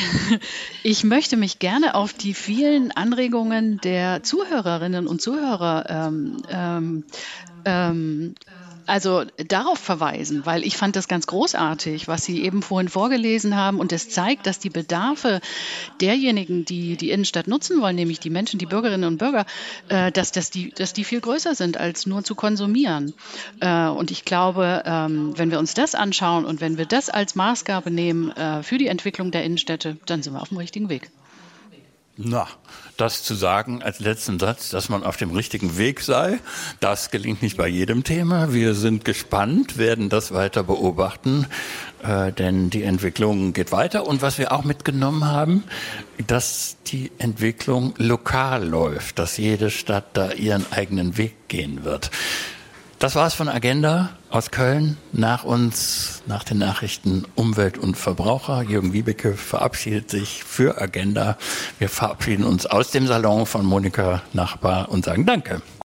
Ich 0.85 1.05
möchte 1.05 1.37
mich 1.37 1.59
gerne 1.61 1.95
auf 1.95 2.13
die 2.13 2.35
vielen 2.35 2.91
Anregungen 2.93 3.81
der 3.83 4.23
Zuhörerinnen 4.23 5.07
und 5.07 5.23
Zuhörer 5.23 5.85
ähm, 5.89 6.43
ähm, 6.49 7.05
ähm, 7.65 8.35
also 8.93 9.25
darauf 9.49 9.79
verweisen, 9.79 10.45
weil 10.45 10.65
ich 10.65 10.77
fand 10.77 10.97
das 10.97 11.09
ganz 11.09 11.27
großartig, 11.27 12.09
was 12.09 12.27
Sie 12.27 12.43
eben 12.43 12.61
vorhin 12.61 12.91
vorgelesen 12.91 13.57
haben 13.57 13.81
und 13.81 13.91
es 13.91 14.11
zeigt, 14.11 14.47
dass 14.47 14.59
die 14.59 14.69
Bedarfe 14.69 15.41
derjenigen, 16.03 16.67
die 16.67 16.99
die 16.99 17.11
Innenstadt 17.11 17.47
nutzen 17.47 17.81
wollen, 17.81 17.97
nämlich 17.97 18.21
die 18.21 18.29
Menschen, 18.29 18.59
die 18.59 18.67
Bürgerinnen 18.67 19.05
und 19.05 19.17
Bürger, 19.17 19.47
äh, 19.89 20.13
dass, 20.13 20.31
dass, 20.31 20.51
die, 20.51 20.73
dass 20.73 20.93
die 20.93 21.05
viel 21.05 21.23
größer 21.23 21.55
sind, 21.55 21.79
als 21.79 22.05
nur 22.05 22.23
zu 22.23 22.35
konsumieren. 22.35 23.15
Äh, 23.61 23.87
und 23.87 24.11
ich 24.11 24.27
glaube, 24.27 24.83
ähm, 24.85 25.33
wenn 25.39 25.51
wir 25.51 25.59
uns 25.59 25.73
das 25.73 25.95
anschauen 25.95 26.45
und 26.45 26.61
wenn 26.61 26.77
wir 26.77 26.85
das 26.85 27.09
als 27.09 27.35
Maßgabe 27.35 27.91
nehmen 27.91 28.31
äh, 28.33 28.63
für 28.63 28.77
die 28.77 28.89
Entwicklung 28.89 29.31
der 29.31 29.43
Innenstädte, 29.45 29.97
dann 30.05 30.23
sind 30.23 30.35
wir 30.35 30.43
auf 30.43 30.51
dem 30.51 30.59
richtigen 30.59 30.91
Weg. 30.91 31.11
Na, 32.25 32.47
das 32.97 33.25
zu 33.25 33.35
sagen 33.35 33.83
als 33.83 33.99
letzten 33.99 34.39
Satz, 34.39 34.71
dass 34.71 34.89
man 34.89 35.03
auf 35.03 35.17
dem 35.17 35.33
richtigen 35.33 35.77
Weg 35.77 36.01
sei, 36.01 36.39
das 36.79 37.11
gelingt 37.11 37.43
nicht 37.43 37.57
bei 37.57 37.67
jedem 37.67 38.05
Thema. 38.05 38.53
Wir 38.53 38.75
sind 38.75 39.05
gespannt, 39.05 39.77
werden 39.77 40.09
das 40.09 40.33
weiter 40.33 40.63
beobachten, 40.63 41.47
äh, 42.05 42.31
denn 42.31 42.71
die 42.71 42.85
Entwicklung 42.85 43.53
geht 43.55 43.73
weiter. 43.73 44.07
Und 44.07 44.23
was 44.23 44.39
wir 44.39 44.53
auch 44.53 44.63
mitgenommen 44.63 45.25
haben, 45.25 45.65
dass 46.29 46.77
die 46.87 47.11
Entwicklung 47.19 47.95
lokal 47.97 48.69
läuft, 48.69 49.19
dass 49.19 49.37
jede 49.37 49.71
Stadt 49.71 50.05
da 50.13 50.31
ihren 50.31 50.71
eigenen 50.71 51.17
Weg 51.17 51.49
gehen 51.49 51.83
wird. 51.83 52.13
Das 53.03 53.17
war's 53.17 53.35
von 53.35 53.49
Agenda 53.49 54.11
aus 54.31 54.53
Köln. 54.53 54.97
Nach 55.11 55.43
uns, 55.43 56.23
nach 56.27 56.45
den 56.45 56.59
Nachrichten 56.59 57.25
Umwelt 57.35 57.77
und 57.77 57.97
Verbraucher. 57.97 58.63
Jürgen 58.63 58.93
Wiebeke 58.93 59.35
verabschiedet 59.35 60.09
sich 60.09 60.45
für 60.45 60.81
Agenda. 60.81 61.37
Wir 61.81 61.89
verabschieden 61.89 62.45
uns 62.45 62.65
aus 62.65 62.93
dem 62.93 63.09
Salon 63.09 63.45
von 63.45 63.67
Monika 63.67 64.23
Nachbar 64.35 64.89
und 64.89 65.05
sagen 65.05 65.27
Danke. 65.27 65.63